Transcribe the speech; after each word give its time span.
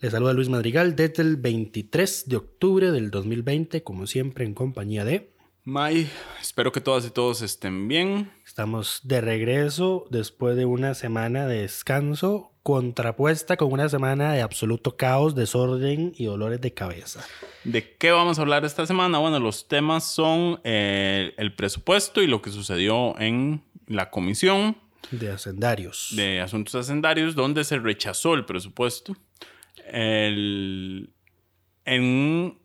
Les 0.00 0.12
saluda 0.12 0.32
Luis 0.32 0.48
Madrigal 0.48 0.94
desde 0.94 1.24
el 1.24 1.36
23 1.36 2.28
de 2.28 2.36
octubre 2.36 2.92
del 2.92 3.10
2020, 3.10 3.82
como 3.82 4.06
siempre 4.06 4.44
en 4.44 4.54
compañía 4.54 5.04
de... 5.04 5.32
May, 5.64 6.08
espero 6.40 6.70
que 6.70 6.80
todas 6.80 7.04
y 7.04 7.10
todos 7.10 7.42
estén 7.42 7.88
bien. 7.88 8.30
Estamos 8.46 9.00
de 9.02 9.20
regreso 9.20 10.06
después 10.08 10.56
de 10.56 10.66
una 10.66 10.94
semana 10.94 11.48
de 11.48 11.62
descanso 11.62 12.52
contrapuesta 12.62 13.56
con 13.56 13.72
una 13.72 13.88
semana 13.88 14.32
de 14.32 14.40
absoluto 14.40 14.96
caos, 14.96 15.34
desorden 15.34 16.12
y 16.16 16.26
dolores 16.26 16.60
de 16.60 16.72
cabeza. 16.72 17.26
¿De 17.64 17.96
qué 17.96 18.12
vamos 18.12 18.38
a 18.38 18.42
hablar 18.42 18.64
esta 18.64 18.86
semana? 18.86 19.18
Bueno, 19.18 19.40
los 19.40 19.66
temas 19.66 20.04
son 20.04 20.60
eh, 20.62 21.34
el 21.38 21.56
presupuesto 21.56 22.22
y 22.22 22.28
lo 22.28 22.40
que 22.40 22.50
sucedió 22.50 23.18
en 23.18 23.64
la 23.88 24.10
comisión 24.10 24.76
de 25.10 25.32
hacendarios. 25.32 26.12
De 26.14 26.40
asuntos 26.40 26.76
hacendarios, 26.76 27.34
donde 27.34 27.64
se 27.64 27.78
rechazó 27.78 28.34
el 28.34 28.44
presupuesto. 28.44 29.16
El, 29.92 31.10
en, 31.84 32.58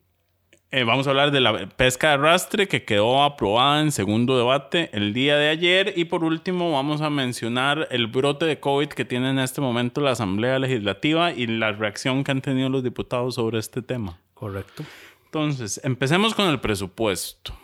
eh, 0.70 0.82
vamos 0.82 1.06
a 1.06 1.10
hablar 1.10 1.30
de 1.30 1.40
la 1.40 1.68
pesca 1.68 2.08
de 2.08 2.14
arrastre 2.14 2.66
que 2.66 2.84
quedó 2.84 3.22
aprobada 3.22 3.80
en 3.80 3.92
segundo 3.92 4.36
debate 4.36 4.90
el 4.92 5.14
día 5.14 5.36
de 5.36 5.48
ayer. 5.48 5.92
Y 5.94 6.06
por 6.06 6.24
último, 6.24 6.72
vamos 6.72 7.00
a 7.00 7.10
mencionar 7.10 7.86
el 7.92 8.08
brote 8.08 8.44
de 8.44 8.58
COVID 8.58 8.88
que 8.88 9.04
tiene 9.04 9.30
en 9.30 9.38
este 9.38 9.60
momento 9.60 10.00
la 10.00 10.10
Asamblea 10.10 10.58
Legislativa 10.58 11.30
y 11.30 11.46
la 11.46 11.70
reacción 11.70 12.24
que 12.24 12.32
han 12.32 12.40
tenido 12.40 12.68
los 12.70 12.82
diputados 12.82 13.36
sobre 13.36 13.60
este 13.60 13.82
tema. 13.82 14.18
Correcto. 14.34 14.84
Entonces, 15.26 15.80
empecemos 15.84 16.34
con 16.34 16.48
el 16.48 16.58
presupuesto. 16.58 17.56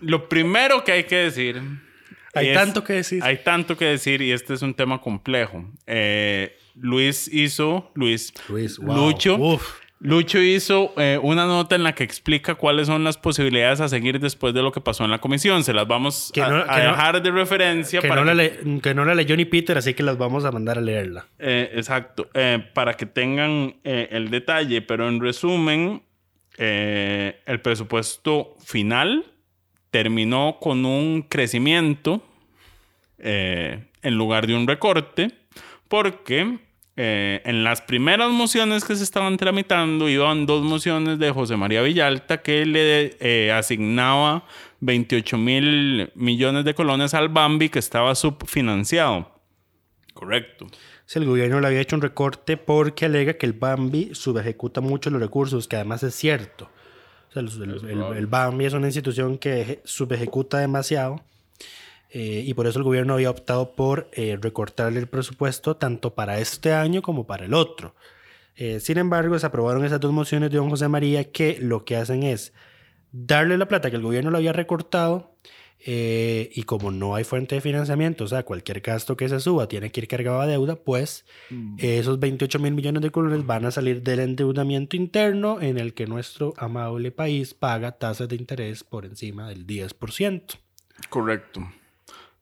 Lo 0.00 0.28
primero 0.28 0.82
que 0.82 0.90
hay 0.90 1.04
que 1.04 1.16
decir. 1.16 1.62
Hay 2.34 2.52
tanto 2.54 2.82
que 2.82 2.94
decir. 2.94 3.22
Hay 3.22 3.38
tanto 3.44 3.76
que 3.76 3.84
decir 3.84 4.20
y 4.20 4.32
este 4.32 4.54
es 4.54 4.62
un 4.62 4.74
tema 4.74 5.00
complejo. 5.00 5.64
Eh, 5.86 6.56
Luis 6.80 7.28
hizo, 7.32 7.90
Luis, 7.94 8.32
Luis 8.48 8.78
wow. 8.78 8.96
Lucho, 8.96 9.36
Uf. 9.36 9.78
Lucho 10.00 10.40
hizo 10.40 10.92
eh, 10.96 11.18
una 11.20 11.44
nota 11.46 11.74
en 11.74 11.82
la 11.82 11.92
que 11.92 12.04
explica 12.04 12.54
cuáles 12.54 12.86
son 12.86 13.02
las 13.02 13.18
posibilidades 13.18 13.80
a 13.80 13.88
seguir 13.88 14.20
después 14.20 14.54
de 14.54 14.62
lo 14.62 14.70
que 14.70 14.80
pasó 14.80 15.04
en 15.04 15.10
la 15.10 15.18
comisión. 15.18 15.64
Se 15.64 15.72
las 15.72 15.88
vamos 15.88 16.30
Que 16.32 16.40
a, 16.40 16.48
no- 16.48 16.56
a 16.58 16.76
que 16.76 16.82
no- 16.84 16.90
dejar 16.90 17.20
de 17.22 17.30
referencia. 17.32 18.00
Que 18.00 18.06
para 18.06 18.20
no, 18.20 18.26
la 18.26 18.34
le- 18.34 18.80
que 18.80 18.94
no 18.94 19.04
la 19.04 19.16
leyó 19.16 19.36
ni 19.36 19.44
Peter, 19.44 19.76
así 19.76 19.94
que 19.94 20.04
las 20.04 20.16
vamos 20.16 20.44
a 20.44 20.52
mandar 20.52 20.78
a 20.78 20.80
leerla. 20.80 21.26
Eh, 21.40 21.70
exacto, 21.74 22.28
eh, 22.34 22.64
para 22.74 22.94
que 22.94 23.06
tengan 23.06 23.74
eh, 23.82 24.08
el 24.12 24.30
detalle, 24.30 24.82
pero 24.82 25.08
en 25.08 25.20
resumen, 25.20 26.02
eh, 26.58 27.40
el 27.46 27.60
presupuesto 27.60 28.54
final 28.64 29.24
terminó 29.90 30.58
con 30.60 30.84
un 30.86 31.22
crecimiento 31.22 32.22
eh, 33.18 33.84
en 34.02 34.14
lugar 34.14 34.46
de 34.46 34.54
un 34.54 34.66
recorte, 34.68 35.32
porque 35.88 36.58
eh, 37.00 37.40
en 37.44 37.62
las 37.62 37.80
primeras 37.80 38.28
mociones 38.30 38.84
que 38.84 38.96
se 38.96 39.04
estaban 39.04 39.36
tramitando 39.36 40.08
iban 40.08 40.46
dos 40.46 40.64
mociones 40.64 41.20
de 41.20 41.30
José 41.30 41.56
María 41.56 41.80
Villalta 41.82 42.42
que 42.42 42.66
le 42.66 43.16
eh, 43.20 43.52
asignaba 43.52 44.44
28 44.80 45.38
mil 45.38 46.10
millones 46.16 46.64
de 46.64 46.74
colones 46.74 47.14
al 47.14 47.28
Bambi 47.28 47.68
que 47.68 47.78
estaba 47.78 48.14
subfinanciado. 48.16 49.30
Correcto. 50.12 50.66
Si 51.06 51.18
el 51.20 51.24
gobierno 51.26 51.60
le 51.60 51.68
había 51.68 51.80
hecho 51.80 51.94
un 51.96 52.02
recorte 52.02 52.56
porque 52.56 53.04
alega 53.06 53.34
que 53.34 53.46
el 53.46 53.52
Bambi 53.52 54.10
subejecuta 54.14 54.80
mucho 54.80 55.08
los 55.10 55.20
recursos, 55.20 55.68
que 55.68 55.76
además 55.76 56.02
es 56.02 56.14
cierto. 56.16 56.68
O 57.28 57.32
sea, 57.32 57.42
los- 57.42 57.56
el, 57.58 57.70
el- 57.88 58.16
el 58.16 58.26
Bambi 58.26 58.64
es 58.66 58.72
una 58.72 58.88
institución 58.88 59.38
que 59.38 59.62
eje- 59.62 59.80
subejecuta 59.84 60.58
demasiado 60.58 61.22
eh, 62.10 62.42
y 62.46 62.54
por 62.54 62.66
eso 62.66 62.78
el 62.78 62.84
gobierno 62.84 63.14
había 63.14 63.30
optado 63.30 63.72
por 63.72 64.08
eh, 64.12 64.38
recortarle 64.40 64.98
el 64.98 65.08
presupuesto 65.08 65.76
tanto 65.76 66.14
para 66.14 66.38
este 66.38 66.72
año 66.72 67.02
como 67.02 67.26
para 67.26 67.44
el 67.44 67.54
otro. 67.54 67.94
Eh, 68.56 68.80
sin 68.80 68.98
embargo, 68.98 69.38
se 69.38 69.46
aprobaron 69.46 69.84
esas 69.84 70.00
dos 70.00 70.12
mociones 70.12 70.50
de 70.50 70.56
don 70.56 70.70
José 70.70 70.88
María 70.88 71.30
que 71.30 71.58
lo 71.60 71.84
que 71.84 71.96
hacen 71.96 72.22
es 72.22 72.52
darle 73.12 73.58
la 73.58 73.68
plata 73.68 73.90
que 73.90 73.96
el 73.96 74.02
gobierno 74.02 74.30
le 74.30 74.38
había 74.38 74.52
recortado 74.52 75.34
y 75.80 76.64
como 76.64 76.90
no 76.90 77.14
hay 77.14 77.22
fuente 77.22 77.54
de 77.54 77.60
financiamiento, 77.60 78.24
o 78.24 78.26
sea, 78.26 78.42
cualquier 78.42 78.80
gasto 78.80 79.16
que 79.16 79.28
se 79.28 79.38
suba 79.38 79.68
tiene 79.68 79.92
que 79.92 80.00
ir 80.00 80.08
cargado 80.08 80.40
a 80.40 80.46
deuda, 80.48 80.74
pues 80.74 81.24
esos 81.78 82.18
28 82.18 82.58
mil 82.58 82.74
millones 82.74 83.00
de 83.00 83.12
colones 83.12 83.46
van 83.46 83.64
a 83.64 83.70
salir 83.70 84.02
del 84.02 84.18
endeudamiento 84.18 84.96
interno 84.96 85.60
en 85.60 85.78
el 85.78 85.94
que 85.94 86.08
nuestro 86.08 86.52
amable 86.56 87.12
país 87.12 87.54
paga 87.54 87.92
tasas 87.92 88.28
de 88.28 88.34
interés 88.34 88.82
por 88.82 89.04
encima 89.04 89.48
del 89.48 89.68
10%. 89.68 90.58
Correcto. 91.08 91.62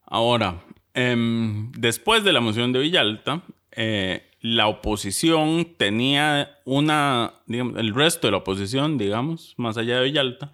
Ahora, 0.07 0.63
em, 0.93 1.71
después 1.73 2.23
de 2.23 2.33
la 2.33 2.39
moción 2.39 2.71
de 2.71 2.79
Villalta, 2.79 3.43
eh, 3.71 4.23
la 4.41 4.67
oposición 4.67 5.75
tenía 5.77 6.57
una, 6.65 7.33
digamos, 7.45 7.77
el 7.77 7.93
resto 7.93 8.27
de 8.27 8.31
la 8.31 8.37
oposición, 8.37 8.97
digamos, 8.97 9.53
más 9.57 9.77
allá 9.77 9.97
de 9.97 10.05
Villalta, 10.05 10.51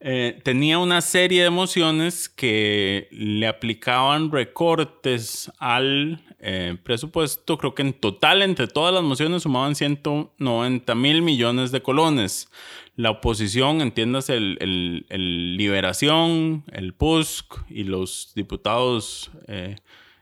eh, 0.00 0.40
tenía 0.44 0.78
una 0.78 1.00
serie 1.00 1.44
de 1.44 1.50
mociones 1.50 2.28
que 2.28 3.08
le 3.10 3.46
aplicaban 3.46 4.30
recortes 4.30 5.50
al 5.58 6.20
eh, 6.38 6.76
presupuesto. 6.82 7.56
Creo 7.56 7.74
que 7.74 7.82
en 7.82 7.94
total, 7.94 8.42
entre 8.42 8.66
todas 8.66 8.92
las 8.92 9.02
mociones, 9.02 9.42
sumaban 9.42 9.74
190 9.74 10.94
mil 10.94 11.22
millones 11.22 11.72
de 11.72 11.80
colones. 11.80 12.50
La 12.96 13.10
oposición, 13.10 13.82
entiéndase, 13.82 14.34
el, 14.36 14.56
el- 15.10 15.56
Liberación, 15.56 16.64
el 16.72 16.94
PUSC 16.94 17.44
y 17.68 17.84
los 17.84 18.32
diputados 18.34 19.30
eh, 19.48 19.76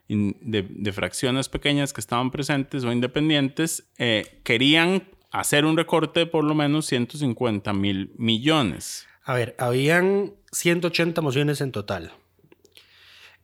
de 0.08 0.92
fracciones 0.92 1.48
pequeñas 1.48 1.92
que 1.92 2.00
estaban 2.00 2.30
presentes 2.30 2.84
o 2.84 2.92
independientes, 2.92 3.84
eh, 3.98 4.40
querían 4.44 5.04
hacer 5.30 5.64
un 5.64 5.76
recorte 5.76 6.20
de 6.20 6.26
por 6.26 6.44
lo 6.44 6.54
menos 6.54 6.86
150 6.86 7.72
mil 7.72 8.12
millones. 8.18 9.06
A 9.24 9.34
ver, 9.34 9.54
habían 9.58 10.34
180 10.52 11.20
mociones 11.22 11.60
en 11.60 11.72
total. 11.72 12.12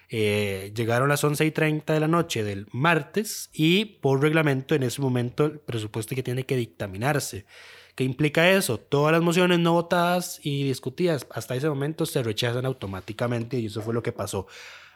eh, 0.09 0.73
llegaron 0.75 1.09
las 1.09 1.23
11 1.23 1.47
y 1.47 1.53
30 1.53 1.95
de 1.95 2.01
la 2.01 2.09
noche 2.09 2.43
del 2.43 2.67
martes 2.73 3.51
y 3.53 3.85
por 3.85 4.21
reglamento 4.21 4.75
en 4.75 4.83
ese 4.83 5.01
momento 5.01 5.45
el 5.47 5.61
presupuesto 5.61 6.17
que 6.17 6.25
tiene 6.25 6.45
que 6.45 6.57
dictaminarse, 6.57 7.47
¿Qué 7.95 8.05
implica 8.05 8.51
eso? 8.51 8.79
Todas 8.79 9.13
las 9.13 9.21
mociones 9.21 9.59
no 9.59 9.75
votadas 9.75 10.41
y 10.43 10.65
discutidas 10.65 11.27
hasta 11.31 11.57
ese 11.57 11.69
momento 11.69 12.07
se 12.07 12.23
rechazan 12.23 12.65
automáticamente 12.65 13.59
y 13.59 13.67
eso 13.67 13.83
fue 13.83 13.93
lo 13.93 14.03
que 14.03 14.13
pasó. 14.13 14.47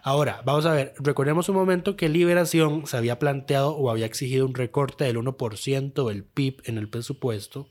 Ahora, 0.06 0.41
vamos 0.44 0.67
a 0.67 0.73
ver, 0.73 0.94
recordemos 1.00 1.49
un 1.49 1.56
momento 1.56 1.97
que 1.97 2.08
Liberación 2.08 2.87
se 2.87 2.97
había 2.97 3.19
planteado 3.19 3.75
o 3.75 3.91
había 3.91 4.06
exigido 4.06 4.47
un 4.47 4.55
recorte 4.55 5.03
del 5.03 5.17
1% 5.17 6.08
del 6.08 6.23
PIB 6.23 6.62
en 6.62 6.79
el 6.79 6.88
presupuesto, 6.88 7.69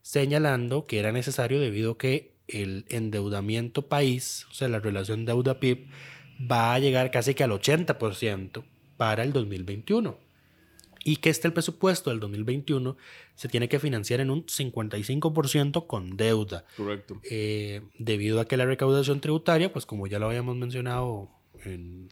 señalando 0.00 0.86
que 0.86 1.00
era 1.00 1.10
necesario 1.10 1.58
debido 1.58 1.90
a 1.90 1.98
que 1.98 2.36
el 2.46 2.84
endeudamiento 2.88 3.88
país, 3.88 4.46
o 4.48 4.54
sea, 4.54 4.68
la 4.68 4.78
relación 4.78 5.24
deuda-PIB, 5.24 5.88
va 6.48 6.72
a 6.72 6.78
llegar 6.78 7.10
casi 7.10 7.34
que 7.34 7.42
al 7.42 7.50
80% 7.50 8.62
para 8.96 9.24
el 9.24 9.32
2021. 9.32 10.20
Y 11.02 11.16
que 11.16 11.30
este 11.30 11.48
el 11.48 11.52
presupuesto 11.52 12.10
del 12.10 12.20
2021 12.20 12.96
se 13.34 13.48
tiene 13.48 13.68
que 13.68 13.80
financiar 13.80 14.20
en 14.20 14.30
un 14.30 14.46
55% 14.46 15.88
con 15.88 16.16
deuda. 16.16 16.64
Correcto. 16.76 17.20
Eh, 17.28 17.82
debido 17.98 18.38
a 18.38 18.44
que 18.44 18.56
la 18.56 18.66
recaudación 18.66 19.20
tributaria, 19.20 19.72
pues 19.72 19.84
como 19.84 20.06
ya 20.06 20.20
lo 20.20 20.26
habíamos 20.26 20.56
mencionado 20.56 21.35
en, 21.66 22.08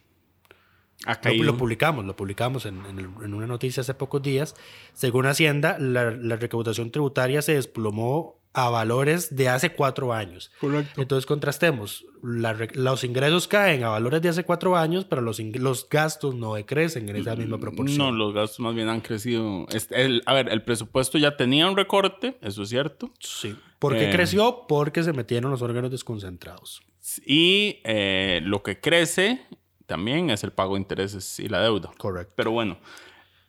lo, 1.43 1.57
publicamos, 1.57 2.05
lo 2.05 2.17
publicamos 2.17 2.67
en, 2.67 2.85
en 2.87 2.99
el- 2.99 3.11
en 3.25 3.35
una 3.35 3.47
noticia 3.47 3.81
hace 3.83 3.95
pocos 3.95 4.23
días. 4.23 4.55
Según 4.95 5.27
Hacienda, 5.27 5.77
la, 5.79 6.11
la 6.13 6.37
recaudación 6.37 6.91
tributaria 6.91 7.43
se 7.43 7.55
desplomó 7.55 8.41
a 8.57 8.71
valores 8.71 9.35
de 9.35 9.49
hace 9.49 9.73
cuatro 9.73 10.13
años. 10.13 10.53
Correcto. 10.61 11.03
Entonces 11.03 11.27
contrastemos, 11.27 12.07
la 12.23 12.57
los 12.75 13.03
ingresos 13.03 13.49
caen 13.49 13.83
a 13.83 13.89
valores 13.89 14.23
de 14.23 14.29
hace 14.29 14.45
cuatro 14.45 14.77
años, 14.77 15.05
pero 15.05 15.21
los, 15.23 15.41
los 15.41 15.89
gastos 15.89 16.37
no 16.37 16.55
decrecen 16.55 17.09
en 17.09 17.17
esa 17.17 17.35
misma 17.35 17.59
proporción. 17.59 17.99
No, 17.99 18.13
los 18.13 18.33
gastos 18.33 18.61
más 18.61 18.75
bien 18.77 18.89
han 18.89 19.01
crecido. 19.01 19.67
Este, 19.73 20.01
el- 20.05 20.23
a 20.27 20.35
ver, 20.35 20.49
el 20.51 20.63
presupuesto 20.63 21.19
ya 21.19 21.37
tenía 21.37 21.67
un 21.69 21.77
recorte, 21.77 22.39
eso 22.43 22.63
es 22.63 22.69
cierto. 22.69 23.11
Sí. 23.19 23.57
¿Por 23.81 23.95
qué 23.95 24.09
Eh. 24.11 24.13
creció? 24.13 24.65
Porque 24.69 25.03
se 25.03 25.13
metieron 25.13 25.51
los 25.51 25.61
órganos 25.61 25.91
desconcentrados. 25.91 26.81
Y 27.27 27.81
eh, 27.85 28.41
lo 28.43 28.63
que 28.63 28.81
crece 28.81 29.41
también 29.87 30.31
es 30.31 30.45
el 30.45 30.53
pago 30.53 30.75
de 30.75 30.81
intereses 30.81 31.39
y 31.39 31.49
la 31.49 31.61
deuda. 31.61 31.91
Correcto. 31.99 32.33
Pero 32.37 32.51
bueno, 32.51 32.79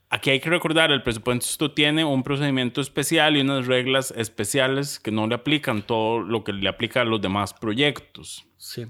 aquí 0.09 0.29
hay 0.29 0.39
que 0.39 0.49
recordar, 0.49 0.91
el 0.91 1.03
presupuesto 1.03 1.71
tiene 1.71 2.03
un 2.03 2.23
procedimiento 2.23 2.81
especial 2.81 3.37
y 3.37 3.41
unas 3.41 3.67
reglas 3.67 4.13
especiales 4.15 4.99
que 4.99 5.11
no 5.11 5.27
le 5.27 5.35
aplican 5.35 5.81
todo 5.83 6.19
lo 6.19 6.43
que 6.43 6.53
le 6.53 6.67
aplica 6.67 7.01
a 7.01 7.05
los 7.05 7.21
demás 7.21 7.53
proyectos. 7.53 8.45
Sí. 8.57 8.85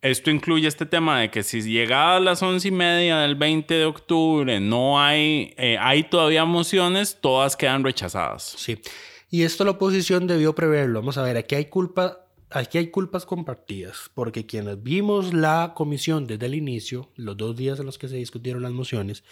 Esto 0.00 0.30
incluye 0.30 0.68
este 0.68 0.86
tema 0.86 1.20
de 1.20 1.30
que 1.30 1.42
si 1.42 1.60
llegadas 1.60 2.22
las 2.22 2.40
once 2.40 2.68
y 2.68 2.70
media 2.70 3.18
del 3.18 3.34
20 3.34 3.74
de 3.74 3.84
octubre 3.84 4.60
no 4.60 5.00
hay, 5.00 5.54
eh, 5.56 5.76
hay 5.80 6.04
todavía 6.04 6.44
mociones, 6.44 7.18
todas 7.20 7.56
quedan 7.56 7.82
rechazadas. 7.82 8.44
Sí. 8.56 8.80
Y 9.28 9.42
esto 9.42 9.64
la 9.64 9.72
oposición 9.72 10.28
debió 10.28 10.54
preverlo. 10.54 11.00
Vamos 11.00 11.18
a 11.18 11.22
ver, 11.22 11.36
aquí 11.36 11.56
hay 11.56 11.64
culpa, 11.64 12.27
aquí 12.50 12.78
hay 12.78 12.90
culpas 12.90 13.26
compartidas, 13.26 14.10
porque 14.14 14.46
quienes 14.46 14.82
vimos 14.82 15.34
la 15.34 15.72
comisión 15.74 16.26
desde 16.26 16.46
el 16.46 16.54
inicio, 16.54 17.10
los 17.16 17.36
dos 17.36 17.56
días 17.56 17.78
en 17.78 17.86
los 17.86 17.98
que 17.98 18.08
se 18.08 18.16
discutieron 18.16 18.62
las 18.62 18.72
mociones, 18.72 19.24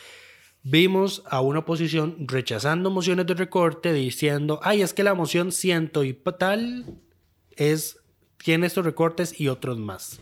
vimos 0.62 1.22
a 1.26 1.40
una 1.40 1.60
oposición 1.60 2.16
rechazando 2.26 2.90
mociones 2.90 3.26
de 3.26 3.34
recorte, 3.34 3.92
diciendo, 3.92 4.60
ay, 4.62 4.82
es 4.82 4.92
que 4.92 5.04
la 5.04 5.14
moción 5.14 5.52
ciento 5.52 6.04
y 6.04 6.12
tal 6.12 6.98
es, 7.52 7.98
tiene 8.36 8.66
estos 8.66 8.84
recortes 8.84 9.40
y 9.40 9.48
otros 9.48 9.78
más. 9.78 10.20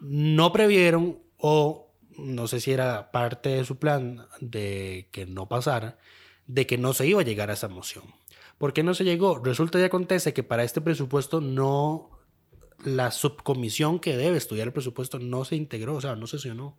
No 0.00 0.52
previeron 0.52 1.18
o 1.38 1.84
no 2.16 2.46
sé 2.46 2.60
si 2.60 2.72
era 2.72 3.10
parte 3.10 3.50
de 3.50 3.64
su 3.64 3.76
plan 3.76 4.26
de 4.40 5.08
que 5.12 5.26
no 5.26 5.48
pasara, 5.48 5.98
de 6.46 6.66
que 6.66 6.78
no 6.78 6.92
se 6.92 7.06
iba 7.06 7.20
a 7.20 7.24
llegar 7.24 7.50
a 7.50 7.54
esa 7.54 7.68
moción. 7.68 8.04
¿Por 8.58 8.72
qué 8.72 8.82
no 8.82 8.94
se 8.94 9.04
llegó? 9.04 9.38
Resulta 9.38 9.80
y 9.80 9.82
acontece 9.82 10.32
que 10.32 10.42
para 10.42 10.64
este 10.64 10.80
presupuesto 10.80 11.40
no, 11.40 12.10
la 12.84 13.10
subcomisión 13.10 13.98
que 13.98 14.16
debe 14.16 14.36
estudiar 14.36 14.68
el 14.68 14.72
presupuesto 14.72 15.18
no 15.18 15.44
se 15.44 15.56
integró, 15.56 15.96
o 15.96 16.00
sea, 16.00 16.16
no 16.16 16.26
sesionó. 16.26 16.78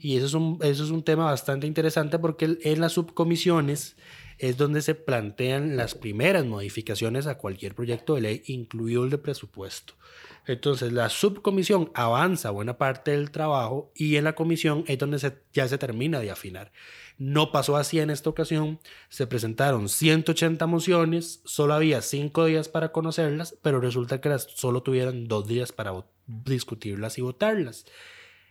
Y 0.00 0.16
eso 0.16 0.26
es 0.26 0.34
un, 0.34 0.58
eso 0.62 0.84
es 0.84 0.90
un 0.90 1.02
tema 1.02 1.24
bastante 1.24 1.66
interesante 1.66 2.18
porque 2.18 2.58
en 2.62 2.80
las 2.80 2.92
subcomisiones 2.92 3.96
es 4.38 4.56
donde 4.56 4.82
se 4.82 4.94
plantean 4.94 5.76
las 5.76 5.94
primeras 5.94 6.44
modificaciones 6.44 7.26
a 7.26 7.38
cualquier 7.38 7.74
proyecto 7.74 8.14
de 8.14 8.20
ley, 8.20 8.42
incluido 8.46 9.04
el 9.04 9.10
de 9.10 9.18
presupuesto. 9.18 9.94
Entonces, 10.46 10.92
la 10.92 11.10
subcomisión 11.10 11.90
avanza 11.92 12.50
buena 12.50 12.78
parte 12.78 13.10
del 13.10 13.30
trabajo 13.30 13.92
y 13.94 14.16
en 14.16 14.24
la 14.24 14.34
comisión 14.34 14.84
es 14.86 14.98
donde 14.98 15.18
ya 15.52 15.68
se 15.68 15.76
termina 15.76 16.20
de 16.20 16.30
afinar. 16.30 16.72
No 17.18 17.50
pasó 17.52 17.76
así 17.76 17.98
en 17.98 18.10
esta 18.10 18.30
ocasión. 18.30 18.78
Se 19.10 19.26
presentaron 19.26 19.88
180 19.88 20.66
mociones, 20.66 21.42
solo 21.44 21.74
había 21.74 22.00
cinco 22.00 22.46
días 22.46 22.68
para 22.68 22.92
conocerlas, 22.92 23.56
pero 23.60 23.80
resulta 23.80 24.20
que 24.20 24.30
las 24.30 24.44
solo 24.44 24.82
tuvieron 24.82 25.26
dos 25.26 25.46
días 25.46 25.72
para 25.72 25.92
discutirlas 26.26 27.18
y 27.18 27.22
votarlas. 27.22 27.84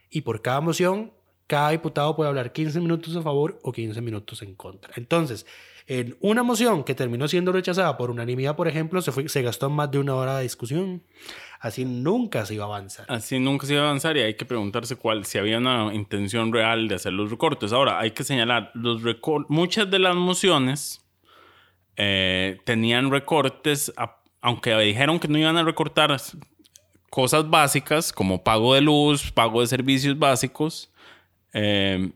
Y 0.09 0.21
por 0.21 0.41
cada 0.41 0.61
moción, 0.61 1.11
cada 1.47 1.69
diputado 1.71 2.15
puede 2.15 2.29
hablar 2.29 2.51
15 2.53 2.79
minutos 2.79 3.15
a 3.15 3.21
favor 3.21 3.59
o 3.63 3.71
15 3.71 4.01
minutos 4.01 4.41
en 4.41 4.55
contra. 4.55 4.93
Entonces, 4.95 5.45
en 5.89 6.17
una 6.19 6.43
moción 6.43 6.83
que 6.83 6.95
terminó 6.95 7.27
siendo 7.29 7.53
rechazada 7.53 7.95
por 7.97 8.11
unanimidad, 8.11 8.55
por 8.57 8.67
ejemplo, 8.67 9.01
se, 9.01 9.11
fue, 9.13 9.29
se 9.29 9.41
gastó 9.41 9.69
más 9.69 9.89
de 9.89 9.99
una 9.99 10.15
hora 10.15 10.35
de 10.37 10.43
discusión. 10.43 11.03
Así 11.61 11.85
nunca 11.85 12.45
se 12.45 12.55
iba 12.55 12.65
a 12.65 12.67
avanzar. 12.67 13.05
Así 13.09 13.39
nunca 13.39 13.65
se 13.65 13.73
iba 13.73 13.83
a 13.83 13.85
avanzar 13.85 14.17
y 14.17 14.21
hay 14.21 14.33
que 14.35 14.43
preguntarse 14.45 14.97
cuál, 14.97 15.25
si 15.25 15.37
había 15.37 15.57
una 15.59 15.93
intención 15.93 16.51
real 16.51 16.87
de 16.89 16.95
hacer 16.95 17.13
los 17.13 17.31
recortes. 17.31 17.71
Ahora, 17.71 17.99
hay 17.99 18.11
que 18.11 18.23
señalar, 18.25 18.71
los 18.73 19.01
muchas 19.47 19.89
de 19.89 19.99
las 19.99 20.15
mociones 20.15 21.01
eh, 21.95 22.59
tenían 22.65 23.09
recortes, 23.09 23.91
a- 23.97 24.17
aunque 24.41 24.75
dijeron 24.77 25.19
que 25.19 25.27
no 25.27 25.37
iban 25.39 25.57
a 25.57 25.63
recortar 25.63 26.15
cosas 27.09 27.49
básicas 27.49 28.11
como 28.11 28.43
pago 28.43 28.73
de 28.73 28.81
luz, 28.81 29.31
pago 29.31 29.61
de 29.61 29.67
servicios 29.67 30.17
básicos. 30.17 30.91
eh, 31.53 32.11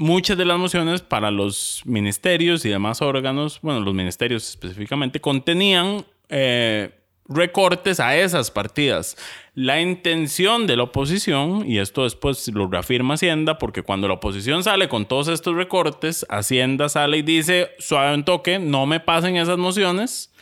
muchas 0.00 0.38
de 0.38 0.46
las 0.46 0.58
mociones 0.58 1.02
para 1.02 1.30
los 1.30 1.82
ministerios 1.84 2.64
y 2.64 2.70
demás 2.70 3.02
órganos, 3.02 3.60
bueno, 3.60 3.80
los 3.80 3.94
ministerios 3.94 4.48
específicamente, 4.48 5.20
contenían 5.20 6.06
eh, 6.30 6.90
recortes 7.28 8.00
a 8.00 8.16
esas 8.16 8.50
partidas. 8.50 9.16
La 9.54 9.78
intención 9.80 10.66
de 10.66 10.76
la 10.76 10.84
oposición, 10.84 11.68
y 11.68 11.78
esto 11.78 12.04
después 12.04 12.48
lo 12.48 12.66
reafirma 12.66 13.14
Hacienda, 13.14 13.58
porque 13.58 13.82
cuando 13.82 14.08
la 14.08 14.14
oposición 14.14 14.64
sale 14.64 14.88
con 14.88 15.04
todos 15.04 15.28
estos 15.28 15.54
recortes, 15.54 16.24
Hacienda 16.30 16.88
sale 16.88 17.18
y 17.18 17.22
dice, 17.22 17.70
suave 17.78 18.14
un 18.14 18.24
toque, 18.24 18.58
no 18.58 18.86
me 18.86 19.00
pasen 19.00 19.36
esas 19.36 19.58
mociones. 19.58 20.32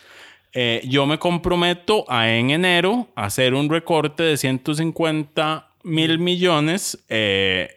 Eh, 0.55 0.81
yo 0.89 1.05
me 1.07 1.19
comprometo 1.19 2.05
a 2.09 2.31
en 2.31 2.51
enero 2.51 3.09
hacer 3.15 3.55
un 3.55 3.69
recorte 3.69 4.23
de 4.23 4.37
150 4.37 5.69
mil 5.85 6.19
millones 6.19 6.99
eh, 7.09 7.69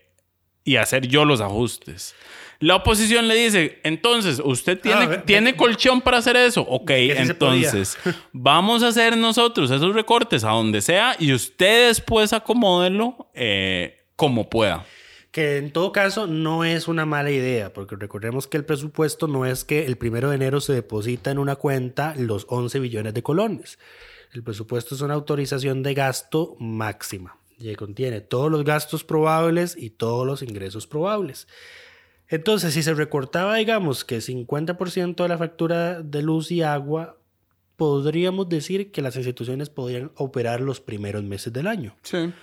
y 0.63 0.75
hacer 0.77 1.07
yo 1.07 1.25
los 1.25 1.41
ajustes. 1.41 2.15
La 2.59 2.75
oposición 2.75 3.27
le 3.27 3.33
dice, 3.35 3.79
entonces, 3.83 4.39
¿usted 4.43 4.79
tiene, 4.79 5.01
Ah, 5.03 5.07
ve- 5.07 5.17
¿tiene 5.19 5.55
colchón 5.55 5.99
para 5.99 6.17
hacer 6.19 6.35
eso? 6.35 6.61
Ok, 6.61 6.91
entonces, 6.91 7.97
vamos 8.31 8.83
a 8.83 8.89
hacer 8.89 9.17
nosotros 9.17 9.71
esos 9.71 9.95
recortes 9.95 10.43
a 10.43 10.49
donde 10.51 10.79
sea 10.81 11.15
y 11.17 11.33
usted 11.33 11.87
después 11.87 12.33
acomódelo 12.33 13.29
eh, 13.33 14.03
como 14.15 14.47
pueda. 14.49 14.85
Que 15.31 15.57
en 15.57 15.71
todo 15.71 15.93
caso 15.93 16.27
no 16.27 16.65
es 16.65 16.87
una 16.87 17.05
mala 17.05 17.31
idea, 17.31 17.71
porque 17.71 17.95
recordemos 17.95 18.47
que 18.47 18.57
el 18.57 18.65
presupuesto 18.65 19.27
no 19.27 19.45
es 19.45 19.63
que 19.63 19.85
el 19.85 19.97
primero 19.97 20.29
de 20.29 20.35
enero 20.35 20.59
se 20.59 20.73
deposita 20.73 21.31
en 21.31 21.39
una 21.39 21.55
cuenta 21.55 22.13
los 22.17 22.45
11 22.49 22.79
billones 22.79 23.13
de 23.13 23.23
colones. 23.23 23.79
El 24.33 24.43
presupuesto 24.43 24.95
es 24.95 25.01
una 25.01 25.13
autorización 25.13 25.83
de 25.83 25.93
gasto 25.93 26.55
máxima 26.59 27.37
y 27.57 27.75
contiene 27.75 28.21
todos 28.21 28.51
los 28.51 28.63
gastos 28.63 29.03
probables 29.03 29.75
y 29.77 29.91
todos 29.91 30.25
los 30.25 30.41
ingresos 30.41 30.87
probables. 30.87 31.47
Entonces, 32.27 32.73
si 32.73 32.81
se 32.81 32.93
recortaba, 32.93 33.55
digamos, 33.55 34.05
que 34.05 34.19
50% 34.19 35.15
de 35.21 35.27
la 35.27 35.37
factura 35.37 36.01
de 36.01 36.21
luz 36.21 36.49
y 36.51 36.61
agua, 36.61 37.17
podríamos 37.75 38.47
decir 38.47 38.91
que 38.91 39.01
las 39.01 39.15
instituciones 39.17 39.69
podrían 39.69 40.11
operar 40.15 40.61
los 40.61 40.79
primeros 40.79 41.23
meses 41.23 41.51
del 41.51 41.67
año. 41.67 41.95
Sí. 42.03 42.33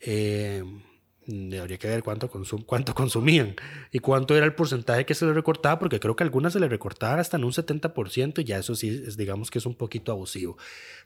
Eh, 0.00 0.64
habría 1.60 1.78
que 1.78 1.88
ver 1.88 2.02
cuánto 2.02 2.28
consumían 2.94 3.56
y 3.90 3.98
cuánto 3.98 4.36
era 4.36 4.46
el 4.46 4.54
porcentaje 4.54 5.04
que 5.04 5.14
se 5.14 5.26
le 5.26 5.32
recortaba, 5.32 5.78
porque 5.78 5.98
creo 5.98 6.14
que 6.14 6.22
algunas 6.22 6.52
se 6.52 6.60
le 6.60 6.68
recortaban 6.68 7.18
hasta 7.18 7.36
en 7.36 7.44
un 7.44 7.52
70% 7.52 8.38
y 8.40 8.44
ya 8.44 8.58
eso 8.58 8.74
sí, 8.74 9.02
es, 9.06 9.16
digamos 9.16 9.50
que 9.50 9.58
es 9.58 9.66
un 9.66 9.74
poquito 9.74 10.12
abusivo. 10.12 10.56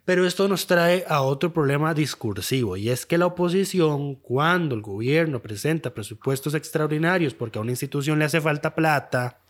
Pero 0.04 0.26
esto 0.26 0.48
nos 0.48 0.66
trae 0.66 1.04
a 1.08 1.22
otro 1.22 1.52
problema 1.52 1.94
discursivo 1.94 2.76
y 2.76 2.90
es 2.90 3.06
que 3.06 3.18
la 3.18 3.26
oposición, 3.26 4.16
cuando 4.16 4.74
el 4.74 4.82
gobierno 4.82 5.40
presenta 5.40 5.94
presupuestos 5.94 6.54
extraordinarios 6.54 7.34
porque 7.34 7.58
a 7.58 7.62
una 7.62 7.72
institución 7.72 8.18
le 8.18 8.26
hace 8.26 8.40
falta 8.40 8.74
plata, 8.74 9.40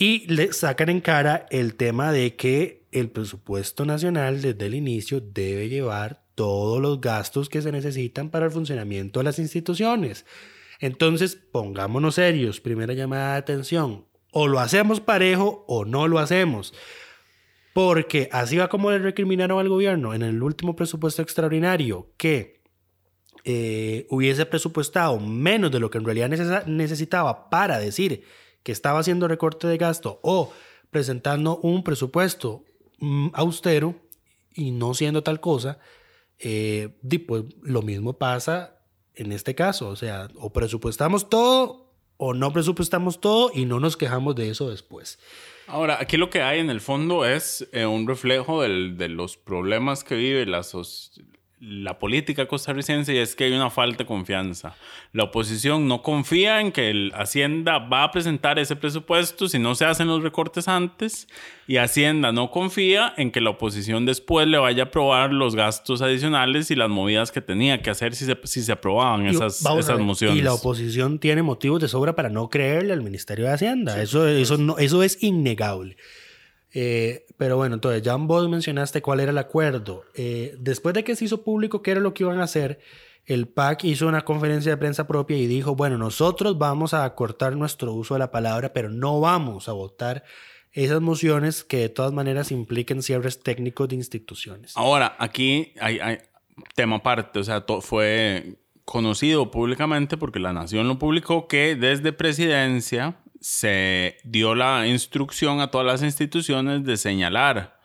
y 0.00 0.32
le 0.32 0.52
sacan 0.52 0.90
en 0.90 1.00
cara 1.00 1.46
el 1.50 1.74
tema 1.74 2.12
de 2.12 2.36
que 2.36 2.86
el 2.92 3.10
presupuesto 3.10 3.84
nacional 3.84 4.40
desde 4.40 4.66
el 4.66 4.74
inicio 4.76 5.20
debe 5.20 5.68
llevar 5.68 6.22
todos 6.38 6.80
los 6.80 7.00
gastos 7.00 7.48
que 7.48 7.62
se 7.62 7.72
necesitan 7.72 8.30
para 8.30 8.46
el 8.46 8.52
funcionamiento 8.52 9.18
de 9.18 9.24
las 9.24 9.40
instituciones. 9.40 10.24
Entonces, 10.78 11.34
pongámonos 11.34 12.14
serios. 12.14 12.60
Primera 12.60 12.94
llamada 12.94 13.32
de 13.32 13.38
atención. 13.38 14.06
o 14.30 14.46
lo 14.46 14.60
hacemos 14.60 15.00
parejo 15.00 15.64
o 15.66 15.84
no 15.84 16.06
lo 16.06 16.20
hacemos. 16.20 16.74
Porque 17.74 18.28
así 18.30 18.56
va 18.56 18.68
como 18.68 18.92
le 18.92 19.00
recriminaron 19.00 19.58
al 19.58 19.68
gobierno 19.68 20.14
en 20.14 20.22
el 20.22 20.40
último 20.40 20.76
presupuesto 20.76 21.22
extraordinario 21.22 22.12
que 22.16 22.62
eh, 23.44 24.06
hubiese 24.08 24.46
presupuestado 24.46 25.18
menos 25.18 25.72
de 25.72 25.80
lo 25.80 25.90
que 25.90 25.98
en 25.98 26.04
realidad 26.04 26.66
necesitaba 26.66 27.50
para 27.50 27.80
decir 27.80 28.22
que 28.62 28.70
estaba 28.70 29.00
haciendo 29.00 29.26
recorte 29.26 29.66
de 29.66 29.76
gasto 29.76 30.20
o 30.22 30.52
presentando 30.90 31.56
un 31.56 31.82
presupuesto 31.82 32.62
mm, 33.00 33.30
austero 33.32 33.96
y 34.54 34.70
no 34.70 34.94
siendo 34.94 35.24
tal 35.24 35.40
cosa, 35.40 35.78
eh, 36.38 36.96
di, 37.02 37.18
pues 37.18 37.44
lo 37.62 37.82
mismo 37.82 38.14
pasa 38.18 38.80
en 39.14 39.32
este 39.32 39.54
caso. 39.54 39.88
O 39.88 39.96
sea, 39.96 40.28
o 40.36 40.52
presupuestamos 40.52 41.28
todo 41.28 41.92
o 42.16 42.34
no 42.34 42.52
presupuestamos 42.52 43.20
todo 43.20 43.50
y 43.54 43.64
no 43.64 43.78
nos 43.80 43.96
quejamos 43.96 44.34
de 44.34 44.50
eso 44.50 44.68
después. 44.70 45.18
Ahora, 45.66 45.98
aquí 46.00 46.16
lo 46.16 46.30
que 46.30 46.40
hay 46.42 46.60
en 46.60 46.70
el 46.70 46.80
fondo 46.80 47.24
es 47.26 47.68
eh, 47.72 47.86
un 47.86 48.08
reflejo 48.08 48.62
de 48.62 49.08
los 49.08 49.36
problemas 49.36 50.02
que 50.02 50.14
vive 50.16 50.46
la, 50.46 50.60
soc- 50.60 51.22
la 51.60 51.98
política 51.98 52.46
costarricense 52.46 53.14
y 53.14 53.18
es 53.18 53.34
que 53.34 53.44
hay 53.44 53.52
una 53.52 53.70
falta 53.70 53.98
de 53.98 54.06
confianza. 54.06 54.76
La 55.12 55.24
oposición 55.24 55.88
no 55.88 56.02
confía 56.02 56.60
en 56.60 56.70
que 56.70 56.90
el 56.90 57.12
Hacienda 57.14 57.78
va 57.78 58.04
a 58.04 58.10
presentar 58.12 58.58
ese 58.58 58.76
presupuesto 58.76 59.48
si 59.48 59.58
no 59.58 59.74
se 59.74 59.84
hacen 59.84 60.06
los 60.06 60.22
recortes 60.22 60.68
antes 60.68 61.26
y 61.66 61.78
Hacienda 61.78 62.30
no 62.30 62.50
confía 62.50 63.12
en 63.16 63.30
que 63.32 63.40
la 63.40 63.50
oposición 63.50 64.06
después 64.06 64.46
le 64.46 64.58
vaya 64.58 64.84
a 64.84 64.86
aprobar 64.86 65.32
los 65.32 65.56
gastos 65.56 66.00
adicionales 66.00 66.70
y 66.70 66.76
las 66.76 66.88
movidas 66.88 67.32
que 67.32 67.40
tenía 67.40 67.82
que 67.82 67.90
hacer 67.90 68.14
si 68.14 68.24
se, 68.24 68.38
si 68.44 68.62
se 68.62 68.72
aprobaban 68.72 69.26
Y 69.26 69.30
esas, 69.30 69.64
esas 69.78 69.98
mociones. 69.98 70.38
Y 70.38 70.42
la 70.42 70.54
oposición 70.54 71.18
tiene 71.18 71.42
motivos 71.42 71.80
de 71.80 71.88
sobra 71.88 72.14
para 72.14 72.28
no 72.28 72.48
creerle 72.48 72.92
al 72.92 73.02
Ministerio 73.02 73.46
de 73.46 73.52
Hacienda. 73.52 74.00
eso, 74.00 74.28
eso, 74.28 74.56
no, 74.58 74.78
eso 74.78 75.02
es 75.02 75.22
innegable. 75.22 75.96
Eh, 76.74 77.26
pero 77.36 77.56
bueno, 77.56 77.76
entonces, 77.76 78.02
ya 78.02 78.14
vos 78.16 78.48
mencionaste 78.48 79.02
cuál 79.02 79.20
era 79.20 79.30
el 79.30 79.38
acuerdo. 79.38 80.04
Eh, 80.14 80.54
después 80.58 80.94
de 80.94 81.04
que 81.04 81.16
se 81.16 81.24
hizo 81.24 81.42
público 81.42 81.82
qué 81.82 81.92
era 81.92 82.00
lo 82.00 82.14
que 82.14 82.24
iban 82.24 82.40
a 82.40 82.44
hacer, 82.44 82.80
el 83.24 83.46
PAC 83.46 83.84
hizo 83.84 84.06
una 84.06 84.22
conferencia 84.22 84.72
de 84.72 84.76
prensa 84.78 85.06
propia 85.06 85.36
y 85.36 85.46
dijo, 85.46 85.74
bueno, 85.74 85.98
nosotros 85.98 86.58
vamos 86.58 86.94
a 86.94 87.14
cortar 87.14 87.56
nuestro 87.56 87.92
uso 87.92 88.14
de 88.14 88.20
la 88.20 88.30
palabra, 88.30 88.72
pero 88.72 88.88
no 88.88 89.20
vamos 89.20 89.68
a 89.68 89.72
votar 89.72 90.24
esas 90.72 91.00
mociones 91.00 91.64
que 91.64 91.78
de 91.78 91.88
todas 91.88 92.12
maneras 92.12 92.50
impliquen 92.52 93.02
cierres 93.02 93.42
técnicos 93.42 93.88
de 93.88 93.96
instituciones. 93.96 94.76
Ahora, 94.76 95.16
aquí 95.18 95.72
hay, 95.80 95.98
hay 95.98 96.18
tema 96.74 96.96
aparte, 96.96 97.38
o 97.38 97.44
sea, 97.44 97.64
fue 97.80 98.56
conocido 98.84 99.50
públicamente 99.50 100.16
porque 100.16 100.38
la 100.38 100.54
Nación 100.54 100.88
lo 100.88 100.98
publicó 100.98 101.46
que 101.48 101.76
desde 101.76 102.12
presidencia 102.12 103.16
se 103.40 104.16
dio 104.24 104.54
la 104.54 104.86
instrucción 104.86 105.60
a 105.60 105.70
todas 105.70 105.86
las 105.86 106.02
instituciones 106.02 106.84
de 106.84 106.96
señalar 106.96 107.78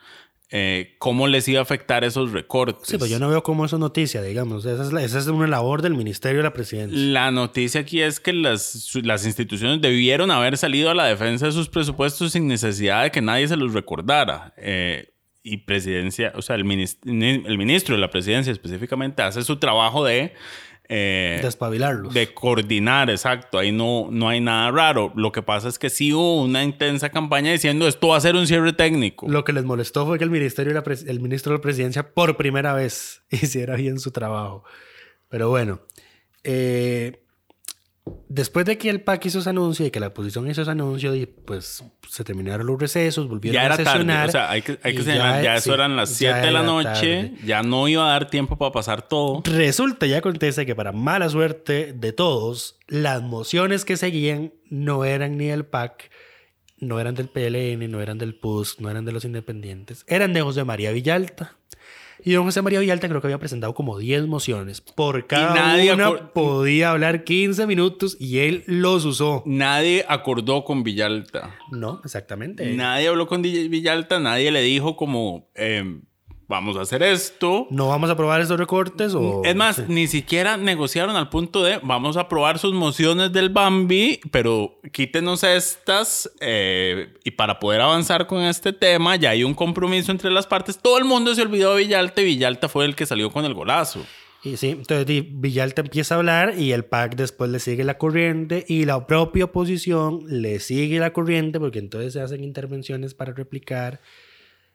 eh, 0.56 0.96
cómo 1.00 1.26
les 1.28 1.48
iba 1.48 1.60
a 1.60 1.64
afectar 1.64 2.04
esos 2.04 2.32
recortes. 2.32 2.88
Sí, 2.88 2.98
pero 3.00 3.08
yo 3.08 3.18
no 3.18 3.28
veo 3.28 3.42
cómo 3.42 3.66
eso 3.66 3.78
es 3.78 3.80
noticia, 3.80 4.22
digamos. 4.22 4.66
Esa 4.66 4.84
es, 4.84 4.94
la- 4.94 5.04
esa 5.04 5.18
es 5.18 5.26
una 5.26 5.48
labor 5.48 5.82
del 5.82 5.96
Ministerio 5.96 6.38
de 6.38 6.44
la 6.44 6.54
Presidencia. 6.54 6.96
La 6.96 7.32
noticia 7.32 7.82
aquí 7.82 8.02
es 8.02 8.20
que 8.20 8.34
las, 8.34 8.94
instituciones 9.26 9.82
debieron 9.82 10.30
haber 10.30 10.58
salido 10.58 10.92
a 10.92 10.94
la 10.94 11.06
defensa 11.06 11.48
de 11.48 11.54
sus 11.54 11.70
presupuestos 11.70 12.34
sin 12.34 12.48
necesidad 12.48 13.02
de 13.02 13.10
que 13.12 13.22
nadie 13.22 13.48
se 13.48 13.58
los 13.58 13.74
recordara. 13.74 14.54
Eh, 14.58 15.10
y 15.42 15.58
presidencia, 15.58 16.32
o 16.36 16.42
sea, 16.44 16.56
el, 16.56 16.66
minis- 16.66 17.00
el 17.04 17.58
ministro 17.58 17.96
de 17.96 18.02
la 18.02 18.10
presidencia 18.12 18.52
específicamente 18.54 19.24
hace 19.24 19.42
su 19.42 19.58
trabajo 19.58 20.06
de... 20.06 20.34
eh, 20.90 21.40
Despabilarlos. 21.42 22.14
de 22.14 22.34
coordinar, 22.34 23.10
exacto. 23.10 23.58
Ahí 23.58 23.72
no, 23.72 24.10
no 24.12 24.30
hay 24.30 24.42
nada 24.42 24.70
raro. 24.72 25.12
Lo 25.16 25.32
que 25.32 25.42
pasa 25.42 25.70
es 25.70 25.80
que 25.80 25.90
sí 25.90 26.14
hubo 26.14 26.44
una 26.44 26.64
intensa 26.64 27.10
campaña 27.10 27.52
diciendo 27.52 27.88
esto 27.88 28.10
va 28.10 28.18
a 28.18 28.22
ser 28.22 28.36
un 28.36 28.48
cierre 28.48 28.74
técnico. 28.74 29.28
Lo 29.28 29.44
que 29.44 29.54
les 29.54 29.64
molestó 29.64 30.06
fue 30.06 30.18
que 30.18 30.24
el, 30.24 30.30
ministerio 30.30 30.74
de 30.74 30.80
la 30.80 31.12
el 31.12 31.20
ministro 31.20 31.52
de 31.52 31.58
la 31.58 31.62
Presidencia 31.62 32.14
por 32.14 32.38
primera 32.38 32.74
vez 32.74 33.24
hiciera 33.30 33.76
bien 33.76 34.00
su 34.00 34.12
trabajo. 34.12 34.64
Pero 35.30 35.50
bueno, 35.50 35.82
eh, 36.44 37.24
después 38.28 38.66
de 38.66 38.78
que 38.78 38.90
el 38.90 39.02
PAC 39.02 39.28
hizo 39.28 39.40
ese 39.40 39.50
anuncio 39.50 39.86
y 39.86 39.92
que 39.92 40.00
la 40.00 40.08
oposición 40.08 40.50
hizo 40.50 40.62
ese 40.62 40.72
anuncio, 40.72 41.14
y 41.16 41.26
pues 41.26 41.84
se 42.10 42.24
terminaron 42.24 42.66
los 42.68 42.80
recesos, 42.80 43.28
volvieron 43.28 43.62
ya 43.62 43.66
era 43.66 43.76
a 43.76 43.78
sesionar. 43.78 44.16
tarde. 44.18 44.30
O 44.30 44.32
sea, 44.32 44.52
hay 44.52 44.62
que, 44.62 44.80
hay 44.84 44.96
que 44.96 45.04
señalar, 45.04 45.44
ya, 45.44 45.56
eso 45.56 45.70
sí, 45.70 45.74
eran 45.74 45.96
las 45.96 46.10
ya 46.20 46.34
7 46.34 46.48
de 46.48 46.52
la 46.52 46.64
noche. 46.64 46.90
tarde. 46.90 47.34
Ya 47.46 47.64
no 47.64 47.88
iba 47.88 48.06
a 48.08 48.12
dar 48.12 48.30
tiempo 48.30 48.58
para 48.58 48.72
pasar 48.72 49.08
todo. 49.08 49.42
Resulta 49.46 50.06
y 50.06 50.14
acontece 50.14 50.66
que 50.66 50.76
para 50.76 50.92
mala 50.92 51.30
suerte 51.30 51.94
de 51.94 52.14
todos, 52.14 52.80
las 52.88 53.22
mociones 53.22 53.86
que 53.86 53.98
seguían 53.98 54.54
no 54.70 55.06
eran 55.06 55.38
ni 55.38 55.48
del 55.48 55.66
PAC, 55.66 56.10
no 56.80 57.00
eran 57.00 57.16
del 57.16 57.30
PLN, 57.30 57.90
no 57.90 58.02
eran 58.02 58.18
del 58.18 58.36
PUS, 58.36 58.80
no 58.80 58.90
eran 58.90 59.06
de 59.06 59.12
los 59.12 59.24
independientes, 59.26 60.04
eran 60.08 60.34
de 60.34 60.42
José 60.42 60.64
María 60.64 60.92
Villalta. 60.92 61.58
Y 62.26 62.34
don 62.34 62.46
José 62.46 62.62
María 62.62 62.80
Villalta 62.80 63.10
creo 63.10 63.22
que 63.22 63.28
había 63.28 63.40
presentado 63.40 63.74
como 63.74 63.98
10 63.98 64.28
mociones. 64.28 64.82
Por 64.82 65.28
cada 65.28 65.54
nadie 65.54 65.94
una 65.94 66.32
podía 66.32 66.92
hablar 66.92 67.24
15 67.24 67.68
minutos 67.68 68.18
y 68.20 68.40
él 68.40 68.64
los 68.66 69.06
usó. 69.06 69.44
Nadie 69.46 70.06
acordó 70.08 70.64
con 70.64 70.84
Villalta. 70.84 71.56
No, 71.72 72.02
exactamente. 72.04 72.74
Nadie 72.74 73.08
habló 73.10 73.28
con 73.28 73.42
Villalta, 73.42 74.20
nadie 74.20 74.52
le 74.52 74.62
dijo 74.62 74.96
como, 74.96 75.50
eh, 75.56 76.00
vamos 76.54 76.78
a 76.78 76.82
hacer 76.82 77.02
esto. 77.02 77.68
¿No 77.72 77.88
vamos 77.90 78.10
a 78.10 78.14
aprobar 78.14 78.40
estos 78.42 78.60
recortes? 78.60 79.14
O... 79.16 79.42
Es 79.44 79.56
más, 79.56 79.78
Sí. 79.78 79.84
ni 79.88 80.08
siquiera 80.08 80.56
negociaron 80.56 81.16
al 81.16 81.30
punto 81.30 81.64
de 81.64 81.80
vamos 81.82 82.16
a 82.16 82.22
aprobar 82.22 82.60
sus 82.60 82.74
mociones 82.74 83.34
del 83.34 83.50
Bambi, 83.50 84.20
pero 84.32 84.80
quítenos 84.92 85.44
estas 85.44 86.30
eh, 86.40 87.14
y 87.24 87.32
para 87.32 87.60
poder 87.60 87.82
avanzar 87.82 88.28
con 88.28 88.42
este 88.44 88.72
tema 88.72 89.16
ya 89.16 89.32
hay 89.32 89.44
un 89.44 89.56
compromiso 89.56 90.12
entre 90.12 90.30
las 90.30 90.46
partes. 90.46 90.78
Todo 90.78 90.98
el 91.00 91.06
mundo 91.06 91.34
se 91.34 91.42
olvidó 91.42 91.72
de 91.76 91.84
Villalta 91.84 92.22
y 92.22 92.26
Villalta 92.26 92.70
fue 92.70 92.86
el 92.86 92.96
que 92.96 93.06
salió 93.06 93.32
con 93.32 93.46
el 93.46 93.54
golazo. 93.56 94.06
Y 94.46 94.58
sí, 94.58 94.70
entonces 94.72 95.06
Villalta 95.08 95.82
empieza 95.82 96.16
a 96.16 96.18
hablar 96.18 96.60
y 96.60 96.74
el 96.74 96.84
PAC 96.84 97.16
después 97.16 97.50
le 97.50 97.60
sigue 97.60 97.86
la 97.86 97.98
corriente 97.98 98.66
y 98.68 98.84
la 98.86 99.08
propia 99.08 99.46
oposición 99.46 100.20
le 100.28 100.60
sigue 100.60 101.00
la 101.00 101.14
corriente 101.14 101.60
porque 101.62 101.80
entonces 101.80 102.12
se 102.14 102.20
hacen 102.22 102.44
intervenciones 102.44 103.14
para 103.14 103.32
replicar 103.34 104.02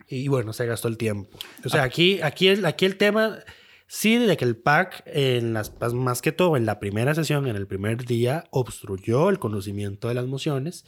y 0.08 0.28
bueno, 0.28 0.52
se 0.52 0.66
gastó 0.66 0.88
el 0.88 0.96
tiempo. 0.96 1.38
O 1.64 1.68
sea, 1.68 1.82
aquí, 1.82 2.20
aquí, 2.22 2.48
el, 2.48 2.64
aquí 2.64 2.86
el 2.86 2.96
tema, 2.96 3.38
sí, 3.86 4.16
de 4.16 4.36
que 4.36 4.44
el 4.44 4.56
PAC, 4.56 5.02
en 5.06 5.52
las, 5.52 5.70
pues, 5.70 5.92
más 5.92 6.22
que 6.22 6.32
todo 6.32 6.56
en 6.56 6.66
la 6.66 6.80
primera 6.80 7.14
sesión, 7.14 7.46
en 7.46 7.56
el 7.56 7.66
primer 7.66 8.04
día, 8.04 8.44
obstruyó 8.50 9.28
el 9.30 9.38
conocimiento 9.38 10.08
de 10.08 10.14
las 10.14 10.26
mociones. 10.26 10.84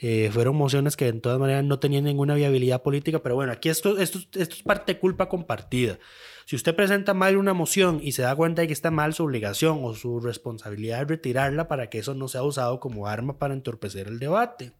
Eh, 0.00 0.30
fueron 0.32 0.54
mociones 0.54 0.96
que 0.96 1.10
de 1.10 1.20
todas 1.20 1.40
maneras 1.40 1.64
no 1.64 1.80
tenían 1.80 2.04
ninguna 2.04 2.36
viabilidad 2.36 2.82
política, 2.82 3.20
pero 3.20 3.34
bueno, 3.34 3.50
aquí 3.50 3.68
esto, 3.68 3.98
esto, 3.98 4.18
esto 4.18 4.54
es 4.54 4.62
parte 4.62 4.94
de 4.94 5.00
culpa 5.00 5.28
compartida. 5.28 5.98
Si 6.44 6.54
usted 6.54 6.74
presenta 6.74 7.14
mal 7.14 7.36
una 7.36 7.52
moción 7.52 8.00
y 8.02 8.12
se 8.12 8.22
da 8.22 8.36
cuenta 8.36 8.62
de 8.62 8.68
que 8.68 8.72
está 8.72 8.90
mal, 8.92 9.12
su 9.12 9.24
obligación 9.24 9.80
o 9.82 9.94
su 9.94 10.20
responsabilidad 10.20 11.02
es 11.02 11.08
retirarla 11.08 11.66
para 11.66 11.90
que 11.90 11.98
eso 11.98 12.14
no 12.14 12.28
sea 12.28 12.44
usado 12.44 12.78
como 12.78 13.08
arma 13.08 13.38
para 13.38 13.54
entorpecer 13.54 14.06
el 14.06 14.20
debate. 14.20 14.72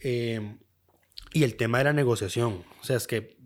Eh, 0.00 0.56
y 1.32 1.44
el 1.44 1.56
tema 1.56 1.78
de 1.78 1.84
la 1.84 1.92
negociación. 1.92 2.64
O 2.80 2.84
sea, 2.84 2.96
es 2.96 3.06
que 3.06 3.36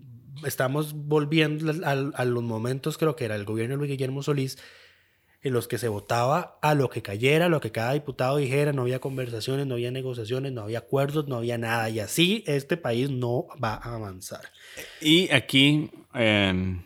estamos 0.45 0.93
volviendo 0.95 1.71
al- 1.87 2.13
a, 2.15 2.25
los 2.25 2.43
momentos, 2.43 2.99
creo 2.99 3.17
que 3.17 3.25
era 3.25 3.37
el 3.37 3.45
gobierno 3.45 3.75
de 3.75 3.79
Luis 3.79 3.91
Guillermo 3.91 4.23
Solís, 4.23 4.59
en 5.43 5.53
los 5.53 5.69
que 5.69 5.79
se 5.79 5.89
votaba 5.89 6.59
a 6.61 6.75
lo 6.75 6.91
que 6.91 7.03
cayera, 7.03 7.47
a 7.47 7.49
lo 7.49 7.61
que 7.61 7.71
cada 7.71 7.93
diputado 7.93 8.37
dijera, 8.39 8.73
no 8.73 8.83
había 8.83 8.99
conversaciones, 8.99 9.67
no 9.67 9.75
había 9.75 9.91
negociaciones, 9.93 10.53
no 10.53 10.63
había 10.63 10.79
acuerdos, 10.79 11.29
no 11.29 11.37
había 11.37 11.57
nada. 11.57 11.89
Y 11.89 12.01
así 12.01 12.43
este 12.47 12.77
país 12.77 13.11
no 13.11 13.47
va 13.63 13.75
a 13.75 13.95
avanzar. 13.95 14.41
Y 15.01 15.31
aquí, 15.33 15.91
eh, 16.15 16.83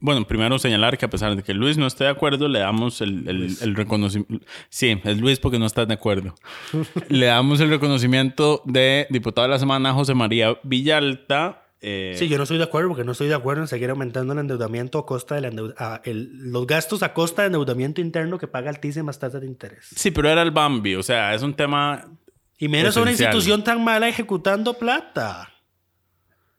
bueno, 0.00 0.26
primero 0.26 0.58
señalar 0.58 0.98
que 0.98 1.06
a 1.06 1.10
pesar 1.10 1.34
de 1.34 1.42
que 1.42 1.54
Luis 1.54 1.78
no 1.78 1.86
esté 1.86 2.04
de 2.04 2.10
acuerdo, 2.10 2.46
le 2.48 2.58
damos 2.60 3.00
el, 3.00 3.26
el- 3.28 3.56
el 3.60 3.74
reconocimiento. 3.74 4.44
Sí, 4.68 5.00
es 5.02 5.18
Luis 5.20 5.40
porque 5.40 5.58
no 5.58 5.66
está 5.66 5.86
de 5.86 5.94
acuerdo. 5.94 6.34
le 7.08 7.26
damos 7.26 7.60
el 7.60 7.70
reconocimiento 7.70 8.62
de 8.64 9.06
diputado 9.10 9.46
de 9.48 9.52
la 9.54 9.58
semana 9.58 9.92
José 9.92 10.14
María 10.14 10.56
Villalta. 10.62 11.64
eh, 11.80 12.14
Sí, 12.16 12.28
yo 12.28 12.36
no 12.36 12.44
estoy 12.44 12.58
de 12.58 12.64
acuerdo 12.64 12.88
porque 12.90 13.02
no 13.04 13.12
estoy 13.12 13.28
de 13.28 13.34
acuerdo 13.34 13.62
en 13.62 13.68
seguir 13.68 13.90
aumentando 13.90 14.32
el 14.34 14.38
endeudamiento 14.38 14.98
a 14.98 15.06
costa 15.06 15.34
del 15.36 15.46
endeu- 15.46 15.74
a 15.78 16.00
el- 16.04 16.50
los 16.52 16.66
gastos 16.66 17.02
a 17.02 17.12
costa 17.14 17.42
de 17.42 17.46
endeudamiento 17.46 18.00
interno 18.00 18.38
que 18.38 18.46
paga 18.46 18.70
altísimas 18.70 19.18
tasas 19.18 19.40
de 19.40 19.46
interés. 19.46 19.88
Sí, 19.96 20.10
pero 20.10 20.28
era 20.28 20.42
el 20.42 20.50
Bambi, 20.52 20.94
o 20.94 21.02
sea, 21.02 21.34
es 21.34 21.42
un 21.42 21.54
tema. 21.54 22.04
Y 22.58 22.68
menos 22.68 22.96
a 22.96 23.00
una 23.02 23.10
Esencial. 23.10 23.34
institución 23.34 23.64
tan 23.64 23.82
mala 23.82 24.08
ejecutando 24.08 24.74
plata. 24.74 25.48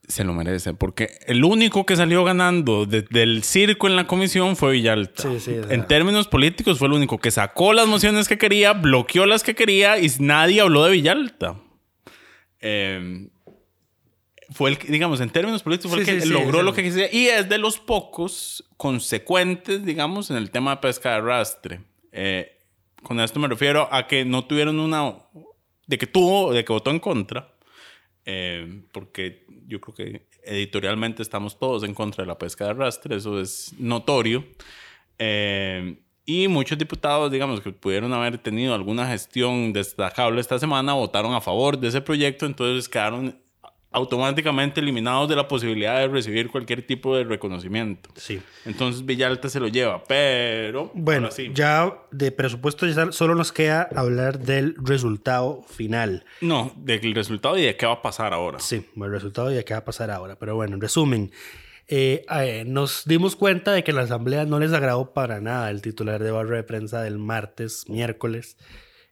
Se 0.07 0.23
lo 0.25 0.33
merece, 0.33 0.73
porque 0.73 1.17
el 1.27 1.43
único 1.45 1.85
que 1.85 1.95
salió 1.95 2.23
ganando 2.25 2.85
de- 2.85 3.03
del 3.03 3.41
circo 3.43 3.87
en 3.87 3.95
la 3.95 4.05
comisión 4.05 4.55
fue 4.57 4.73
Villalta. 4.73 5.23
Sí, 5.23 5.39
sí. 5.39 5.55
En 5.69 5.87
términos 5.87 6.27
políticos, 6.27 6.77
fue 6.77 6.87
el 6.89 6.93
único 6.93 7.19
que 7.19 7.31
sacó 7.31 7.71
las 7.73 7.87
mociones 7.87 8.27
que 8.27 8.37
quería, 8.37 8.73
bloqueó 8.73 9.25
las 9.25 9.43
que 9.43 9.55
quería 9.55 9.97
y 9.99 10.11
nadie 10.19 10.59
habló 10.61 10.83
de 10.83 10.91
Villalta. 10.91 11.55
Eh, 12.59 13.29
fue 14.51 14.71
el 14.71 14.77
que, 14.77 14.91
digamos, 14.91 15.19
en 15.21 15.29
términos 15.29 15.63
políticos, 15.63 15.91
fue 15.91 15.99
el 16.01 16.05
Sí, 16.05 16.11
que 16.11 16.21
sí, 16.21 16.27
sí, 16.27 16.33
logró 16.33 16.61
lo 16.63 16.69
el- 16.71 16.75
que 16.75 16.83
quisiera 16.83 17.09
y 17.11 17.27
es 17.27 17.47
de 17.49 17.57
los 17.57 17.79
pocos 17.79 18.63
consecuentes, 18.77 19.85
digamos, 19.85 20.29
en 20.31 20.37
el 20.37 20.51
tema 20.51 20.71
de 20.75 20.81
pesca 20.81 21.11
de 21.11 21.15
arrastre. 21.15 21.81
Eh, 22.11 22.57
con 23.01 23.19
esto 23.19 23.39
me 23.39 23.47
refiero 23.47 23.87
a 23.91 24.05
que 24.07 24.25
no 24.25 24.45
tuvieron 24.45 24.79
una 24.79 25.13
de 25.87 25.97
que 25.97 26.07
tuvo, 26.07 26.53
de 26.53 26.63
que 26.63 26.71
votó 26.73 26.91
en 26.91 26.99
contra, 26.99 27.53
eh, 28.25 28.83
porque 28.93 29.42
yo 29.67 29.79
creo 29.81 29.95
que 29.95 30.27
editorialmente 30.43 31.21
estamos 31.21 31.57
todos 31.57 31.83
en 31.83 31.93
contra 31.93 32.23
de 32.23 32.27
la 32.27 32.37
pesca 32.37 32.65
de 32.65 32.71
arrastre, 32.71 33.15
eso 33.15 33.39
es 33.39 33.73
notorio. 33.77 34.45
Eh, 35.19 35.97
y 36.25 36.47
muchos 36.47 36.77
diputados, 36.77 37.31
digamos, 37.31 37.59
que 37.59 37.71
pudieron 37.71 38.13
haber 38.13 38.37
tenido 38.37 38.73
alguna 38.73 39.07
gestión 39.07 39.73
destacable 39.73 40.39
esta 40.39 40.57
semana, 40.57 40.93
votaron 40.93 41.33
a 41.33 41.41
favor 41.41 41.77
de 41.77 41.89
ese 41.89 42.01
proyecto, 42.01 42.45
entonces 42.45 42.87
quedaron 42.87 43.42
automáticamente 43.93 44.81
eliminados 44.81 45.29
de 45.29 45.35
la 45.35 45.47
posibilidad 45.47 45.99
de 45.99 46.07
recibir 46.07 46.49
cualquier 46.49 46.85
tipo 46.85 47.15
de 47.15 47.23
reconocimiento. 47.23 48.09
Sí. 48.15 48.41
Entonces 48.65 49.05
Villalta 49.05 49.49
se 49.49 49.59
lo 49.59 49.67
lleva, 49.67 50.03
pero... 50.03 50.91
Bueno, 50.95 51.31
sí. 51.31 51.51
ya 51.53 51.93
de 52.11 52.31
presupuesto 52.31 52.87
ya 52.87 53.11
solo 53.11 53.35
nos 53.35 53.51
queda 53.51 53.87
hablar 53.95 54.39
del 54.39 54.75
resultado 54.83 55.63
final. 55.69 56.25
No, 56.41 56.73
del 56.75 57.13
resultado 57.13 57.57
y 57.57 57.61
de 57.61 57.77
qué 57.77 57.85
va 57.85 57.93
a 57.93 58.01
pasar 58.01 58.33
ahora. 58.33 58.59
Sí, 58.59 58.85
el 58.95 59.11
resultado 59.11 59.51
y 59.51 59.55
de 59.55 59.63
qué 59.63 59.73
va 59.73 59.79
a 59.81 59.85
pasar 59.85 60.09
ahora. 60.09 60.37
Pero 60.37 60.55
bueno, 60.55 60.73
en 60.73 60.81
resumen, 60.81 61.31
eh, 61.87 62.25
eh, 62.31 62.63
nos 62.65 63.03
dimos 63.05 63.35
cuenta 63.35 63.73
de 63.73 63.83
que 63.83 63.93
la 63.93 64.01
Asamblea 64.01 64.45
no 64.45 64.59
les 64.59 64.73
agradó 64.73 65.13
para 65.13 65.39
nada 65.39 65.69
el 65.69 65.81
titular 65.81 66.23
de 66.23 66.31
barra 66.31 66.55
de 66.55 66.63
prensa 66.63 67.01
del 67.01 67.19
martes, 67.19 67.87
miércoles, 67.87 68.57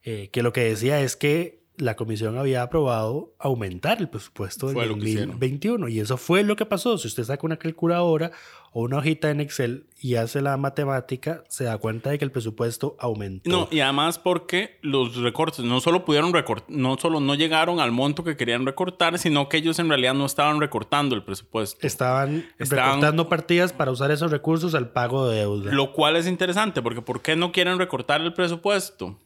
eh, 0.04 0.30
que 0.32 0.42
lo 0.42 0.54
que 0.54 0.62
decía 0.62 1.02
es 1.02 1.16
que 1.16 1.61
la 1.78 1.96
comisión 1.96 2.38
había 2.38 2.62
aprobado 2.62 3.34
aumentar 3.40 4.00
el 4.00 4.10
presupuesto 4.10 4.68
del 4.68 4.76
Fue 4.76 4.86
lo 4.86 4.96
que 4.96 5.02
hicieron. 5.10 5.30
2021 5.32 5.88
y 5.88 6.00
eso 6.00 6.18
fue 6.18 6.44
lo 6.44 6.56
que 6.56 6.66
pasó. 6.66 6.98
Si 6.98 7.08
usted 7.08 7.24
saca 7.24 7.46
una 7.46 7.58
calculadora 7.58 8.32
o 8.74 8.84
una 8.84 8.98
hojita 9.00 9.32
en 9.32 9.40
Excel 9.42 9.88
y 10.00 10.16
hace 10.16 10.42
la 10.42 10.56
matemática, 10.58 11.44
se 11.50 11.64
da 11.64 11.78
cuenta 11.78 12.10
de 12.12 12.20
que 12.20 12.26
el 12.26 12.32
presupuesto 12.32 12.96
aumentó. 13.00 13.50
No, 13.50 13.68
y 13.72 13.80
además 13.80 14.20
porque 14.20 14.78
los 14.82 15.16
recortes 15.16 15.66
no 15.66 15.82
solo 15.82 16.06
pudieron 16.06 16.34
recortar, 16.34 16.70
no 16.70 16.98
solo 16.98 17.20
no 17.20 17.36
llegaron 17.36 17.80
al 17.80 17.92
monto 17.92 18.24
que 18.24 18.38
querían 18.38 18.66
recortar, 18.66 19.18
sino 19.18 19.50
que 19.50 19.58
ellos 19.58 19.80
en 19.80 19.90
realidad 19.90 20.14
no 20.14 20.26
estaban 20.26 20.60
recortando 20.60 21.16
el 21.16 21.24
presupuesto. 21.24 21.86
Estaban, 21.86 22.46
Estaban- 22.60 22.88
recortando 22.96 23.28
partidas 23.30 23.74
para 23.74 23.92
usar 23.92 24.12
esos 24.12 24.30
recursos 24.30 24.76
al 24.76 24.90
pago 24.92 25.28
de 25.30 25.40
deuda. 25.40 25.72
Lo 25.74 25.94
cual 25.94 26.16
es 26.16 26.28
interesante, 26.28 26.82
porque 26.82 27.02
¿por 27.02 27.22
qué 27.22 27.36
no 27.36 27.52
quieren 27.52 27.78
recortar 27.80 28.22
el 28.22 28.34
presupuesto? 28.34 29.18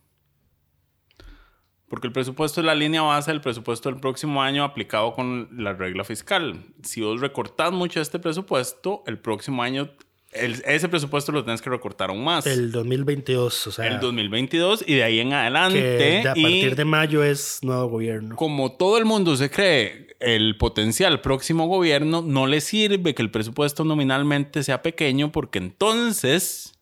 Porque 1.87 2.07
el 2.07 2.13
presupuesto 2.13 2.61
es 2.61 2.65
la 2.65 2.73
línea 2.75 3.01
base 3.03 3.31
del 3.31 3.41
presupuesto 3.41 3.89
del 3.89 3.99
próximo 3.99 4.41
año 4.41 4.63
aplicado 4.63 5.13
con 5.13 5.49
la 5.57 5.73
regla 5.73 6.03
fiscal. 6.03 6.63
Si 6.83 7.01
vos 7.01 7.21
recortás 7.21 7.71
mucho 7.71 8.01
este 8.01 8.17
presupuesto, 8.19 9.03
el 9.05 9.19
próximo 9.19 9.61
año, 9.61 9.89
el- 10.31 10.61
ese 10.65 10.89
presupuesto 10.89 11.31
lo 11.31 11.45
tenés 11.45 11.61
que 11.61 11.69
recortar 11.69 12.09
aún 12.09 12.23
más. 12.23 12.47
El 12.47 12.71
2022, 12.71 13.67
o 13.67 13.71
sea, 13.71 13.87
el 13.87 13.99
2022 13.99 14.83
y 14.87 14.95
de 14.95 15.03
ahí 15.03 15.19
en 15.19 15.29
que 15.29 15.35
adelante. 15.35 15.79
de- 15.79 16.27
a 16.29 16.33
y 16.35 16.41
partir 16.41 16.75
de 16.75 16.85
mayo 16.85 17.23
es 17.23 17.59
nuevo 17.61 17.87
gobierno. 17.87 18.35
como 18.35 18.71
todo 18.73 18.97
el 18.97 19.05
mundo 19.05 19.35
se 19.37 19.49
cree 19.51 20.07
el 20.19 20.57
potencial 20.57 21.21
próximo 21.21 21.67
gobierno, 21.67 22.21
no 22.23 22.47
le 22.47 22.61
sirve 22.61 23.13
que 23.13 23.21
el 23.21 23.29
presupuesto 23.29 23.83
nominalmente 23.83 24.63
sea 24.63 24.81
pequeño 24.81 25.31
porque 25.31 25.59
entonces 25.59 26.73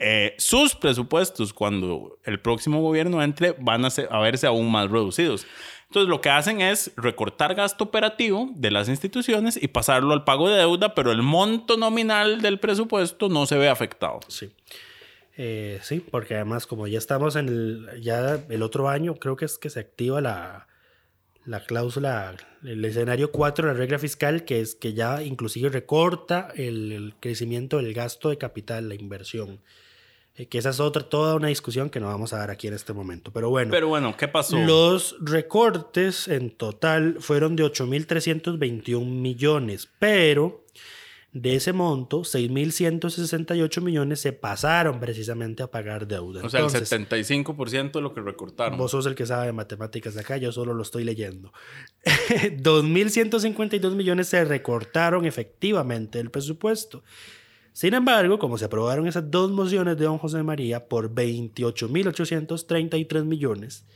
eh, 0.00 0.34
sus 0.38 0.74
presupuestos 0.74 1.52
cuando 1.52 2.18
el 2.24 2.40
próximo 2.40 2.80
gobierno 2.80 3.22
entre 3.22 3.52
van 3.52 3.84
a, 3.84 3.90
ser- 3.90 4.08
a 4.10 4.18
verse 4.20 4.46
aún 4.46 4.70
más 4.72 4.90
reducidos. 4.90 5.46
Entonces 5.88 6.08
lo 6.08 6.20
que 6.20 6.30
hacen 6.30 6.60
es 6.60 6.92
recortar 6.96 7.54
gasto 7.54 7.84
operativo 7.84 8.48
de 8.54 8.70
las 8.70 8.88
instituciones 8.88 9.60
y 9.60 9.68
pasarlo 9.68 10.12
al 10.12 10.24
pago 10.24 10.48
de 10.48 10.56
deuda, 10.58 10.94
pero 10.94 11.10
el 11.12 11.22
monto 11.22 11.76
nominal 11.76 12.40
del 12.42 12.58
presupuesto 12.60 13.28
no 13.28 13.44
se 13.46 13.58
ve 13.58 13.68
afectado. 13.68 14.20
Sí. 14.28 14.50
Eh, 15.36 15.78
sí, 15.82 16.00
porque 16.00 16.34
además 16.34 16.66
como 16.66 16.86
ya 16.86 16.98
estamos 16.98 17.36
en 17.36 17.48
el, 17.48 17.88
ya 18.02 18.40
el 18.48 18.62
otro 18.62 18.88
año, 18.88 19.14
creo 19.16 19.36
que 19.36 19.44
es 19.46 19.58
que 19.58 19.70
se 19.70 19.80
activa 19.80 20.20
la, 20.20 20.66
la 21.44 21.64
cláusula, 21.64 22.34
el 22.64 22.84
escenario 22.84 23.32
4 23.32 23.66
de 23.68 23.72
la 23.74 23.78
regla 23.78 23.98
fiscal, 23.98 24.44
que 24.44 24.60
es 24.60 24.74
que 24.74 24.92
ya 24.92 25.22
inclusive 25.22 25.70
recorta 25.70 26.52
el, 26.56 26.92
el 26.92 27.14
crecimiento 27.18 27.78
del 27.78 27.94
gasto 27.94 28.28
de 28.28 28.38
capital, 28.38 28.88
la 28.88 28.94
inversión. 28.94 29.60
Eh, 30.40 30.46
que 30.46 30.56
esa 30.56 30.70
es 30.70 30.80
otra, 30.80 31.02
toda 31.02 31.34
una 31.34 31.48
discusión 31.48 31.90
que 31.90 32.00
no 32.00 32.06
vamos 32.06 32.32
a 32.32 32.38
dar 32.38 32.50
aquí 32.50 32.66
en 32.66 32.72
este 32.72 32.94
momento. 32.94 33.30
Pero 33.30 33.50
bueno. 33.50 33.70
Pero 33.70 33.88
bueno, 33.88 34.16
¿qué 34.16 34.26
pasó? 34.26 34.56
Los 34.58 35.16
recortes 35.20 36.28
en 36.28 36.50
total 36.50 37.16
fueron 37.20 37.56
de 37.56 37.64
8.321 37.64 39.04
millones, 39.04 39.90
pero 39.98 40.64
de 41.32 41.56
ese 41.56 41.74
monto, 41.74 42.22
6.168 42.22 43.82
millones 43.82 44.20
se 44.20 44.32
pasaron 44.32 44.98
precisamente 44.98 45.62
a 45.62 45.70
pagar 45.70 46.06
deuda. 46.06 46.42
o 46.42 46.48
sea, 46.48 46.60
Entonces, 46.60 46.90
el 46.90 47.06
75% 47.06 47.92
de 47.92 48.00
lo 48.00 48.14
que 48.14 48.22
recortaron. 48.22 48.78
Vos 48.78 48.92
sos 48.92 49.04
el 49.04 49.14
que 49.14 49.26
sabe 49.26 49.46
de 49.46 49.52
matemáticas 49.52 50.16
acá, 50.16 50.38
yo 50.38 50.52
solo 50.52 50.72
lo 50.72 50.82
estoy 50.82 51.04
leyendo. 51.04 51.52
2.152 52.04 53.94
millones 53.94 54.28
se 54.28 54.42
recortaron 54.44 55.26
efectivamente 55.26 56.16
del 56.16 56.30
presupuesto. 56.30 57.04
Sin 57.80 57.94
embargo, 57.94 58.38
como 58.38 58.58
se 58.58 58.66
aprobaron 58.66 59.06
esas 59.06 59.30
dos 59.30 59.50
mociones 59.50 59.96
de 59.96 60.04
don 60.04 60.18
José 60.18 60.42
María 60.42 60.86
por 60.86 61.14
28.833 61.14 63.24
millones, 63.24 63.86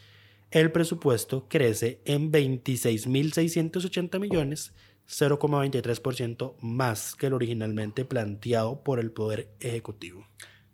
el 0.50 0.72
presupuesto 0.72 1.46
crece 1.50 2.00
en 2.06 2.32
26.680 2.32 4.18
millones, 4.18 4.72
0,23% 5.06 6.54
más 6.62 7.14
que 7.14 7.26
el 7.26 7.34
originalmente 7.34 8.06
planteado 8.06 8.82
por 8.82 9.00
el 9.00 9.10
Poder 9.10 9.50
Ejecutivo. 9.60 10.26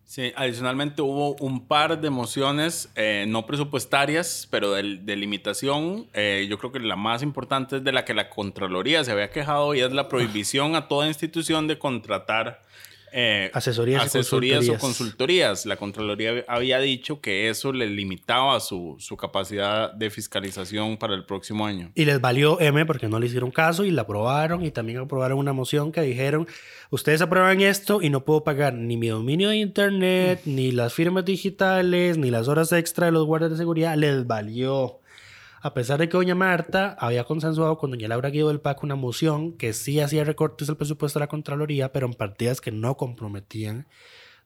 Sí, 0.04 0.32
adicionalmente 0.36 1.02
hubo 1.02 1.34
un 1.40 1.66
par 1.66 2.00
de 2.00 2.10
mociones 2.10 2.92
eh, 2.94 3.24
no 3.26 3.44
presupuestarias, 3.44 4.46
pero 4.52 4.74
de, 4.74 5.16
limitación. 5.16 6.06
Eh, 6.14 6.46
yo 6.48 6.58
creo 6.58 6.70
que 6.70 6.78
la 6.78 6.94
más 6.94 7.24
importante 7.24 7.78
es 7.78 7.84
de 7.84 7.90
la 7.90 8.04
que 8.04 8.14
la 8.14 8.30
Contraloría 8.30 9.02
se 9.02 9.10
había 9.10 9.30
quejado 9.30 9.74
y 9.74 9.80
es 9.80 9.92
la 9.92 10.08
prohibición 10.08 10.76
a 10.76 10.86
toda 10.86 11.08
institución 11.08 11.66
de 11.66 11.76
contratar 11.76 12.70
eh, 13.12 13.50
Asesorías 13.54 14.04
asesorías 14.04 14.58
o 14.68 14.72
consultorías. 14.72 14.80
consultorías. 14.80 15.66
La 15.66 15.76
Contraloría 15.76 16.44
había 16.48 16.78
dicho 16.78 17.20
que 17.20 17.48
eso 17.48 17.72
le 17.72 17.86
limitaba 17.86 18.60
su, 18.60 18.96
su 18.98 19.16
capacidad 19.16 19.92
de 19.92 20.10
fiscalización 20.10 20.96
para 20.96 21.14
el 21.14 21.24
próximo 21.24 21.66
año. 21.66 21.90
Y 21.94 22.04
les 22.04 22.20
valió 22.20 22.60
M 22.60 22.86
porque 22.86 23.08
no 23.08 23.18
le 23.18 23.26
hicieron 23.26 23.50
caso 23.50 23.84
y 23.84 23.90
la 23.90 24.02
aprobaron 24.02 24.64
y 24.64 24.70
también 24.70 24.98
aprobaron 24.98 25.38
una 25.38 25.52
moción 25.52 25.92
que 25.92 26.02
dijeron, 26.02 26.46
ustedes 26.90 27.20
aprueban 27.20 27.60
esto 27.60 28.00
y 28.02 28.10
no 28.10 28.24
puedo 28.24 28.44
pagar 28.44 28.74
ni 28.74 28.96
mi 28.96 29.08
dominio 29.08 29.48
de 29.48 29.56
internet, 29.56 30.42
ni 30.44 30.70
las 30.72 30.94
firmas 30.94 31.24
digitales, 31.24 32.18
ni 32.18 32.30
las 32.30 32.48
horas 32.48 32.72
extra 32.72 33.06
de 33.06 33.12
los 33.12 33.26
guardias 33.26 33.50
de 33.50 33.56
seguridad, 33.56 33.96
les 33.96 34.26
valió. 34.26 34.99
A 35.62 35.74
pesar 35.74 35.98
de 35.98 36.08
que 36.08 36.16
doña 36.16 36.34
Marta 36.34 36.96
había 36.98 37.24
consensuado 37.24 37.76
con 37.76 37.90
doña 37.90 38.08
Laura 38.08 38.30
Guido 38.30 38.48
del 38.48 38.60
PAC 38.60 38.82
una 38.82 38.94
moción 38.96 39.52
que 39.52 39.72
sí 39.74 40.00
hacía 40.00 40.24
recortes 40.24 40.68
al 40.70 40.76
presupuesto 40.78 41.18
de 41.18 41.24
la 41.24 41.28
Contraloría, 41.28 41.92
pero 41.92 42.06
en 42.06 42.14
partidas 42.14 42.60
que 42.62 42.70
no 42.72 42.96
comprometían 42.96 43.86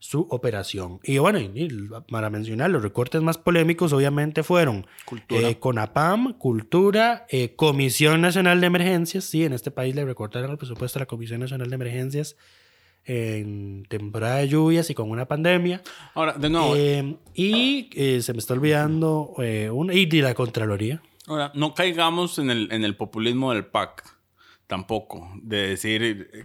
su 0.00 0.26
operación. 0.30 0.98
Y 1.04 1.18
bueno, 1.18 1.38
y- 1.38 1.68
para 2.10 2.28
mencionar, 2.30 2.68
los 2.70 2.82
recortes 2.82 3.22
más 3.22 3.38
polémicos 3.38 3.92
obviamente 3.92 4.42
fueron 4.42 4.86
Cultura. 5.06 5.48
eh, 5.48 5.58
CONAPAM, 5.58 6.34
Cultura, 6.36 7.24
eh, 7.30 7.54
Comisión 7.54 8.20
Nacional 8.20 8.60
de 8.60 8.66
Emergencias. 8.66 9.24
Sí, 9.24 9.44
en 9.44 9.52
este 9.52 9.70
país 9.70 9.94
le 9.94 10.04
recortaron 10.04 10.50
el 10.50 10.58
presupuesto 10.58 10.98
a 10.98 11.00
la 11.00 11.06
Comisión 11.06 11.40
Nacional 11.40 11.70
de 11.70 11.74
Emergencias 11.76 12.36
en 13.06 13.84
temporada 13.88 14.36
de 14.36 14.48
lluvias 14.48 14.88
y 14.90 14.94
con 14.94 15.10
una 15.10 15.26
pandemia. 15.26 15.82
Ahora, 16.14 16.32
de 16.32 16.48
nuevo, 16.50 16.74
Eh, 16.76 17.16
y 17.34 17.90
eh, 17.94 18.22
se 18.22 18.32
me 18.32 18.38
está 18.38 18.54
olvidando 18.54 19.34
eh, 19.38 19.70
una, 19.70 19.92
y 19.94 20.06
de 20.06 20.22
la 20.22 20.34
Contraloría. 20.34 21.02
Ahora, 21.26 21.52
no 21.54 21.74
caigamos 21.74 22.38
en 22.38 22.50
el, 22.50 22.68
en 22.72 22.84
el 22.84 22.96
populismo 22.96 23.52
del 23.52 23.64
PAC, 23.66 24.04
tampoco, 24.66 25.30
de 25.42 25.68
decir 25.68 26.02
eh, 26.02 26.44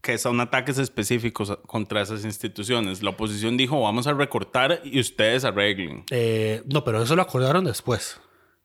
que 0.00 0.18
son 0.18 0.40
ataques 0.40 0.78
específicos 0.78 1.56
contra 1.66 2.02
esas 2.02 2.24
instituciones. 2.24 3.02
La 3.02 3.10
oposición 3.10 3.56
dijo, 3.56 3.80
vamos 3.80 4.06
a 4.08 4.12
recortar 4.12 4.80
y 4.84 4.98
ustedes 4.98 5.44
arreglen. 5.44 6.04
Eh, 6.10 6.62
no, 6.66 6.82
pero 6.82 7.02
eso 7.02 7.14
lo 7.14 7.22
acordaron 7.22 7.64
después. 7.64 8.20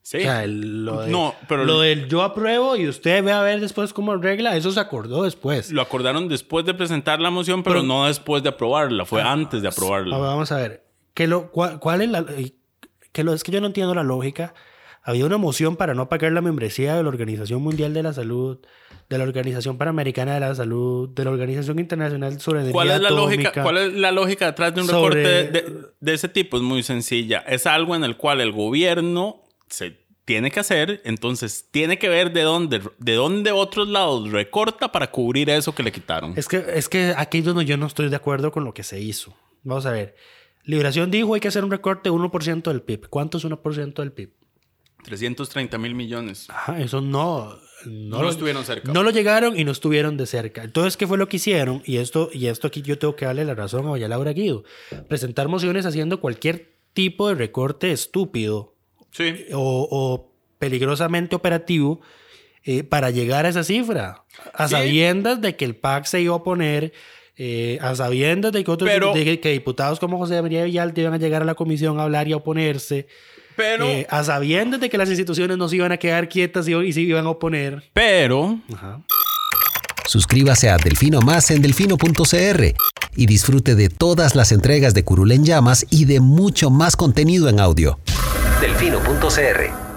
Sí. 0.10 0.20
O 0.20 0.22
sea, 0.22 0.46
el- 0.46 0.86
lo, 0.86 1.02
de- 1.02 1.12
No, 1.12 1.36
pero 1.50 1.65
lo 1.65 1.82
del 1.82 2.08
yo 2.08 2.24
apruebo 2.24 2.78
y 2.78 2.88
usted 2.88 3.22
ve 3.26 3.34
a 3.34 3.41
ver 3.41 3.60
después 3.60 3.91
cómo 3.91 4.13
arregla, 4.13 4.56
eso 4.56 4.72
se 4.72 4.80
acordó 4.80 5.24
después. 5.24 5.70
Lo 5.74 5.82
acordaron 5.82 6.30
después 6.30 6.65
de 6.65 6.74
presentar 6.74 7.20
la 7.20 7.30
moción, 7.30 7.62
pero, 7.62 7.82
Pero- 7.82 7.88
no 7.88 8.06
después 8.06 8.41
de 8.41 8.48
aprobarla, 8.48 9.04
fue 9.04 9.22
antes 9.22 9.62
de 9.62 9.67
aprobarla. 9.67 10.15
Ah, 10.15 10.20
Vamos 10.20 10.50
a 10.54 10.58
ver. 10.60 10.86
¿qué 11.13 11.28
lo, 11.28 11.52
cuál, 11.52 11.80
cuál 11.80 12.02
es 12.04 12.10
la, 12.10 12.26
que 13.12 13.24
lo, 13.26 13.34
es 13.34 13.43
que 13.43 13.52
yo 13.52 13.60
no 13.60 13.67
entiendo 13.67 13.93
la 13.96 14.04
lógica. 14.04 14.54
Había 15.04 15.26
una 15.26 15.38
moción 15.38 15.76
para 15.76 15.93
no 15.93 16.08
pagar 16.08 16.32
la 16.32 16.39
membresía 16.41 16.96
de 16.96 17.04
la 17.04 17.10
Organización 17.10 17.62
Mundial 17.62 17.93
de 17.93 18.04
la 18.04 18.13
Salud, 18.13 18.60
de 19.10 19.17
la 19.17 19.26
Organización 19.26 19.78
Panamericana 19.78 20.36
de 20.36 20.39
la 20.39 20.56
Salud, 20.56 21.10
de 21.10 21.26
la 21.26 21.32
Organización 21.32 21.80
Internacional 21.80 22.39
sobre 22.39 22.60
Energía 22.62 22.74
¿Cuál 22.74 22.91
es, 22.91 23.02
la 23.02 23.10
lógica. 23.10 23.62
¿Cuál 23.63 23.78
es 23.78 23.93
la 23.93 24.12
lógica 24.13 24.46
detrás 24.46 24.74
de 24.74 24.82
un 24.82 24.88
Sobre- 24.88 25.24
recorte 25.24 25.60
de, 25.62 25.62
de- 25.72 25.82
de 26.00 26.13
ese 26.13 26.30
tipo? 26.30 26.56
Es 26.56 26.63
muy 26.63 26.82
sencilla. 26.84 27.39
Es 27.48 27.65
algo 27.67 27.93
en 27.93 28.06
el 28.06 28.15
cual 28.15 28.39
el 28.39 28.54
gobierno 28.54 29.41
se 29.69 30.06
tiene 30.25 30.51
que 30.51 30.60
hacer, 30.60 31.01
entonces 31.06 31.69
tiene 31.71 31.97
que 31.97 32.10
ver 32.10 32.34
de 32.34 32.41
dónde, 32.41 32.82
de 32.97 33.13
dónde 33.15 33.51
otros 33.51 33.88
lados 33.88 34.30
recorta 34.32 34.91
para 34.91 35.10
cubrir 35.12 35.49
eso 35.49 35.73
que 35.73 35.84
le 35.84 35.91
quitaron. 35.91 36.34
Es 36.36 36.47
que, 36.47 36.63
es 36.75 36.89
que 36.89 37.13
aquí 37.15 37.38
es 37.39 37.45
donde 37.45 37.63
yo 37.65 37.77
no 37.77 37.86
estoy 37.88 38.10
de 38.10 38.15
acuerdo 38.17 38.51
con 38.51 38.65
lo 38.65 38.73
que 38.73 38.84
se 38.84 38.99
hizo. 38.99 39.34
Vamos 39.63 39.86
a 39.86 39.91
ver. 39.91 40.15
Liberación 40.65 41.10
dijo 41.12 41.34
hay 41.34 41.39
que 41.39 41.47
hacer 41.47 41.63
un 41.63 41.71
recorte 41.71 42.10
de 42.10 42.15
1% 42.15 42.63
del 42.63 42.82
PIB. 42.82 43.08
¿Cuánto 43.10 43.38
es 43.38 43.45
1% 43.45 43.93
del 43.95 44.12
PIB? 44.12 44.32
330 45.03 45.77
mil 45.77 45.95
millones. 45.95 46.49
Ajá, 46.49 46.80
eso 46.82 46.99
no. 47.01 47.56
No, 47.86 48.17
No 48.17 48.23
lo- 48.23 48.30
estuvieron 48.30 48.65
cerca. 48.65 48.91
No 48.91 49.03
lo 49.03 49.12
llegaron 49.12 49.58
y 49.58 49.63
no 49.63 49.71
estuvieron 49.71 50.17
de 50.17 50.25
cerca. 50.25 50.63
Entonces, 50.63 50.97
¿qué 50.97 51.08
fue 51.08 51.17
lo 51.17 51.30
que 51.30 51.38
hicieron? 51.38 51.84
Y 51.86 51.97
esto, 51.97 52.30
y 52.34 52.47
esto 52.47 52.67
aquí 52.67 52.82
yo 52.82 52.97
tengo 52.97 53.15
que 53.15 53.25
darle 53.25 53.45
la 53.45 53.53
razón 53.56 53.86
a 53.86 53.89
Doña 53.89 54.08
Laura 54.08 54.34
Guido. 54.34 54.63
Presentar 55.08 55.47
mociones 55.47 55.86
haciendo 55.86 56.19
cualquier 56.19 56.75
tipo 56.93 57.30
de 57.30 57.36
recorte 57.36 57.91
estúpido 57.91 58.75
Sí. 59.12 59.46
o, 59.54 59.88
o 59.89 60.32
peligrosamente 60.60 61.36
operativo 61.36 62.02
eh, 62.63 62.84
para 62.84 63.10
llegar 63.12 63.46
a 63.46 63.50
esa 63.50 63.63
cifra. 63.63 64.24
A 64.54 64.67
Sí. 64.67 64.74
sabiendas 64.76 65.39
de 65.41 65.56
que 65.56 65.65
el 65.65 65.76
PAC 65.76 66.06
se 66.06 66.22
iba 66.22 66.34
a 66.34 66.38
oponer, 66.38 66.91
eh, 67.38 67.78
a 67.82 67.96
sabiendas 67.96 68.52
de 68.52 68.63
que 68.63 68.72
otros 68.72 68.89
Pero- 68.89 69.13
de 69.13 69.24
que, 69.24 69.39
que 69.39 69.52
diputados 69.52 70.00
como 70.00 70.17
José 70.17 70.41
María 70.41 70.63
Villalta 70.65 71.00
iban 71.02 71.13
a 71.13 71.17
llegar 71.17 71.41
a 71.41 71.46
la 71.46 71.56
comisión 71.56 72.00
a 72.00 72.04
hablar 72.04 72.28
y 72.28 72.34
a 72.34 72.38
oponerse. 72.38 73.08
Pero, 73.56 73.86
eh, 73.88 74.06
a 74.10 74.24
sabiendas 74.24 74.80
de 74.80 74.89
que 74.89 74.98
las 75.00 75.10
instituciones 75.10 75.58
no 75.58 75.67
se 75.70 75.78
iban 75.78 75.91
a 75.91 75.98
quedar 75.98 76.30
quietas 76.30 76.67
y, 76.67 76.76
y 76.76 76.93
se 76.93 77.02
iban 77.02 77.26
a 77.26 77.30
oponer. 77.30 77.89
pero, 77.93 78.60
Ajá. 78.74 79.02
Suscríbase 80.06 80.70
a 80.70 80.78
Delfino 80.78 81.20
Más 81.22 81.52
en 81.52 81.62
delfino.cr 81.62 82.74
y 83.15 83.26
disfrute 83.26 83.76
de 83.76 83.89
todas 83.89 84.36
las 84.36 84.52
entregas 84.52 84.93
de 84.93 85.04
Curul 85.04 85.32
en 85.34 85.43
Llamas 85.43 85.86
y 85.89 86.06
de 86.06 86.20
mucho 86.22 86.70
más 86.70 86.96
contenido 86.96 87.50
en 87.50 87.60
audio. 87.60 88.00
Delfino.cr 88.62 89.88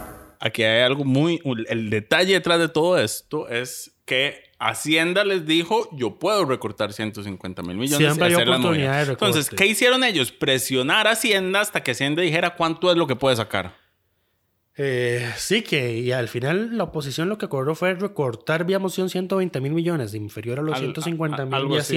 aquí 0.40 0.62
hay 0.64 0.82
algo 0.82 1.04
muy... 1.04 1.40
El 1.68 1.90
detalle 1.90 2.32
detrás 2.34 2.58
de 2.58 2.68
todo 2.68 2.98
esto 2.98 3.48
es 3.48 3.92
que 4.04 4.42
Hacienda 4.58 5.24
les 5.24 5.46
dijo, 5.46 5.88
yo 5.96 6.18
puedo 6.18 6.44
recortar 6.44 6.92
150 6.92 7.62
mil 7.62 7.76
millones. 7.76 7.98
Siempre 8.06 8.26
hay 8.26 8.32
y 8.32 8.34
hacer 8.34 8.48
las 8.48 8.58
oportunidad 8.60 8.90
movidas". 8.90 9.06
de. 9.06 9.12
Entonces, 9.12 9.50
¿qué 9.50 9.66
hicieron 9.66 10.04
ellos? 10.04 10.32
Presionar 10.32 11.06
a 11.06 11.12
Hacienda 11.12 11.60
hasta 11.60 11.82
que 11.82 11.92
Hacienda 11.92 12.22
dijera 12.22 12.56
cuánto 12.56 12.90
es 12.90 12.96
lo 12.96 13.06
que 13.06 13.16
puede 13.16 13.36
sacar. 13.36 13.74
Eh, 14.76 15.30
sí 15.36 15.62
que 15.62 15.98
y 15.98 16.12
al 16.12 16.28
final 16.28 16.76
la 16.78 16.84
oposición 16.84 17.28
lo 17.28 17.36
que 17.38 17.46
acordó 17.46 17.74
fue 17.74 17.94
recortar 17.94 18.64
vía 18.64 18.78
moción 18.78 19.10
120 19.10 19.60
mil 19.60 19.72
millones, 19.72 20.14
inferior 20.14 20.58
a 20.58 20.62
los 20.62 20.74
Al- 20.74 20.80
150 20.80 21.42
a- 21.42 21.46
mil 21.46 21.68
de 21.68 21.78
así. 21.78 21.94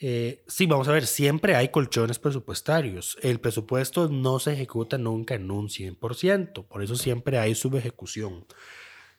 Eh, 0.00 0.44
sí, 0.46 0.66
vamos 0.66 0.86
a 0.88 0.92
ver, 0.92 1.06
siempre 1.06 1.56
hay 1.56 1.68
colchones 1.68 2.18
presupuestarios. 2.18 3.18
El 3.22 3.40
presupuesto 3.40 4.08
no 4.08 4.38
se 4.38 4.52
ejecuta 4.52 4.96
nunca 4.98 5.34
en 5.34 5.50
un 5.50 5.68
100%, 5.68 6.66
por 6.66 6.82
eso 6.82 6.94
siempre 6.96 7.38
hay 7.38 7.54
subejecución. 7.54 8.46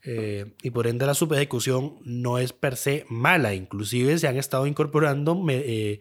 Eh, 0.04 0.54
y 0.64 0.72
por 0.72 0.88
ende 0.88 1.06
la 1.06 1.14
subejecución 1.14 1.98
no 2.04 2.38
es 2.38 2.54
per 2.54 2.78
se 2.78 3.06
mala, 3.10 3.54
inclusive 3.54 4.18
se 4.18 4.30
han 4.30 4.38
estado 4.38 4.66
incorporando 4.66 5.46
eh, 5.50 6.00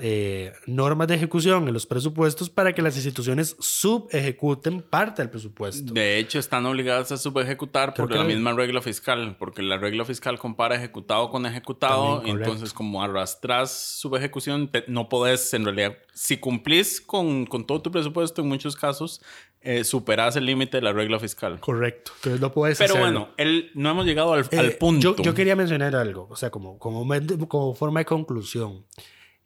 eh, 0.00 0.52
normas 0.66 1.06
de 1.08 1.14
ejecución 1.14 1.68
en 1.68 1.74
los 1.74 1.86
presupuestos 1.86 2.50
para 2.50 2.72
que 2.72 2.82
las 2.82 2.96
instituciones 2.96 3.56
subejecuten 3.60 4.82
parte 4.82 5.22
del 5.22 5.30
presupuesto. 5.30 5.92
De 5.92 6.18
hecho, 6.18 6.38
están 6.38 6.66
obligadas 6.66 7.12
a 7.12 7.16
subejecutar 7.16 7.94
Creo 7.94 8.08
por 8.08 8.16
la 8.16 8.24
misma 8.24 8.52
regla 8.52 8.80
fiscal, 8.82 9.36
porque 9.38 9.62
la 9.62 9.78
regla 9.78 10.04
fiscal 10.04 10.38
compara 10.38 10.76
ejecutado 10.76 11.30
con 11.30 11.46
ejecutado, 11.46 12.16
También, 12.16 12.38
entonces 12.38 12.72
como 12.72 13.02
arrastras 13.02 13.70
subejecución, 13.70 14.70
no 14.88 15.08
podés, 15.08 15.52
en 15.54 15.64
realidad, 15.64 15.96
si 16.14 16.38
cumplís 16.38 17.00
con, 17.00 17.46
con 17.46 17.66
todo 17.66 17.82
tu 17.82 17.90
presupuesto, 17.90 18.42
en 18.42 18.48
muchos 18.48 18.76
casos, 18.76 19.22
eh, 19.60 19.84
superás 19.84 20.36
el 20.36 20.46
límite 20.46 20.78
de 20.78 20.82
la 20.82 20.92
regla 20.92 21.18
fiscal. 21.18 21.60
Correcto. 21.60 22.12
Entonces 22.16 22.40
no 22.40 22.52
puedes 22.52 22.78
Pero 22.78 22.94
hacerlo. 22.94 23.10
bueno, 23.20 23.28
el, 23.36 23.70
no 23.74 23.90
hemos 23.90 24.06
llegado 24.06 24.32
al, 24.32 24.46
Eh, 24.50 24.58
al 24.58 24.72
punto. 24.74 25.16
Yo, 25.16 25.22
yo 25.22 25.34
quería 25.34 25.56
mencionar 25.56 25.94
algo, 25.96 26.28
o 26.30 26.36
sea, 26.36 26.50
como, 26.50 26.78
como, 26.78 27.06
como 27.48 27.74
forma 27.74 28.00
de 28.00 28.06
conclusión. 28.06 28.84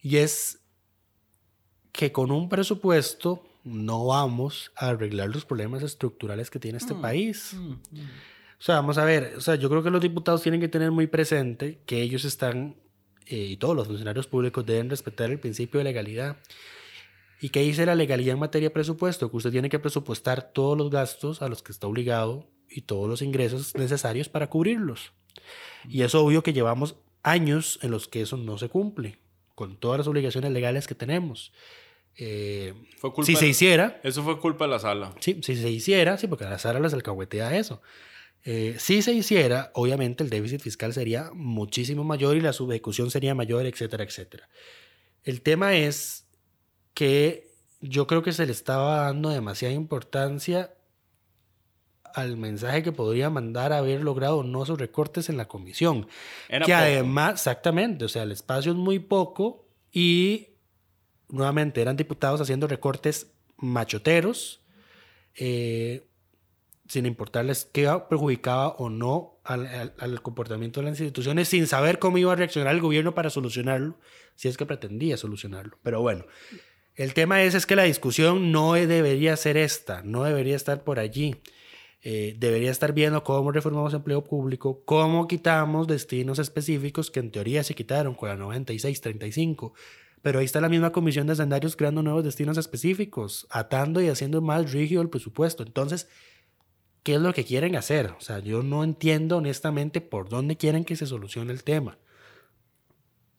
Y 0.02 0.16
es 0.16 0.60
que 1.92 2.12
con 2.12 2.30
un 2.30 2.48
presupuesto 2.48 3.44
no 3.64 4.06
vamos 4.06 4.72
a 4.76 4.88
arreglar 4.88 5.28
los 5.28 5.44
problemas 5.44 5.82
estructurales 5.82 6.50
que 6.50 6.58
tiene 6.58 6.78
Mm, 6.78 6.82
este 6.82 6.94
país. 6.94 7.56
O 8.58 8.62
sea, 8.62 8.76
vamos 8.76 8.98
a 8.98 9.04
ver, 9.04 9.34
o 9.36 9.40
sea, 9.40 9.54
yo 9.54 9.68
creo 9.70 9.82
que 9.82 9.90
los 9.90 10.02
diputados 10.02 10.42
tienen 10.42 10.60
que 10.60 10.68
tener 10.68 10.90
muy 10.90 11.06
presente 11.06 11.80
que 11.86 12.02
ellos 12.02 12.24
están, 12.24 12.76
eh, 13.26 13.36
y 13.36 13.56
todos 13.56 13.74
los 13.74 13.86
funcionarios 13.86 14.26
públicos 14.26 14.66
deben 14.66 14.90
respetar 14.90 15.30
el 15.30 15.40
principio 15.40 15.78
de 15.78 15.84
legalidad. 15.84 16.36
¿Y 17.40 17.48
qué 17.48 17.60
dice 17.60 17.86
la 17.86 17.94
legalidad 17.94 18.34
en 18.34 18.40
materia 18.40 18.68
de 18.68 18.74
presupuesto? 18.74 19.30
Que 19.30 19.36
usted 19.38 19.50
tiene 19.50 19.70
que 19.70 19.78
presupuestar 19.78 20.52
todos 20.52 20.76
los 20.76 20.90
gastos 20.90 21.40
a 21.40 21.48
los 21.48 21.62
que 21.62 21.72
está 21.72 21.86
obligado 21.86 22.46
y 22.68 22.82
todos 22.82 23.08
los 23.08 23.22
ingresos 23.22 23.74
necesarios 23.74 24.28
para 24.28 24.48
cubrirlos. 24.48 25.12
Y 25.88 26.02
es 26.02 26.14
obvio 26.14 26.42
que 26.42 26.52
llevamos 26.52 26.96
años 27.22 27.78
en 27.82 27.92
los 27.92 28.08
que 28.08 28.20
eso 28.22 28.36
no 28.36 28.58
se 28.58 28.68
cumple, 28.68 29.18
con 29.60 29.76
todas 29.76 29.98
las 29.98 30.06
obligaciones 30.06 30.52
legales 30.52 30.86
que 30.86 30.94
tenemos. 30.94 31.52
Eh, 32.16 32.72
Fue 32.96 33.12
culpa 33.12 33.26
si 33.26 33.36
se 33.36 33.46
hiciera, 33.46 34.00
Eso 34.02 34.22
fue 34.22 34.40
culpa 34.40 34.64
de 34.64 34.70
la 34.70 34.78
sala. 34.78 35.12
Sí, 35.20 35.38
si 35.42 35.54
se 35.54 35.68
hiciera, 35.68 36.16
sí, 36.16 36.28
porque 36.28 36.46
a 36.46 36.48
la 36.48 36.58
Sara 36.58 36.80
les 36.80 36.94
alcahuetea 36.94 37.58
eso. 37.58 37.82
Eh, 38.46 38.76
si 38.78 39.02
se 39.02 39.12
hiciera, 39.12 39.70
obviamente 39.74 40.24
el 40.24 40.30
déficit 40.30 40.62
fiscal 40.62 40.94
sería 40.94 41.30
muchísimo 41.34 42.04
mayor 42.04 42.38
y 42.38 42.40
la 42.40 42.54
subejecución 42.54 43.10
sería 43.10 43.34
mayor, 43.34 43.66
etcétera, 43.66 44.02
etcétera. 44.02 44.48
El 45.24 45.42
tema 45.42 45.74
es 45.76 46.24
que 46.94 47.50
yo 47.82 48.06
creo 48.06 48.22
que 48.22 48.32
se 48.32 48.46
le 48.46 48.52
estaba 48.52 49.02
dando 49.02 49.28
demasiada 49.28 49.74
importancia 49.74 50.72
al 52.14 52.36
mensaje 52.36 52.82
que 52.82 52.92
podría 52.92 53.30
mandar 53.30 53.72
haber 53.72 54.02
logrado 54.02 54.42
no 54.42 54.64
sus 54.66 54.78
recortes 54.78 55.28
en 55.28 55.36
la 55.36 55.46
comisión. 55.48 56.06
Era 56.48 56.64
que 56.66 56.72
poco. 56.72 56.82
además, 56.82 57.32
exactamente, 57.34 58.04
o 58.04 58.08
sea, 58.08 58.22
el 58.24 58.32
espacio 58.32 58.72
es 58.72 58.78
muy 58.78 58.98
poco 58.98 59.68
y 59.92 60.48
nuevamente 61.28 61.80
eran 61.82 61.96
diputados 61.96 62.40
haciendo 62.40 62.66
recortes 62.66 63.32
machoteros, 63.56 64.62
eh, 65.36 66.06
sin 66.88 67.06
importarles 67.06 67.68
qué 67.72 67.88
perjudicaba 68.08 68.70
o 68.70 68.90
no 68.90 69.40
al, 69.44 69.66
al- 69.66 69.94
al 69.98 70.22
comportamiento 70.22 70.80
de 70.80 70.86
las 70.90 70.98
instituciones, 70.98 71.46
sin 71.48 71.66
saber 71.68 71.98
cómo 72.00 72.18
iba 72.18 72.32
a 72.32 72.36
reaccionar 72.36 72.74
el 72.74 72.80
gobierno 72.80 73.14
para 73.14 73.30
solucionarlo, 73.30 73.96
si 74.34 74.48
es 74.48 74.56
que 74.56 74.66
pretendía 74.66 75.16
solucionarlo. 75.16 75.78
Pero 75.84 76.00
bueno, 76.00 76.24
el 76.96 77.14
tema 77.14 77.42
es, 77.42 77.54
es 77.54 77.64
que 77.66 77.76
la 77.76 77.84
discusión 77.84 78.50
no 78.50 78.72
debería 78.74 79.36
ser 79.36 79.56
esta, 79.56 80.02
no 80.02 80.24
debería 80.24 80.56
estar 80.56 80.82
por 80.82 80.98
allí. 80.98 81.36
Eh, 82.02 82.34
debería 82.38 82.70
estar 82.70 82.94
viendo 82.94 83.22
cómo 83.22 83.52
reformamos 83.52 83.92
empleo 83.92 84.24
público, 84.24 84.82
cómo 84.86 85.28
quitamos 85.28 85.86
destinos 85.86 86.38
específicos 86.38 87.10
que 87.10 87.20
en 87.20 87.30
teoría 87.30 87.62
se 87.62 87.74
quitaron 87.74 88.14
con 88.14 88.28
la 88.30 88.36
96-35. 88.36 89.72
Pero 90.22 90.38
ahí 90.38 90.44
está 90.44 90.60
la 90.60 90.68
misma 90.68 90.92
comisión 90.92 91.26
de 91.26 91.34
hacendarios 91.34 91.76
creando 91.76 92.02
nuevos 92.02 92.24
destinos 92.24 92.58
específicos, 92.58 93.46
atando 93.50 94.02
y 94.02 94.08
haciendo 94.08 94.40
más 94.42 94.72
rígido 94.72 95.02
el 95.02 95.08
presupuesto. 95.08 95.62
Entonces, 95.62 96.08
¿qué 97.02 97.14
es 97.14 97.20
lo 97.20 97.32
que 97.32 97.44
quieren 97.44 97.76
hacer? 97.76 98.06
O 98.18 98.20
sea, 98.20 98.38
yo 98.40 98.62
no 98.62 98.84
entiendo 98.84 99.38
honestamente 99.38 100.00
por 100.00 100.28
dónde 100.28 100.56
quieren 100.56 100.84
que 100.84 100.96
se 100.96 101.06
solucione 101.06 101.52
el 101.52 101.64
tema. 101.64 101.98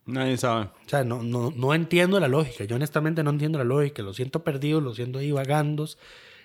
Nadie 0.06 0.38
sabe. 0.38 0.66
O 0.86 0.90
sea, 0.90 1.04
no, 1.04 1.22
no, 1.22 1.52
no 1.56 1.74
entiendo 1.76 2.20
la 2.20 2.28
lógica. 2.28 2.64
Yo 2.64 2.76
honestamente 2.76 3.24
no 3.24 3.30
entiendo 3.30 3.60
la 3.60 3.64
lógica. 3.64 4.02
Los 4.02 4.16
siento 4.16 4.44
perdidos, 4.44 4.82
los 4.82 4.96
siento 4.96 5.20
divagando. 5.20 5.88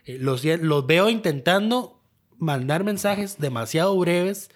Eh, 0.04 0.18
los, 0.20 0.44
los 0.44 0.86
veo 0.86 1.08
intentando 1.08 1.95
mandar 2.38 2.84
mensajes 2.84 3.38
demasiado 3.38 3.96
breves. 3.98 4.50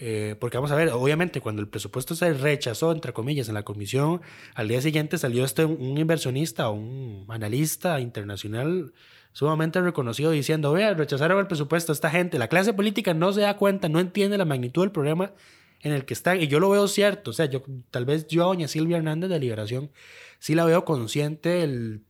eh, 0.00 0.36
porque 0.38 0.56
vamos 0.56 0.70
a 0.70 0.76
ver, 0.76 0.90
obviamente 0.90 1.40
cuando 1.40 1.60
el 1.60 1.68
presupuesto 1.68 2.14
se 2.14 2.32
rechazó, 2.32 2.92
entre 2.92 3.12
comillas, 3.12 3.48
en 3.48 3.54
la 3.54 3.64
comisión, 3.64 4.20
al 4.54 4.68
día 4.68 4.80
siguiente 4.80 5.18
salió 5.18 5.44
este 5.44 5.64
un 5.64 5.98
inversionista, 5.98 6.70
un 6.70 7.26
analista 7.28 8.00
internacional 8.00 8.92
sumamente 9.32 9.80
reconocido 9.80 10.30
diciendo, 10.30 10.72
vea, 10.72 10.94
rechazaron 10.94 11.38
el 11.38 11.46
presupuesto, 11.46 11.92
esta 11.92 12.10
gente, 12.10 12.38
la 12.38 12.48
clase 12.48 12.72
política 12.74 13.14
no 13.14 13.32
se 13.32 13.42
da 13.42 13.56
cuenta, 13.56 13.88
no 13.88 14.00
entiende 14.00 14.38
la 14.38 14.44
magnitud 14.44 14.82
del 14.82 14.92
problema 14.92 15.32
en 15.80 15.92
el 15.92 16.04
que 16.04 16.14
están. 16.14 16.40
Y 16.40 16.48
yo 16.48 16.60
lo 16.60 16.70
veo 16.70 16.88
cierto. 16.88 17.30
O 17.30 17.32
sea, 17.32 17.46
yo 17.46 17.62
tal 17.90 18.04
vez 18.04 18.26
yo 18.26 18.44
a 18.44 18.46
doña 18.46 18.68
Silvia 18.68 18.96
Hernández 18.96 19.30
de 19.30 19.38
Liberación 19.38 19.90
sí 20.38 20.54
la 20.54 20.64
veo 20.64 20.84
consciente 20.84 21.50
del, 21.50 22.04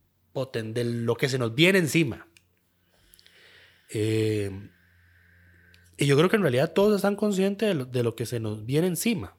de 0.53 0.85
lo 0.85 1.17
que 1.17 1.29
se 1.29 1.39
nos 1.39 1.55
viene 1.55 1.79
encima. 1.79 2.27
Eh, 3.91 4.51
y 5.99 6.07
yo 6.07 6.17
creo 6.17 6.31
que 6.31 6.37
en 6.37 6.43
realidad 6.43 6.73
todos 6.73 6.97
están 6.97 7.17
conscientes 7.17 7.69
de 7.69 7.75
lo, 7.75 7.85
de 7.85 8.03
lo 8.03 8.15
que 8.15 8.25
se 8.25 8.39
nos 8.39 8.65
viene 8.65 8.87
encima. 8.87 9.35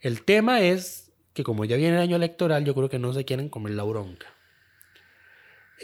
El 0.00 0.22
tema 0.22 0.60
es 0.60 1.12
que 1.34 1.42
como 1.42 1.64
ya 1.64 1.76
viene 1.76 1.96
el 1.96 2.02
año 2.02 2.16
electoral, 2.16 2.64
yo 2.64 2.74
creo 2.74 2.88
que 2.88 2.98
no 2.98 3.12
se 3.12 3.24
quieren 3.24 3.48
comer 3.48 3.74
la 3.74 3.82
bronca. 3.82 4.26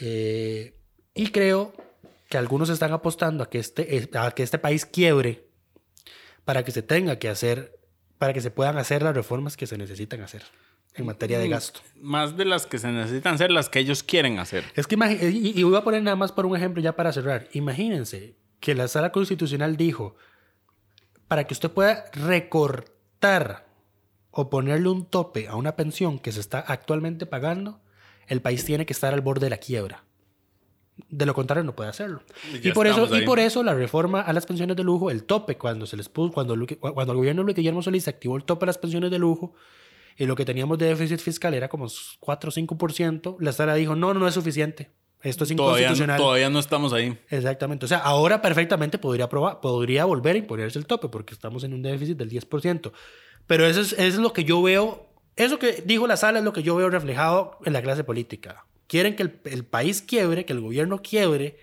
Eh, 0.00 0.78
y 1.14 1.28
creo 1.28 1.72
que 2.28 2.38
algunos 2.38 2.68
están 2.68 2.92
apostando 2.92 3.42
a 3.42 3.50
que 3.50 3.58
este, 3.58 4.08
a 4.14 4.30
que 4.30 4.42
este 4.42 4.58
país 4.58 4.86
quiebre 4.86 5.48
para 6.44 6.64
que 6.64 6.70
se 6.70 6.82
tenga 6.82 7.18
que 7.18 7.28
hacer, 7.28 7.78
para 8.18 8.32
que 8.32 8.40
se 8.40 8.50
puedan 8.50 8.78
hacer 8.78 9.02
las 9.02 9.14
reformas 9.14 9.56
que 9.56 9.66
se 9.66 9.76
necesitan 9.76 10.20
hacer 10.20 10.44
en 10.94 11.06
materia 11.06 11.38
de 11.38 11.48
gasto. 11.48 11.80
Más 11.96 12.36
de 12.36 12.44
las 12.44 12.66
que 12.66 12.78
se 12.78 12.88
necesitan 12.88 13.38
ser 13.38 13.50
las 13.50 13.68
que 13.68 13.80
ellos 13.80 14.02
quieren 14.02 14.38
hacer. 14.38 14.64
Es 14.76 14.86
que 14.86 14.96
y, 14.96 15.58
y 15.58 15.62
voy 15.64 15.76
a 15.76 15.82
poner 15.82 16.02
nada 16.02 16.16
más 16.16 16.32
por 16.32 16.46
un 16.46 16.56
ejemplo 16.56 16.80
ya 16.80 16.94
para 16.94 17.12
cerrar. 17.12 17.48
Imagínense 17.52 18.36
que 18.66 18.74
la 18.74 18.88
sala 18.88 19.12
constitucional 19.12 19.76
dijo, 19.76 20.16
para 21.28 21.44
que 21.44 21.54
usted 21.54 21.70
pueda 21.70 22.06
recortar 22.14 23.68
o 24.32 24.50
ponerle 24.50 24.88
un 24.88 25.06
tope 25.06 25.46
a 25.46 25.54
una 25.54 25.76
pensión 25.76 26.18
que 26.18 26.32
se 26.32 26.40
está 26.40 26.58
actualmente 26.58 27.26
pagando, 27.26 27.80
el 28.26 28.42
país 28.42 28.64
tiene 28.64 28.84
que 28.84 28.92
estar 28.92 29.14
al 29.14 29.20
borde 29.20 29.46
de 29.46 29.50
la 29.50 29.58
quiebra. 29.58 30.02
De 31.08 31.26
lo 31.26 31.32
contrario, 31.32 31.62
no 31.62 31.76
puede 31.76 31.90
hacerlo. 31.90 32.24
Y 32.60 32.72
por, 32.72 32.88
eso, 32.88 33.16
y 33.16 33.24
por 33.24 33.38
eso 33.38 33.62
la 33.62 33.72
reforma 33.72 34.20
a 34.20 34.32
las 34.32 34.46
pensiones 34.46 34.76
de 34.76 34.82
lujo, 34.82 35.12
el 35.12 35.22
tope, 35.22 35.56
cuando 35.56 35.86
se 35.86 35.96
les 35.96 36.08
puso, 36.08 36.32
cuando, 36.32 36.56
cuando 36.80 37.12
el 37.12 37.18
gobierno 37.18 37.44
de 37.44 37.52
Guillermo 37.52 37.82
Solís 37.82 38.08
activó 38.08 38.36
el 38.36 38.42
tope 38.42 38.64
a 38.64 38.66
las 38.66 38.78
pensiones 38.78 39.12
de 39.12 39.20
lujo, 39.20 39.54
y 40.16 40.26
lo 40.26 40.34
que 40.34 40.44
teníamos 40.44 40.76
de 40.78 40.86
déficit 40.86 41.20
fiscal 41.20 41.54
era 41.54 41.68
como 41.68 41.86
4 42.18 42.50
o 42.50 42.52
5%, 42.52 43.36
la 43.38 43.52
sala 43.52 43.76
dijo, 43.76 43.94
no, 43.94 44.12
no, 44.12 44.18
no 44.18 44.26
es 44.26 44.34
suficiente. 44.34 44.90
Esto 45.22 45.44
es 45.44 45.56
Todavía, 45.56 45.84
inconstitucional. 45.86 46.18
todavía 46.18 46.50
no 46.50 46.58
estamos 46.58 46.92
ahí. 46.92 47.18
Exactamente. 47.30 47.84
O 47.84 47.88
sea, 47.88 47.98
ahora 47.98 48.40
perfectamente 48.42 48.98
podría, 48.98 49.28
probar, 49.28 49.60
podría 49.60 50.04
volver 50.04 50.36
a 50.36 50.38
imponerse 50.38 50.78
el 50.78 50.86
tope 50.86 51.08
porque 51.08 51.34
estamos 51.34 51.64
en 51.64 51.72
un 51.74 51.82
déficit 51.82 52.16
del 52.16 52.30
10%. 52.30 52.92
Pero 53.46 53.66
eso 53.66 53.80
es, 53.80 53.92
eso 53.92 54.02
es 54.02 54.18
lo 54.18 54.32
que 54.32 54.44
yo 54.44 54.62
veo, 54.62 55.08
eso 55.36 55.58
que 55.58 55.82
dijo 55.84 56.06
la 56.06 56.16
sala 56.16 56.38
es 56.38 56.44
lo 56.44 56.52
que 56.52 56.62
yo 56.62 56.76
veo 56.76 56.90
reflejado 56.90 57.58
en 57.64 57.72
la 57.72 57.82
clase 57.82 58.04
política. 58.04 58.66
Quieren 58.86 59.16
que 59.16 59.24
el, 59.24 59.40
el 59.44 59.64
país 59.64 60.02
quiebre, 60.02 60.44
que 60.44 60.52
el 60.52 60.60
gobierno 60.60 61.02
quiebre 61.02 61.56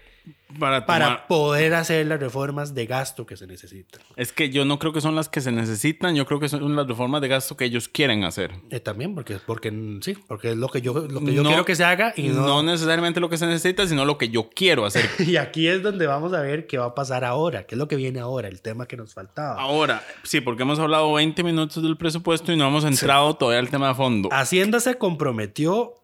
Para, 0.59 0.85
para 0.85 1.05
tomar- 1.05 1.27
poder 1.27 1.73
hacer 1.73 2.05
las 2.05 2.19
reformas 2.19 2.75
de 2.75 2.85
gasto 2.85 3.25
que 3.25 3.35
se 3.35 3.47
necesitan. 3.47 3.99
Es 4.15 4.31
que 4.31 4.49
yo 4.51 4.63
no 4.65 4.77
creo 4.77 4.93
que 4.93 5.01
son 5.01 5.15
las 5.15 5.27
que 5.27 5.41
se 5.41 5.51
necesitan, 5.51 6.15
yo 6.15 6.25
creo 6.27 6.39
que 6.39 6.47
son 6.47 6.75
las 6.75 6.87
reformas 6.87 7.21
de 7.21 7.27
gasto 7.27 7.57
que 7.57 7.65
ellos 7.65 7.89
quieren 7.89 8.23
hacer. 8.23 8.51
Eh, 8.69 8.79
también, 8.79 9.15
porque, 9.15 9.39
porque 9.45 9.71
sí, 10.01 10.15
porque 10.27 10.51
es 10.51 10.57
lo 10.57 10.69
que 10.69 10.81
yo, 10.81 10.93
lo 10.93 11.19
que 11.21 11.33
yo 11.33 11.41
No- 11.43 11.49
quiero 11.49 11.65
que 11.65 11.75
se 11.75 11.83
haga 11.83 12.13
y 12.15 12.27
no... 12.29 12.45
no, 12.45 12.63
necesariamente 12.63 13.19
lo 13.19 13.29
que 13.29 13.37
se 13.37 13.47
necesita, 13.47 13.87
sino 13.87 14.05
lo 14.05 14.17
que 14.19 14.29
yo 14.29 14.49
quiero 14.55 14.85
hacer. 14.85 15.09
Y 15.27 15.37
aquí 15.37 15.67
es 15.67 15.81
donde 15.81 16.05
vamos 16.05 16.33
a 16.33 16.41
ver 16.41 16.67
qué 16.67 16.77
va 16.77 16.85
a 16.85 16.95
pasar 16.95 17.25
ahora, 17.25 17.65
qué 17.65 17.73
es 17.75 17.79
lo 17.79 17.87
que 17.87 17.95
viene 17.95 18.19
ahora, 18.19 18.47
el 18.47 18.61
tema 18.61 18.85
que 18.85 18.95
nos 18.95 19.13
faltaba. 19.15 19.59
Ahora, 19.59 20.03
sí, 20.23 20.39
porque 20.39 20.61
hemos 20.61 20.77
hablado 20.77 21.11
20 21.13 21.43
minutos 21.43 21.81
del 21.81 21.97
presupuesto 21.97 22.53
y 22.53 22.57
no 22.57 22.67
hemos 22.67 22.83
entrado 22.85 23.33
todavía 23.35 23.59
al 23.59 23.69
tema 23.71 23.87
de 23.89 23.95
fondo. 23.95 24.29
Hacienda 24.31 24.79
se 24.79 24.95
comprometió 24.99 25.95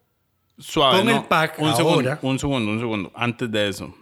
Suave, 0.57 0.97
con 0.97 1.07
¿no? 1.07 1.17
el 1.17 1.23
PAC 1.23 1.59
un 1.59 1.73
segundo, 1.75 2.09
ahora. 2.09 2.19
un 2.21 2.37
segundo, 2.39 2.71
un 2.71 2.79
segundo. 2.79 3.11
Antes 3.15 3.49
de 3.49 3.69
eso, 3.69 3.95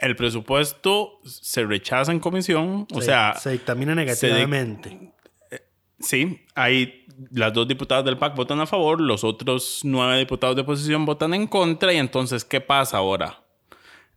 el 0.00 0.16
presupuesto 0.16 1.20
se 1.24 1.64
rechaza 1.64 2.10
en 2.12 2.20
comisión, 2.20 2.86
o 2.92 3.00
se- 3.00 3.06
sea, 3.06 3.34
se 3.38 3.50
dictamina 3.50 3.94
negativamente. 3.94 5.12
sí, 5.98 6.40
hay 6.54 7.04
las 7.30 7.52
dos 7.52 7.68
diputadas 7.68 8.04
del 8.04 8.16
PAC 8.16 8.34
votan 8.34 8.60
a 8.60 8.66
favor, 8.66 9.00
los 9.00 9.24
otros 9.24 9.80
nueve 9.84 10.18
diputados 10.18 10.56
de 10.56 10.62
oposición 10.62 11.04
votan 11.04 11.34
en 11.34 11.46
contra 11.46 11.92
y 11.92 11.98
entonces, 11.98 12.44
¿qué 12.44 12.60
pasa 12.60 12.96
ahora? 12.98 13.42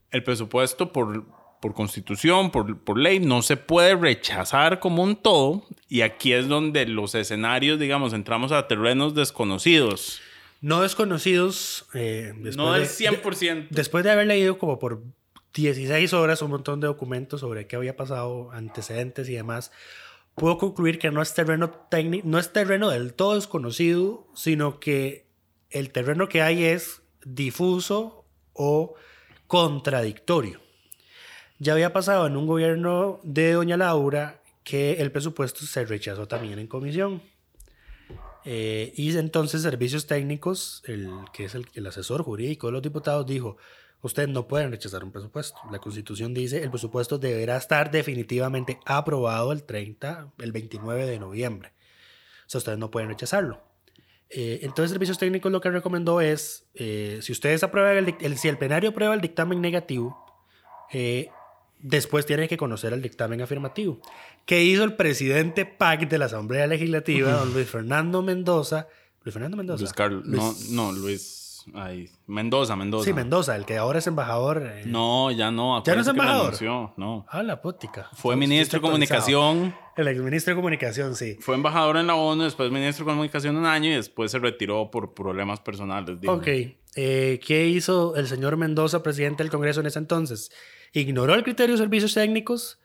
El 0.10 0.24
presupuesto 0.24 0.94
por, 0.94 1.26
por 1.60 1.74
constitución, 1.74 2.50
por, 2.52 2.80
por 2.80 2.98
ley, 2.98 3.20
no 3.20 3.42
se 3.42 3.58
puede 3.58 3.96
rechazar 3.96 4.80
como 4.80 5.04
un 5.04 5.16
todo 5.18 5.66
y 5.90 6.02
aquí 6.02 6.32
es 6.32 6.48
donde 6.48 6.86
los 6.86 7.14
escenarios, 7.16 7.78
digamos, 7.80 8.14
entramos 8.14 8.52
a 8.54 8.68
terrenos 8.68 9.16
desconocidos. 9.16 10.22
No 10.62 10.82
desconocidos. 10.82 11.86
eh, 11.94 12.32
No 12.56 12.72
del 12.72 12.84
de- 12.84 12.88
100%. 12.88 13.68
después 13.70 14.06
de 14.06 14.12
haber 14.12 14.28
leído 14.28 14.58
como 14.58 14.80
por 14.80 15.04
16 15.54 16.14
horas 16.14 16.42
un 16.42 16.52
montón 16.52 16.80
de 16.80 16.88
documentos 16.88 17.42
sobre 17.42 17.68
qué 17.68 17.76
había 17.76 17.96
pasado, 17.96 18.52
antecedentes 18.52 19.30
y 19.30 19.34
demás, 19.34 19.72
puedo 20.36 20.58
concluir 20.58 21.00
que 21.00 21.12
no 21.12 21.22
es 21.22 21.34
terreno 21.34 21.70
técnico, 21.70 22.28
no 22.28 22.40
es 22.40 22.52
terreno 22.52 22.90
del 22.90 23.14
todo 23.14 23.36
desconocido, 23.36 24.28
sino 24.36 24.80
que 24.80 25.28
el 25.70 25.92
terreno 25.92 26.28
que 26.28 26.42
hay 26.42 26.64
es 26.64 27.02
difuso 27.24 28.26
o 28.54 28.96
contradictorio. 29.48 30.60
Ya 31.60 31.74
había 31.74 31.94
pasado 31.94 32.26
en 32.28 32.36
un 32.36 32.48
gobierno 32.48 33.20
de 33.24 33.54
Doña 33.54 33.78
Laura 33.78 34.42
que 34.64 34.94
el 34.94 35.12
presupuesto 35.12 35.66
se 35.66 35.86
rechazó 35.86 36.28
también 36.28 36.58
en 36.60 36.68
comisión. 36.68 37.22
Eh, 38.46 38.92
y 38.96 39.16
entonces 39.18 39.62
Servicios 39.62 40.08
Técnicos, 40.08 40.84
el, 40.86 41.10
que 41.32 41.46
es 41.46 41.56
el, 41.56 41.68
el 41.76 41.88
asesor 41.88 42.24
jurídico 42.24 42.68
de 42.68 42.74
los 42.74 42.82
diputados, 42.82 43.26
dijo, 43.26 43.58
ustedes 44.04 44.30
no 44.30 44.48
pueden 44.48 44.70
rechazar 44.70 45.04
un 45.04 45.12
presupuesto. 45.12 45.58
La 45.72 45.80
Constitución 45.80 46.34
dice, 46.36 46.62
el 46.62 46.70
presupuesto 46.70 47.18
deberá 47.18 47.58
estar 47.58 47.90
definitivamente 47.90 48.80
aprobado 48.86 49.52
el 49.52 49.64
30, 49.64 50.34
el 50.38 50.52
29 50.52 51.08
de 51.08 51.20
noviembre. 51.20 51.74
O 52.46 52.50
sea, 52.50 52.60
ustedes 52.60 52.78
no 52.78 52.92
pueden 52.92 53.10
rechazarlo. 53.10 53.62
Eh, 54.30 54.60
entonces 54.64 54.92
Servicios 54.92 55.18
Técnicos 55.18 55.52
lo 55.52 55.62
que 55.62 55.70
recomendó 55.72 56.20
es, 56.22 56.66
eh, 56.76 57.20
si 57.22 57.32
ustedes 57.32 57.64
aprueban 57.64 58.16
el, 58.20 58.38
si 58.38 58.48
el 58.48 58.58
plenario 58.58 58.90
aprueba 58.92 59.14
el 59.14 59.22
dictamen 59.22 59.62
negativo, 59.62 60.18
eh, 60.92 61.30
después 61.80 62.26
tienen 62.26 62.48
que 62.48 62.58
conocer 62.58 62.94
el 62.94 63.02
dictamen 63.02 63.42
afirmativo. 63.42 64.00
¿Qué 64.46 64.64
hizo 64.64 64.84
el 64.84 64.96
presidente 64.96 65.66
PAC 65.66 66.10
de 66.10 66.18
la 66.18 66.26
Asamblea 66.26 66.66
Legislativa, 66.68 67.32
don 67.40 67.54
Luis 67.54 67.70
Fernando 67.70 68.22
Mendoza? 68.22 68.88
Luis 69.24 69.34
Fernando 69.34 69.56
Mendoza. 69.58 69.82
Luis 69.82 69.94
Carlos. 69.94 70.26
Luis- 70.26 70.70
No, 70.72 70.92
no, 70.92 70.98
Luis. 70.98 71.43
Ay, 71.74 72.10
Mendoza, 72.28 72.76
Mendoza. 72.76 73.06
Sí, 73.06 73.14
Mendoza, 73.14 73.56
el 73.56 73.66
que 73.66 73.78
ahora 73.78 74.00
es 74.00 74.08
embajador. 74.08 74.64
eh, 74.66 74.84
No, 74.86 75.32
ya 75.32 75.52
no. 75.52 75.84
¿Ya 75.84 75.96
no 75.96 76.02
es 76.02 76.08
embajador? 76.08 76.54
No. 76.98 77.26
Ah, 77.30 77.44
la 77.44 77.62
pótica. 77.62 78.10
Fue 78.14 78.36
ministro 78.36 78.80
de 78.80 78.82
comunicación. 78.82 79.76
El 79.96 80.08
exministro 80.08 80.52
de 80.52 80.56
comunicación, 80.56 81.16
sí. 81.16 81.36
Fue 81.40 81.56
embajador 81.56 81.98
en 81.98 82.08
la 82.08 82.16
ONU, 82.16 82.44
después 82.44 82.72
ministro 82.72 83.06
de 83.06 83.12
comunicación 83.12 83.56
un 83.58 83.66
año 83.66 83.90
y 83.92 83.94
después 83.94 84.32
se 84.32 84.40
retiró 84.40 84.90
por 84.92 85.14
problemas 85.14 85.60
personales. 85.60 86.18
Ok. 86.28 86.48
Eh, 86.96 87.40
¿Qué 87.46 87.68
hizo 87.68 88.16
el 88.16 88.28
señor 88.28 88.58
Mendoza, 88.58 89.02
presidente 89.04 89.44
del 89.44 89.52
Congreso 89.52 89.80
en 89.82 89.88
ese 89.88 90.00
entonces? 90.00 90.52
Ignoró 90.94 91.34
el 91.34 91.44
criterio 91.44 91.74
de 91.76 91.82
servicios 91.82 92.14
técnicos 92.14 92.80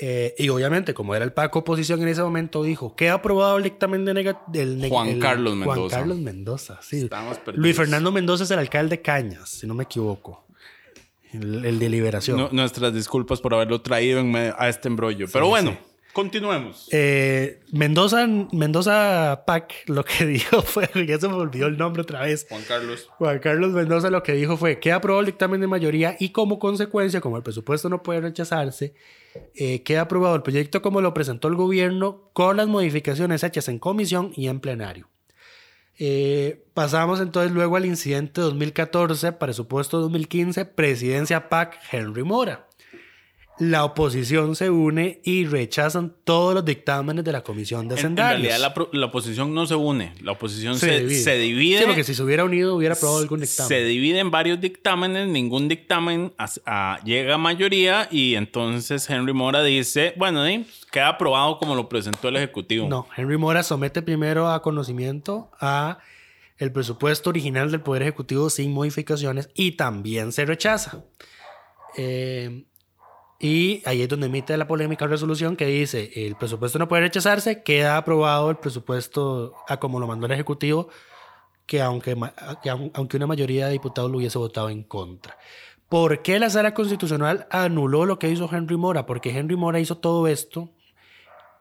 eh, 0.00 0.34
y 0.38 0.48
obviamente, 0.48 0.94
como 0.94 1.14
era 1.14 1.24
el 1.24 1.32
PAC 1.32 1.56
oposición 1.56 2.00
en 2.02 2.08
ese 2.08 2.22
momento, 2.22 2.62
dijo 2.62 2.94
que 2.94 3.08
ha 3.10 3.14
aprobado 3.14 3.56
el 3.56 3.64
dictamen 3.64 4.04
de 4.04 4.14
nega- 4.14 4.42
del 4.46 4.80
neg- 4.80 4.88
Juan 4.90 5.08
el- 5.08 5.18
Carlos 5.18 5.54
Juan 5.54 5.68
Mendoza. 5.68 5.96
Carlos 5.98 6.18
Mendoza, 6.18 6.78
sí. 6.82 6.98
Estamos 7.02 7.38
perdidos. 7.38 7.62
Luis 7.62 7.76
Fernando 7.76 8.12
Mendoza 8.12 8.44
es 8.44 8.50
el 8.50 8.58
alcalde 8.60 8.96
de 8.96 9.02
Cañas, 9.02 9.48
si 9.48 9.66
no 9.66 9.74
me 9.74 9.84
equivoco. 9.84 10.44
El, 11.32 11.64
el 11.64 11.78
de 11.78 11.88
Liberación. 11.90 12.38
Nu- 12.38 12.48
nuestras 12.52 12.94
disculpas 12.94 13.40
por 13.40 13.52
haberlo 13.54 13.80
traído 13.82 14.20
en 14.20 14.30
medio- 14.32 14.54
a 14.58 14.68
este 14.68 14.88
embrollo. 14.88 15.26
Pero 15.32 15.48
bueno, 15.48 15.72
sí. 15.72 15.78
Continuemos. 16.12 16.88
Eh, 16.92 17.60
Mendoza, 17.72 18.26
Mendoza 18.26 19.44
PAC 19.46 19.84
lo 19.86 20.04
que 20.04 20.26
dijo 20.26 20.62
fue, 20.62 20.88
ya 21.06 21.18
se 21.18 21.28
me 21.28 21.34
olvidó 21.34 21.66
el 21.66 21.76
nombre 21.76 22.02
otra 22.02 22.22
vez. 22.22 22.46
Juan 22.48 22.62
Carlos. 22.66 23.08
Juan 23.18 23.38
Carlos 23.38 23.72
Mendoza 23.72 24.10
lo 24.10 24.22
que 24.22 24.32
dijo 24.32 24.56
fue 24.56 24.80
que 24.80 24.92
aprobó 24.92 25.20
el 25.20 25.26
dictamen 25.26 25.60
de 25.60 25.66
mayoría 25.66 26.16
y 26.18 26.30
como 26.30 26.58
consecuencia, 26.58 27.20
como 27.20 27.36
el 27.36 27.42
presupuesto 27.42 27.88
no 27.88 28.02
puede 28.02 28.20
rechazarse, 28.20 28.94
eh, 29.54 29.82
queda 29.82 30.02
aprobado 30.02 30.34
el 30.34 30.42
proyecto 30.42 30.82
como 30.82 31.00
lo 31.00 31.14
presentó 31.14 31.48
el 31.48 31.54
gobierno 31.54 32.30
con 32.32 32.56
las 32.56 32.66
modificaciones 32.66 33.44
hechas 33.44 33.68
en 33.68 33.78
comisión 33.78 34.32
y 34.34 34.48
en 34.48 34.60
plenario. 34.60 35.08
Eh, 36.00 36.64
pasamos 36.74 37.20
entonces 37.20 37.52
luego 37.52 37.76
al 37.76 37.84
incidente 37.84 38.40
2014, 38.40 39.32
presupuesto 39.32 39.98
2015, 40.00 40.64
presidencia 40.64 41.48
PAC 41.48 41.80
Henry 41.90 42.22
Mora. 42.22 42.67
La 43.60 43.84
oposición 43.84 44.54
se 44.54 44.70
une 44.70 45.20
y 45.24 45.44
rechazan 45.44 46.14
todos 46.22 46.54
los 46.54 46.64
dictámenes 46.64 47.24
de 47.24 47.32
la 47.32 47.42
comisión 47.42 47.88
de 47.88 47.98
En, 48.00 48.16
realidad 48.16 48.58
la, 48.92 49.06
oposición 49.06 49.52
no 49.52 49.66
se 49.66 49.74
une. 49.74 50.14
La 50.22 50.32
oposición 50.32 50.78
Se 50.78 50.86
se, 50.86 51.00
divide. 51.00 51.20
se 51.20 51.38
divide. 51.38 51.78
Sí, 51.80 51.84
porque 51.86 52.04
si 52.04 52.14
se 52.14 52.22
hubiera 52.22 52.44
unido 52.44 52.76
hubiera 52.76 52.94
aprobado 52.94 53.18
algún 53.20 53.40
dictamen. 53.40 53.68
Se 53.68 53.82
divide 53.84 54.20
en 54.20 54.30
varios 54.30 54.60
dictámenes, 54.60 55.26
ningún 55.26 55.66
dictamen 55.66 56.32
a- 56.38 57.00
llega 57.04 57.34
a 57.34 57.38
mayoría 57.38 58.08
y 58.12 58.36
entonces 58.36 59.10
Henry 59.10 59.32
Mora 59.32 59.62
dice, 59.64 60.14
bueno, 60.16 60.46
¿eh? 60.46 60.64
queda 60.92 61.08
aprobado 61.08 61.58
como 61.58 61.74
lo 61.74 61.88
presentó 61.88 62.28
el 62.28 62.36
Ejecutivo. 62.36 62.88
No, 62.88 63.08
Henry 63.16 63.38
Mora 63.38 63.64
somete 63.64 64.02
primero 64.02 64.48
a 64.50 64.62
conocimiento 64.62 65.50
a 65.60 65.98
el 66.58 66.70
presupuesto 66.70 67.30
original 67.30 67.70
del 67.72 67.80
Poder 67.80 68.02
Ejecutivo 68.02 68.50
sin 68.50 68.72
modificaciones 68.72 69.48
y 69.54 69.72
también 69.72 70.30
se 70.30 70.44
rechaza. 70.44 71.04
Eh, 71.96 72.64
y 73.40 73.82
ahí 73.86 74.02
es 74.02 74.08
donde 74.08 74.26
emite 74.26 74.56
la 74.56 74.66
polémica 74.66 75.06
resolución 75.06 75.54
que 75.56 75.66
dice, 75.66 76.10
el 76.14 76.34
presupuesto 76.34 76.78
no 76.78 76.88
puede 76.88 77.02
rechazarse, 77.02 77.62
queda 77.62 77.96
aprobado 77.96 78.50
el 78.50 78.56
presupuesto 78.56 79.54
a 79.68 79.78
como 79.78 80.00
lo 80.00 80.06
mandó 80.08 80.26
el 80.26 80.32
Ejecutivo, 80.32 80.88
que 81.64 81.80
aunque, 81.80 82.16
que 82.62 82.70
aunque 82.70 83.16
una 83.16 83.26
mayoría 83.26 83.66
de 83.66 83.72
diputados 83.72 84.10
lo 84.10 84.18
hubiese 84.18 84.38
votado 84.38 84.70
en 84.70 84.82
contra. 84.82 85.38
¿Por 85.88 86.22
qué 86.22 86.38
la 86.38 86.50
sala 86.50 86.74
constitucional 86.74 87.46
anuló 87.50 88.04
lo 88.06 88.18
que 88.18 88.28
hizo 88.28 88.48
Henry 88.52 88.76
Mora? 88.76 89.06
Porque 89.06 89.30
Henry 89.30 89.56
Mora 89.56 89.80
hizo 89.80 89.98
todo 89.98 90.26
esto 90.26 90.70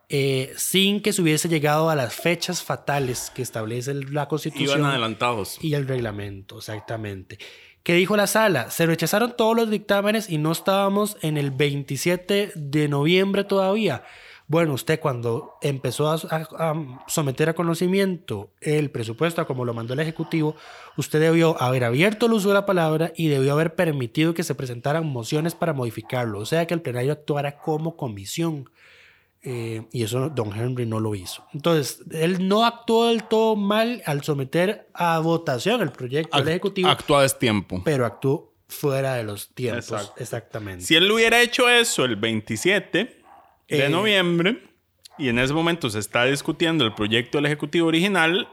eh, 0.10 0.54
sin 0.56 1.02
que 1.02 1.12
se 1.14 1.22
hubiese 1.22 1.50
llegado 1.50 1.90
a 1.90 1.96
las 1.96 2.16
fechas 2.16 2.64
fatales 2.64 3.30
que 3.30 3.42
establece 3.42 3.94
la 3.94 4.28
Constitución 4.28 4.80
Iban 4.80 4.92
adelantados. 4.92 5.58
y 5.62 5.74
el 5.74 5.88
reglamento, 5.88 6.58
exactamente. 6.58 7.38
¿Qué 7.88 7.94
dijo 7.94 8.18
la 8.18 8.28
sala? 8.28 8.70
Se 8.70 8.86
rechazaron 8.86 9.38
todos 9.38 9.56
los 9.56 9.70
dictámenes 9.70 10.30
y 10.30 10.40
no 10.40 10.52
estábamos 10.52 11.16
en 11.22 11.38
el 11.38 11.52
27 11.52 12.52
de 12.54 12.90
noviembre 12.90 13.46
todavía. 13.46 14.04
Bueno, 14.50 14.74
usted 14.74 15.00
cuando 15.00 15.54
empezó 15.62 16.10
a, 16.12 16.16
a- 16.16 17.06
someter 17.08 17.48
a 17.48 17.54
conocimiento 17.54 18.50
el 18.60 18.92
presupuesto 18.92 19.48
como 19.48 19.64
lo 19.64 19.74
mandó 19.74 19.94
el 19.94 20.02
Ejecutivo, 20.02 20.58
usted 20.98 21.22
debió 21.22 21.62
haber 21.62 21.86
abierto 21.86 22.26
el 22.26 22.34
uso 22.34 22.50
de 22.50 22.56
la 22.56 22.66
palabra 22.66 23.14
y 23.16 23.30
debió 23.30 23.54
haber 23.54 23.74
permitido 23.76 24.34
que 24.34 24.44
se 24.44 24.54
presentaran 24.54 25.06
mociones 25.06 25.56
para 25.56 25.72
modificarlo, 25.72 26.40
o 26.40 26.46
sea, 26.46 26.68
que 26.68 26.74
el 26.74 26.82
plenario 26.82 27.14
actuara 27.14 27.58
como 27.58 27.96
comisión. 27.96 28.70
Eh, 29.44 29.88
y 29.94 30.04
eso 30.04 30.30
don 30.30 30.52
Henry 30.58 30.86
no 30.86 31.00
lo 31.00 31.16
hizo. 31.16 31.46
Entonces, 31.54 32.02
él 32.12 32.48
no 32.48 32.66
actuó 32.66 33.08
del 33.08 33.24
todo 33.24 33.56
mal 33.56 34.02
al 34.06 34.24
someter 34.24 34.90
a 34.94 35.20
votación 35.20 35.82
el 35.82 35.92
proyecto 35.92 36.38
del 36.38 36.48
Ejecutivo, 36.50 36.90
Actúa 36.90 37.20
a 37.20 37.22
destiempo. 37.24 37.82
pero 37.86 38.06
actuó 38.06 38.54
fuera 38.68 39.14
de 39.16 39.24
los 39.24 39.50
tiempos. 39.54 39.90
Exacto. 39.92 40.14
Exactamente. 40.22 40.84
Si 40.84 40.96
él 40.96 41.10
hubiera 41.10 41.42
hecho 41.42 41.70
eso 41.70 42.04
el 42.04 42.16
27 42.18 43.22
de 43.70 43.86
Eh. 43.86 43.90
noviembre 43.90 44.64
y 45.18 45.30
en 45.30 45.40
ese 45.40 45.54
momento 45.54 45.90
se 45.90 46.00
está 46.00 46.26
discutiendo 46.26 46.84
el 46.84 46.94
proyecto 46.94 47.38
del 47.38 47.46
Ejecutivo 47.46 47.88
original, 47.88 48.50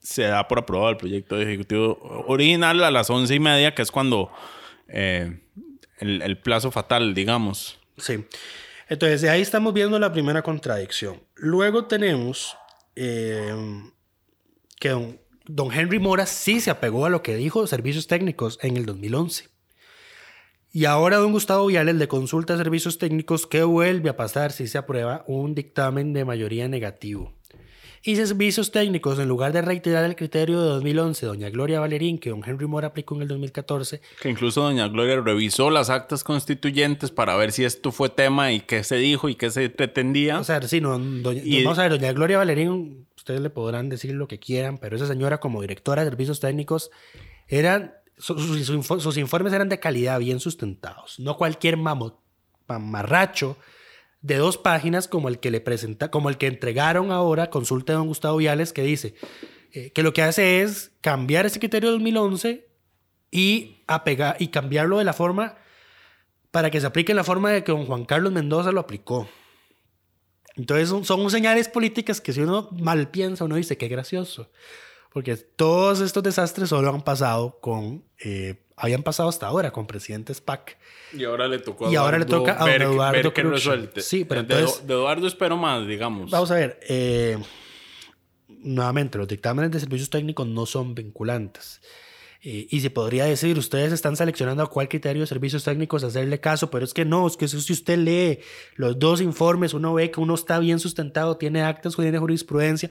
se 0.00 0.22
da 0.24 0.48
por 0.48 0.58
aprobado 0.58 0.90
el 0.90 0.96
proyecto 0.96 1.36
del 1.36 1.46
Ejecutivo 1.46 2.24
original 2.26 2.82
a 2.82 2.90
las 2.90 3.08
once 3.10 3.32
y 3.34 3.38
media, 3.40 3.74
que 3.74 3.82
es 3.82 3.92
cuando 3.92 4.32
eh, 4.88 5.40
el, 6.00 6.22
el 6.22 6.38
plazo 6.38 6.72
fatal, 6.72 7.14
digamos. 7.14 7.78
Sí. 7.98 8.24
Entonces, 8.88 9.28
ahí 9.28 9.40
estamos 9.40 9.74
viendo 9.74 9.98
la 9.98 10.12
primera 10.12 10.42
contradicción. 10.42 11.22
Luego 11.34 11.86
tenemos 11.86 12.56
eh, 12.96 13.54
que 14.78 14.90
don, 14.90 15.20
don 15.46 15.72
Henry 15.72 15.98
Mora 15.98 16.26
sí 16.26 16.60
se 16.60 16.70
apegó 16.70 17.06
a 17.06 17.10
lo 17.10 17.22
que 17.22 17.36
dijo 17.36 17.66
Servicios 17.66 18.06
Técnicos 18.06 18.58
en 18.62 18.76
el 18.76 18.86
2011. 18.86 19.52
Y 20.74 20.86
ahora 20.86 21.18
don 21.18 21.32
Gustavo 21.32 21.66
Viales 21.66 21.96
le 21.96 22.08
consulta 22.08 22.54
a 22.54 22.56
Servicios 22.56 22.96
Técnicos 22.96 23.46
qué 23.46 23.62
vuelve 23.62 24.08
a 24.08 24.16
pasar 24.16 24.52
si 24.52 24.66
se 24.66 24.78
aprueba 24.78 25.22
un 25.26 25.54
dictamen 25.54 26.14
de 26.14 26.24
mayoría 26.24 26.66
negativo. 26.66 27.34
Y 28.04 28.16
Servicios 28.16 28.72
Técnicos, 28.72 29.20
en 29.20 29.28
lugar 29.28 29.52
de 29.52 29.62
reiterar 29.62 30.04
el 30.04 30.16
criterio 30.16 30.60
de 30.60 30.66
2011, 30.70 31.24
doña 31.26 31.50
Gloria 31.50 31.78
Valerín, 31.78 32.18
que 32.18 32.30
don 32.30 32.42
Henry 32.44 32.66
Mora 32.66 32.88
aplicó 32.88 33.14
en 33.14 33.22
el 33.22 33.28
2014, 33.28 34.00
Que 34.20 34.28
incluso 34.28 34.60
doña 34.62 34.88
Gloria 34.88 35.20
revisó 35.20 35.70
las 35.70 35.88
actas 35.88 36.24
constituyentes 36.24 37.12
para 37.12 37.36
ver 37.36 37.52
si 37.52 37.64
esto 37.64 37.92
fue 37.92 38.08
tema 38.08 38.50
y 38.50 38.58
qué 38.60 38.82
se 38.82 38.96
dijo 38.96 39.28
y 39.28 39.36
qué 39.36 39.50
se 39.52 39.70
pretendía. 39.70 40.40
O 40.40 40.44
sea, 40.44 40.60
sí, 40.62 40.80
no, 40.80 40.98
doña, 40.98 41.42
Y- 41.44 41.62
vamos 41.62 41.78
a 41.78 41.82
ver, 41.82 41.92
doña 41.92 42.12
Gloria 42.12 42.38
Valerín, 42.38 43.06
ustedes 43.16 43.40
le 43.40 43.50
podrán 43.50 43.88
decir 43.88 44.14
lo 44.14 44.26
que 44.26 44.40
quieran, 44.40 44.78
pero 44.78 44.96
esa 44.96 45.06
señora 45.06 45.38
como 45.38 45.60
directora 45.60 46.02
de 46.02 46.10
servicios 46.10 46.40
técnicos 46.40 46.90
eran, 47.46 47.94
su- 48.18 48.36
su- 48.36 48.64
su 48.64 48.74
info- 48.74 48.98
sus 48.98 49.16
informes 49.16 49.52
eran 49.52 49.68
de 49.68 49.78
calidad, 49.78 50.18
bien 50.18 50.40
sustentados. 50.40 51.20
No 51.20 51.36
cualquier 51.36 51.76
mamo, 51.76 52.20
mamarracho 52.66 53.56
de 54.22 54.36
dos 54.36 54.56
páginas 54.56 55.08
como 55.08 55.28
el 55.28 55.40
que 55.40 55.50
le 55.50 55.60
presenta, 55.60 56.10
como 56.10 56.28
el 56.28 56.38
que 56.38 56.46
entregaron 56.46 57.10
ahora, 57.10 57.50
consulta 57.50 57.92
de 57.92 57.98
don 57.98 58.06
Gustavo 58.06 58.38
Viales, 58.38 58.72
que 58.72 58.82
dice 58.82 59.14
eh, 59.72 59.90
que 59.90 60.02
lo 60.02 60.12
que 60.12 60.22
hace 60.22 60.62
es 60.62 60.92
cambiar 61.00 61.44
ese 61.44 61.58
criterio 61.58 61.90
de 61.90 61.94
2011 61.94 62.68
y, 63.30 63.82
apegar, 63.86 64.36
y 64.38 64.48
cambiarlo 64.48 64.98
de 64.98 65.04
la 65.04 65.12
forma 65.12 65.56
para 66.50 66.70
que 66.70 66.80
se 66.80 66.86
aplique 66.86 67.12
en 67.12 67.16
la 67.16 67.24
forma 67.24 67.50
de 67.50 67.64
que 67.64 67.72
don 67.72 67.86
Juan 67.86 68.04
Carlos 68.04 68.32
Mendoza 68.32 68.70
lo 68.70 68.80
aplicó. 68.80 69.28
Entonces 70.54 70.88
son, 70.88 71.04
son 71.04 71.28
señales 71.30 71.68
políticas 71.68 72.20
que 72.20 72.32
si 72.32 72.40
uno 72.40 72.68
mal 72.72 73.08
piensa, 73.10 73.44
uno 73.44 73.56
dice, 73.56 73.76
qué 73.76 73.88
gracioso. 73.88 74.50
Porque 75.12 75.36
todos 75.36 76.00
estos 76.00 76.22
desastres 76.22 76.68
solo 76.70 76.88
han 76.90 77.02
pasado 77.02 77.58
con, 77.60 78.04
eh, 78.24 78.56
habían 78.76 79.02
pasado 79.02 79.28
hasta 79.28 79.46
ahora 79.46 79.70
con 79.70 79.86
presidentes 79.86 80.40
PAC. 80.40 80.78
Y 81.12 81.24
ahora 81.24 81.48
le 81.48 81.58
tocó 81.58 81.90
Y 81.90 81.96
ahora 81.96 82.18
le 82.18 82.24
toca 82.24 82.52
a 82.54 82.64
ver, 82.64 82.82
Eduardo 82.82 83.12
ver 83.12 83.32
Cruxy. 83.32 83.50
resuelte. 83.50 84.00
Sí, 84.00 84.24
pero 84.24 84.40
entonces- 84.40 84.86
de 84.86 84.94
Eduardo 84.94 85.26
espero 85.26 85.56
más, 85.56 85.86
digamos. 85.86 86.30
Vamos 86.30 86.50
a 86.50 86.54
ver, 86.54 86.80
eh, 86.88 87.36
nuevamente, 88.48 89.18
los 89.18 89.28
dictámenes 89.28 89.70
de 89.70 89.80
servicios 89.80 90.10
técnicos 90.10 90.46
no 90.46 90.66
son 90.66 90.94
vinculantes. 90.94 91.80
Eh, 92.44 92.66
y 92.70 92.80
se 92.80 92.90
podría 92.90 93.24
decir, 93.24 93.56
ustedes 93.56 93.92
están 93.92 94.16
seleccionando 94.16 94.64
a 94.64 94.66
cuál 94.68 94.88
criterio 94.88 95.20
de 95.20 95.26
servicios 95.28 95.62
técnicos 95.62 96.02
hacerle 96.02 96.40
caso, 96.40 96.70
pero 96.70 96.84
es 96.84 96.92
que 96.92 97.04
no, 97.04 97.24
es 97.28 97.36
que 97.36 97.46
si 97.46 97.72
usted 97.72 97.98
lee 97.98 98.40
los 98.74 98.98
dos 98.98 99.20
informes, 99.20 99.74
uno 99.74 99.94
ve 99.94 100.10
que 100.10 100.18
uno 100.18 100.34
está 100.34 100.58
bien 100.58 100.80
sustentado, 100.80 101.36
tiene 101.36 101.62
actas, 101.62 101.94
tiene 101.94 102.18
jurisprudencia, 102.18 102.90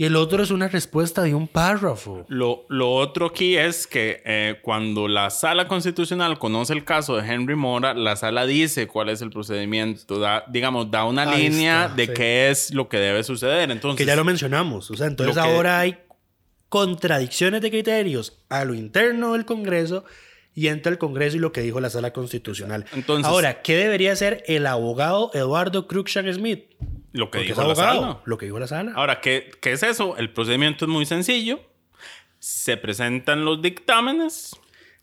y 0.00 0.06
el 0.06 0.16
otro 0.16 0.42
es 0.42 0.50
una 0.50 0.66
respuesta 0.68 1.20
de 1.22 1.34
un 1.34 1.46
párrafo. 1.46 2.24
Lo, 2.28 2.64
lo 2.70 2.90
otro 2.94 3.26
aquí 3.26 3.58
es 3.58 3.86
que 3.86 4.22
eh, 4.24 4.58
cuando 4.62 5.08
la 5.08 5.28
sala 5.28 5.68
constitucional 5.68 6.38
conoce 6.38 6.72
el 6.72 6.84
caso 6.86 7.16
de 7.18 7.28
Henry 7.30 7.54
Mora, 7.54 7.92
la 7.92 8.16
sala 8.16 8.46
dice 8.46 8.86
cuál 8.86 9.10
es 9.10 9.20
el 9.20 9.28
procedimiento, 9.28 10.18
da, 10.18 10.44
digamos, 10.48 10.90
da 10.90 11.04
una 11.04 11.30
Ahí 11.30 11.50
línea 11.50 11.82
está, 11.84 11.96
de 11.96 12.06
sí. 12.06 12.12
qué 12.14 12.48
es 12.48 12.72
lo 12.72 12.88
que 12.88 12.96
debe 12.96 13.22
suceder. 13.24 13.70
Entonces, 13.70 13.98
que 13.98 14.06
ya 14.06 14.16
lo 14.16 14.24
mencionamos. 14.24 14.90
O 14.90 14.94
sea, 14.96 15.06
entonces 15.06 15.34
que- 15.34 15.40
ahora 15.42 15.80
hay 15.80 15.98
contradicciones 16.70 17.60
de 17.60 17.70
criterios 17.70 18.38
a 18.48 18.64
lo 18.64 18.74
interno 18.74 19.32
del 19.34 19.44
Congreso 19.44 20.04
y 20.54 20.68
entre 20.68 20.92
el 20.92 20.98
Congreso 20.98 21.36
y 21.36 21.40
lo 21.40 21.52
que 21.52 21.60
dijo 21.62 21.80
la 21.80 21.90
Sala 21.90 22.12
Constitucional. 22.12 22.84
Entonces- 22.92 23.26
ahora, 23.26 23.62
¿qué 23.62 23.76
debería 23.76 24.12
hacer 24.12 24.42
el 24.46 24.66
abogado 24.66 25.30
Eduardo 25.34 25.86
Cruikshank 25.86 26.30
Smith? 26.32 26.64
lo 27.12 27.28
que 27.30 27.38
Porque 27.38 27.48
dijo 27.48 27.60
es 27.62 27.66
la 27.66 27.72
abogado, 27.72 28.00
sala. 28.02 28.20
Lo 28.24 28.38
que 28.38 28.46
dijo 28.46 28.58
la 28.60 28.66
Sala. 28.68 28.92
Ahora, 28.94 29.20
¿qué, 29.20 29.50
¿qué 29.60 29.72
es 29.72 29.82
eso? 29.82 30.16
El 30.16 30.32
procedimiento 30.32 30.84
es 30.84 30.88
muy 30.88 31.06
sencillo. 31.06 31.58
Se 32.38 32.76
presentan 32.76 33.44
los 33.44 33.60
dictámenes. 33.62 34.52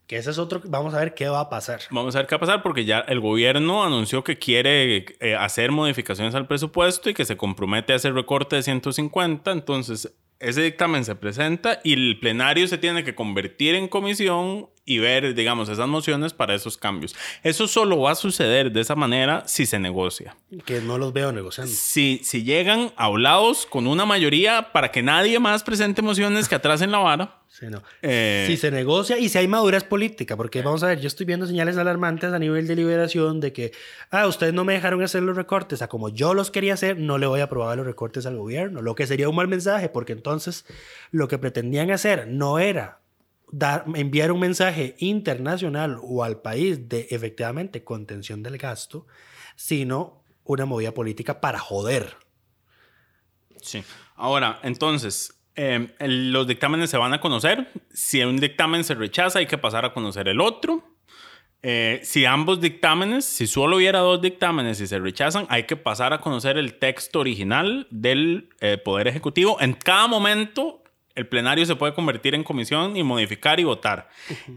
que 0.08 0.16
ese 0.16 0.32
es 0.32 0.38
otro. 0.38 0.62
Vamos 0.64 0.94
a 0.94 1.00
ver 1.00 1.14
qué 1.14 1.28
va 1.28 1.42
a 1.42 1.50
pasar. 1.50 1.82
Vamos 1.92 2.16
a 2.16 2.20
ver 2.20 2.28
qué 2.28 2.36
va 2.36 2.38
a 2.38 2.40
pasar 2.40 2.64
porque 2.64 2.86
ya 2.86 3.00
el 3.00 3.20
gobierno 3.20 3.84
anunció 3.84 4.24
que 4.24 4.38
quiere 4.38 5.06
eh, 5.20 5.36
hacer 5.36 5.72
modificaciones 5.72 6.34
al 6.34 6.48
presupuesto 6.48 7.10
y 7.10 7.14
que 7.14 7.26
se 7.26 7.36
compromete 7.36 7.92
a 7.92 7.98
hacer 7.98 8.14
recorte 8.14 8.56
de 8.56 8.64
150. 8.64 9.52
Entonces, 9.52 10.14
ese 10.40 10.62
dictamen 10.62 11.04
se 11.04 11.16
presenta 11.16 11.82
y 11.84 11.92
el 11.94 12.20
plenario 12.22 12.68
se 12.70 12.78
tiene 12.78 13.04
que 13.04 13.16
convertir 13.16 13.76
en 13.76 13.90
comisión 13.90 14.70
y 14.88 15.00
ver, 15.00 15.36
digamos, 15.36 15.68
esas 15.68 15.88
mociones 15.90 16.34
para 16.34 16.56
esos 16.56 16.78
cambios. 16.78 17.14
Eso 17.44 17.68
solo 17.68 18.00
va 18.00 18.12
a 18.12 18.16
suceder 18.16 18.72
de 18.72 18.80
esa 18.80 18.96
manera 18.96 19.44
si 19.46 19.66
se 19.66 19.80
negocia. 19.80 20.38
Que 20.64 20.80
no 20.80 20.98
los 20.98 21.12
veo 21.12 21.34
negociando. 21.34 21.72
Si, 21.72 22.22
si 22.24 22.44
llegan 22.44 22.94
hablados 22.96 23.66
con 23.66 23.86
una 23.86 24.06
mayoría 24.06 24.72
para 24.72 24.90
que 24.90 25.04
nadie 25.04 25.40
más 25.40 25.64
presente 25.64 26.02
mociones 26.02 26.48
que 26.48 26.56
atrasen 26.56 26.92
la 26.92 27.00
vara. 27.00 27.42
Sí, 27.50 27.66
no. 27.70 27.84
Eh, 28.02 28.46
si 28.48 28.56
se 28.56 28.72
negocia 28.72 29.18
y 29.18 29.28
si 29.28 29.38
hay 29.38 29.50
madurez 29.50 29.84
política, 29.84 30.38
porque 30.38 30.62
vamos 30.62 30.84
a 30.84 30.88
ver, 30.88 31.02
yo 31.02 31.08
estoy 31.08 31.26
viendo 31.26 31.48
señales 31.48 31.76
alarmantes 31.76 32.32
a 32.32 32.40
nivel 32.40 32.66
de 32.66 32.78
liberación 32.78 33.42
de 33.42 33.52
que, 33.52 33.74
ah, 34.10 34.26
ustedes 34.26 34.54
no 34.54 34.64
me 34.64 34.74
dejaron 34.74 35.04
hacer 35.04 35.22
los 35.22 35.36
recortes, 35.36 35.82
a 35.82 35.90
como 35.90 36.08
yo 36.08 36.34
los 36.34 36.50
quería 36.50 36.76
hacer, 36.76 36.98
no 36.98 37.18
le 37.18 37.28
voy 37.28 37.42
a 37.42 37.46
aprobar 37.46 37.76
los 37.76 37.86
recortes 37.86 38.26
al 38.26 38.38
gobierno, 38.38 38.82
lo 38.82 38.96
que 38.96 39.06
sería 39.06 39.28
un 39.28 39.36
mal 39.36 39.50
mensaje, 39.50 39.90
porque 39.90 40.14
entonces 40.14 40.66
lo 41.12 41.28
que 41.28 41.40
pretendían 41.40 41.92
hacer 41.92 42.28
no 42.28 42.60
era 42.60 43.00
dar, 43.52 43.86
enviar 43.96 44.32
un 44.32 44.40
mensaje 44.40 44.96
internacional 45.00 45.98
o 46.02 46.24
al 46.24 46.42
país 46.42 46.90
de 46.90 47.08
efectivamente 47.12 47.84
contención 47.84 48.44
del 48.44 48.58
gasto, 48.58 49.08
sino 49.56 50.24
una 50.44 50.66
movida 50.66 50.94
política 50.94 51.42
para 51.42 51.60
joder. 51.60 52.16
Sí. 53.62 53.84
Ahora, 54.16 54.60
entonces, 54.64 55.40
el- 55.56 56.32
los 56.32 56.48
dictámenes 56.48 56.90
se 56.90 56.98
van 56.98 57.14
a 57.14 57.20
conocer. 57.20 57.68
Si 57.92 58.22
un 58.24 58.38
dictamen 58.38 58.84
se 58.84 58.96
rechaza, 58.96 59.40
hay 59.40 59.48
que 59.48 59.58
pasar 59.58 59.86
a 59.86 59.94
conocer 59.94 60.28
el 60.28 60.40
otro. 60.40 60.84
Eh, 61.64 62.00
si 62.04 62.24
ambos 62.26 62.62
dictámenes, 62.62 63.26
si 63.26 63.48
solo 63.48 63.78
hubiera 63.78 64.00
dos 64.00 64.22
dictámenes 64.22 64.80
y 64.80 64.86
se 64.86 65.00
rechazan, 65.00 65.48
hay 65.50 65.64
que 65.64 65.76
pasar 65.76 66.14
a 66.14 66.22
conocer 66.22 66.58
el 66.58 66.76
texto 66.78 67.20
original 67.20 67.88
del 67.90 68.50
eh, 68.62 68.78
Poder 68.78 69.08
Ejecutivo. 69.08 69.60
En 69.60 69.74
cada 69.74 70.08
momento, 70.08 70.84
el 71.18 71.26
plenario 71.26 71.66
se 71.66 71.76
puede 71.76 71.96
convertir 71.96 72.36
en 72.36 72.44
comisión 72.44 72.96
y 72.96 73.02
modificar 73.02 73.60
y 73.60 73.64
votar. 73.64 74.08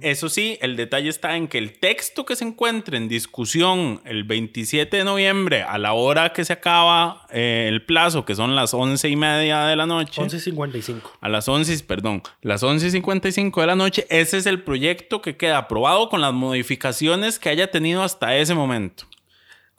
Eso 0.02 0.28
sí, 0.28 0.58
el 0.60 0.76
detalle 0.76 1.08
está 1.08 1.34
en 1.34 1.48
que 1.48 1.56
el 1.56 1.78
texto 1.78 2.26
que 2.26 2.36
se 2.36 2.44
encuentre 2.44 2.98
en 2.98 3.08
discusión 3.08 4.02
el 4.04 4.24
27 4.24 4.98
de 4.98 5.04
noviembre, 5.04 5.62
a 5.62 5.78
la 5.78 5.94
hora 5.94 6.34
que 6.34 6.44
se 6.44 6.52
acaba 6.52 7.26
eh, 7.30 7.64
el 7.66 7.86
plazo, 7.86 8.26
que 8.26 8.34
son 8.34 8.54
las 8.54 8.74
once 8.74 9.08
y 9.08 9.16
media 9.16 9.64
de 9.64 9.74
la 9.74 9.86
noche. 9.86 10.20
11.55. 10.20 11.00
A 11.22 11.30
las 11.30 11.48
11, 11.48 11.82
perdón, 11.84 12.22
las 12.42 12.62
11.55 12.62 13.58
de 13.58 13.66
la 13.66 13.74
noche, 13.74 14.06
ese 14.10 14.36
es 14.36 14.44
el 14.44 14.62
proyecto 14.62 15.22
que 15.22 15.38
queda 15.38 15.56
aprobado 15.56 16.10
con 16.10 16.20
las 16.20 16.34
modificaciones 16.34 17.38
que 17.38 17.48
haya 17.48 17.70
tenido 17.70 18.02
hasta 18.02 18.36
ese 18.36 18.54
momento. 18.54 19.04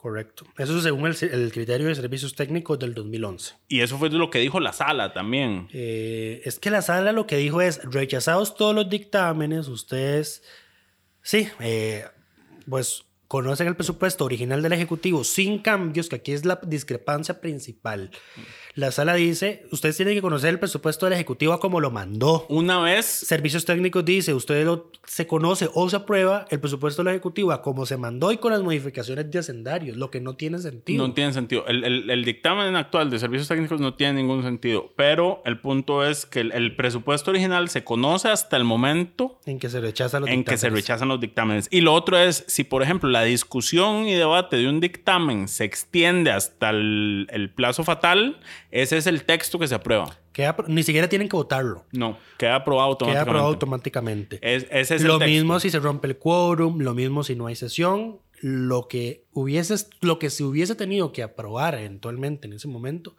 Correcto. 0.02 0.44
Eso 0.58 0.76
es 0.76 0.82
según 0.82 1.06
el, 1.06 1.16
el 1.30 1.52
criterio 1.52 1.86
de 1.86 1.94
servicios 1.94 2.34
técnicos 2.34 2.76
del 2.76 2.92
2011. 2.92 3.54
Y 3.68 3.82
eso 3.82 3.98
fue 3.98 4.10
lo 4.10 4.30
que 4.30 4.40
dijo 4.40 4.58
la 4.58 4.72
sala 4.72 5.12
también. 5.12 5.68
Eh, 5.72 6.42
es 6.44 6.58
que 6.58 6.70
la 6.70 6.82
sala 6.82 7.12
lo 7.12 7.28
que 7.28 7.36
dijo 7.36 7.60
es, 7.60 7.80
rechazados 7.84 8.56
todos 8.56 8.74
los 8.74 8.90
dictámenes, 8.90 9.68
ustedes, 9.68 10.42
sí, 11.22 11.46
eh, 11.60 12.04
pues 12.68 13.04
conocen 13.28 13.68
el 13.68 13.76
presupuesto 13.76 14.24
original 14.24 14.60
del 14.60 14.72
Ejecutivo 14.72 15.22
sin 15.22 15.60
cambios, 15.60 16.08
que 16.08 16.16
aquí 16.16 16.32
es 16.32 16.44
la 16.44 16.58
discrepancia 16.64 17.40
principal. 17.40 18.10
La 18.74 18.90
sala 18.90 19.14
dice, 19.14 19.66
ustedes 19.70 19.96
tienen 19.98 20.14
que 20.14 20.22
conocer 20.22 20.48
el 20.48 20.58
presupuesto 20.58 21.04
del 21.04 21.12
Ejecutivo 21.12 21.58
como 21.60 21.78
lo 21.80 21.90
mandó. 21.90 22.46
Una 22.48 22.80
vez 22.80 23.04
Servicios 23.04 23.66
técnicos 23.66 24.02
dice, 24.04 24.32
usted 24.32 24.64
lo, 24.64 24.90
se 25.06 25.26
conoce 25.26 25.68
o 25.74 25.90
se 25.90 25.96
aprueba 25.96 26.46
el 26.50 26.58
presupuesto 26.58 27.02
del 27.04 27.12
Ejecutivo 27.12 27.52
a 27.52 27.60
como 27.60 27.84
se 27.84 27.98
mandó 27.98 28.32
y 28.32 28.38
con 28.38 28.50
las 28.50 28.62
modificaciones 28.62 29.30
de 29.30 29.38
hacendarios, 29.38 29.98
lo 29.98 30.10
que 30.10 30.20
no 30.22 30.36
tiene 30.36 30.56
sentido. 30.58 31.06
No 31.06 31.12
tiene 31.12 31.34
sentido. 31.34 31.66
El, 31.66 31.84
el- 31.84 32.08
el 32.08 32.24
dictamen 32.24 32.74
actual 32.76 33.10
de 33.10 33.18
servicios 33.18 33.46
técnicos 33.48 33.78
no 33.80 33.92
tiene 33.94 34.14
ningún 34.14 34.42
sentido. 34.42 34.90
Pero 34.96 35.42
el 35.44 35.58
punto 35.60 36.04
es 36.06 36.24
que 36.24 36.40
el, 36.40 36.52
el 36.52 36.74
presupuesto 36.74 37.30
original 37.30 37.68
se 37.68 37.84
conoce 37.84 38.28
hasta 38.28 38.56
el 38.56 38.64
momento 38.64 39.38
en 39.44 39.58
que 39.58 39.68
se 39.68 39.80
rechazan 39.82 40.22
los 40.22 40.30
en 40.30 40.44
que 40.44 40.56
se 40.56 40.70
rechazan 40.70 41.08
los 41.08 41.20
dictámenes. 41.20 41.68
Y 41.70 41.82
lo 41.82 41.92
otro 41.92 42.16
es, 42.16 42.44
si 42.48 42.64
por 42.64 42.82
ejemplo 42.82 43.10
la 43.10 43.22
discusión 43.24 44.06
y 44.06 44.14
debate 44.14 44.56
de 44.56 44.68
un 44.68 44.80
dictamen 44.80 45.48
se 45.48 45.64
extiende 45.64 46.30
hasta 46.30 46.70
el 46.70 47.52
plazo 47.54 47.84
fatal, 47.84 48.38
Ese 48.72 48.96
es 48.96 49.06
el 49.06 49.22
texto 49.24 49.58
que 49.58 49.68
se 49.68 49.74
aprueba. 49.76 50.18
Queda 50.32 50.56
ni 50.66 50.82
siquiera 50.82 51.08
tienen 51.08 51.28
que 51.28 51.36
votarlo. 51.36 51.84
No, 51.92 52.18
queda 52.38 52.56
aprobado 52.56 52.88
Queda 52.88 52.92
automáticamente. 53.06 53.30
aprobado 53.30 53.48
automáticamente. 53.52 54.38
Es- 54.42 54.66
ese 54.70 54.94
es 54.96 55.02
lo 55.02 55.14
el 55.14 55.18
texto. 55.20 55.30
mismo 55.32 55.60
si 55.60 55.70
se 55.70 55.78
rompe 55.78 56.08
el 56.08 56.16
quórum, 56.16 56.80
lo 56.80 56.94
mismo 56.94 57.22
si 57.22 57.36
no 57.36 57.46
hay 57.46 57.54
sesión. 57.54 58.18
Lo 58.40 58.88
que, 58.88 59.24
hubiese, 59.32 59.76
lo 60.00 60.18
que 60.18 60.28
se 60.30 60.42
hubiese 60.42 60.74
tenido 60.74 61.12
que 61.12 61.22
aprobar 61.22 61.74
eventualmente 61.76 62.48
en 62.48 62.54
ese 62.54 62.66
momento 62.66 63.14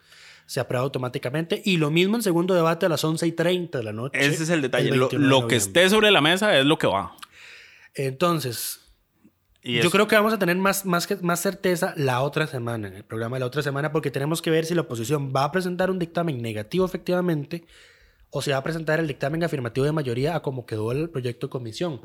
se 0.47 0.59
aprueba 0.59 0.83
automáticamente. 0.83 1.61
Y 1.63 1.77
lo 1.77 1.91
mismo 1.91 2.17
en 2.17 2.23
segundo 2.23 2.53
debate 2.53 2.87
a 2.87 2.89
las 2.89 3.03
11 3.05 3.25
y 3.27 3.31
30 3.31 3.77
de 3.77 3.83
la 3.85 3.93
noche. 3.93 4.19
Ese 4.19 4.43
es 4.43 4.49
el 4.49 4.61
detalle. 4.61 4.89
Lo, 4.89 5.07
21 5.07 5.23
de 5.23 5.29
lo 5.29 5.47
que 5.47 5.55
esté 5.55 5.87
sobre 5.89 6.11
la 6.11 6.19
mesa 6.19 6.57
es 6.59 6.65
lo 6.65 6.77
que 6.77 6.87
va. 6.87 7.15
Entonces, 7.95 8.81
Y 9.65 9.81
Yo 9.81 9.89
creo 9.89 10.07
que 10.07 10.15
vamos 10.15 10.33
a 10.33 10.37
tener 10.37 10.57
más, 10.57 10.85
más, 10.85 11.07
más 11.21 11.39
certeza 11.39 11.93
la 11.95 12.21
otra 12.21 12.47
semana, 12.47 12.89
en 12.89 12.95
el 12.95 13.05
programa 13.05 13.37
de 13.37 13.39
la 13.39 13.45
otra 13.45 13.61
semana, 13.61 13.93
porque 13.93 14.11
tenemos 14.11 14.41
que 14.41 14.51
ver 14.51 14.65
si 14.65 14.75
la 14.75 14.81
oposición 14.81 15.31
va 15.33 15.45
a 15.45 15.51
presentar 15.53 15.89
un 15.89 15.99
dictamen 15.99 16.41
negativo 16.41 16.85
efectivamente 16.85 17.65
o 18.29 18.41
si 18.41 18.51
va 18.51 18.57
a 18.57 18.63
presentar 18.63 18.99
el 18.99 19.07
dictamen 19.07 19.41
afirmativo 19.41 19.85
de 19.85 19.93
mayoría 19.93 20.35
a 20.35 20.41
como 20.41 20.65
quedó 20.65 20.91
el 20.91 21.09
proyecto 21.09 21.47
de 21.47 21.51
comisión. 21.51 22.01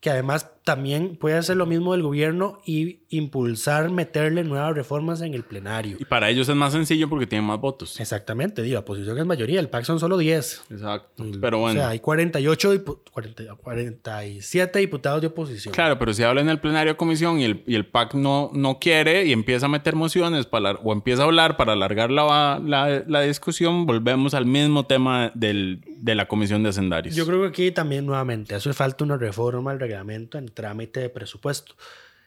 Que 0.00 0.08
además 0.08 0.50
también 0.64 1.16
puede 1.16 1.36
hacer 1.36 1.56
lo 1.58 1.66
mismo 1.66 1.92
del 1.92 2.02
gobierno 2.02 2.58
y 2.64 3.00
impulsar 3.10 3.90
meterle 3.90 4.44
nuevas 4.44 4.74
reformas 4.74 5.20
en 5.20 5.34
el 5.34 5.42
plenario. 5.42 5.96
Y 6.00 6.04
para 6.06 6.30
ellos 6.30 6.48
es 6.48 6.56
más 6.56 6.72
sencillo 6.72 7.08
porque 7.08 7.26
tienen 7.26 7.44
más 7.46 7.60
votos. 7.60 8.00
Exactamente, 8.00 8.62
digo, 8.62 8.74
la 8.74 8.80
oposición 8.80 9.18
es 9.18 9.26
mayoría, 9.26 9.60
el 9.60 9.68
PAC 9.68 9.84
son 9.84 10.00
solo 10.00 10.16
10. 10.16 10.62
Exacto. 10.70 11.24
Pero 11.40 11.58
bueno. 11.58 11.80
O 11.80 11.82
sea, 11.82 11.90
hay 11.90 11.98
48, 12.00 12.74
dipu- 12.74 12.98
40 13.12 13.44
47 13.56 14.78
diputados 14.78 15.20
de 15.20 15.26
oposición. 15.28 15.74
Claro, 15.74 15.98
pero 15.98 16.12
si 16.14 16.22
habla 16.22 16.40
en 16.40 16.48
el 16.48 16.60
plenario 16.60 16.92
de 16.94 16.96
comisión 16.96 17.38
y 17.40 17.44
el, 17.44 17.62
y 17.66 17.74
el 17.74 17.86
PAC 17.86 18.14
no, 18.14 18.50
no 18.54 18.78
quiere 18.78 19.26
y 19.26 19.32
empieza 19.32 19.66
a 19.66 19.68
meter 19.68 19.96
mociones 19.96 20.46
para, 20.46 20.72
o 20.72 20.92
empieza 20.92 21.22
a 21.22 21.26
hablar 21.26 21.56
para 21.56 21.72
alargar 21.74 22.10
la, 22.10 22.60
la, 22.64 23.02
la 23.06 23.20
discusión, 23.22 23.86
volvemos 23.86 24.34
al 24.34 24.46
mismo 24.46 24.86
tema 24.86 25.30
del, 25.34 25.80
de 26.02 26.14
la 26.14 26.26
comisión 26.28 26.62
de 26.62 26.70
hacendarios. 26.70 27.14
Yo 27.14 27.26
creo 27.26 27.40
que 27.42 27.48
aquí 27.48 27.70
también 27.72 28.06
nuevamente 28.06 28.54
hace 28.54 28.72
falta 28.72 29.04
una 29.04 29.16
reforma 29.16 29.70
al 29.70 29.80
reglamento 29.80 30.38
en 30.38 30.46
trámite 30.48 31.00
de 31.00 31.08
presupuesto. 31.10 31.74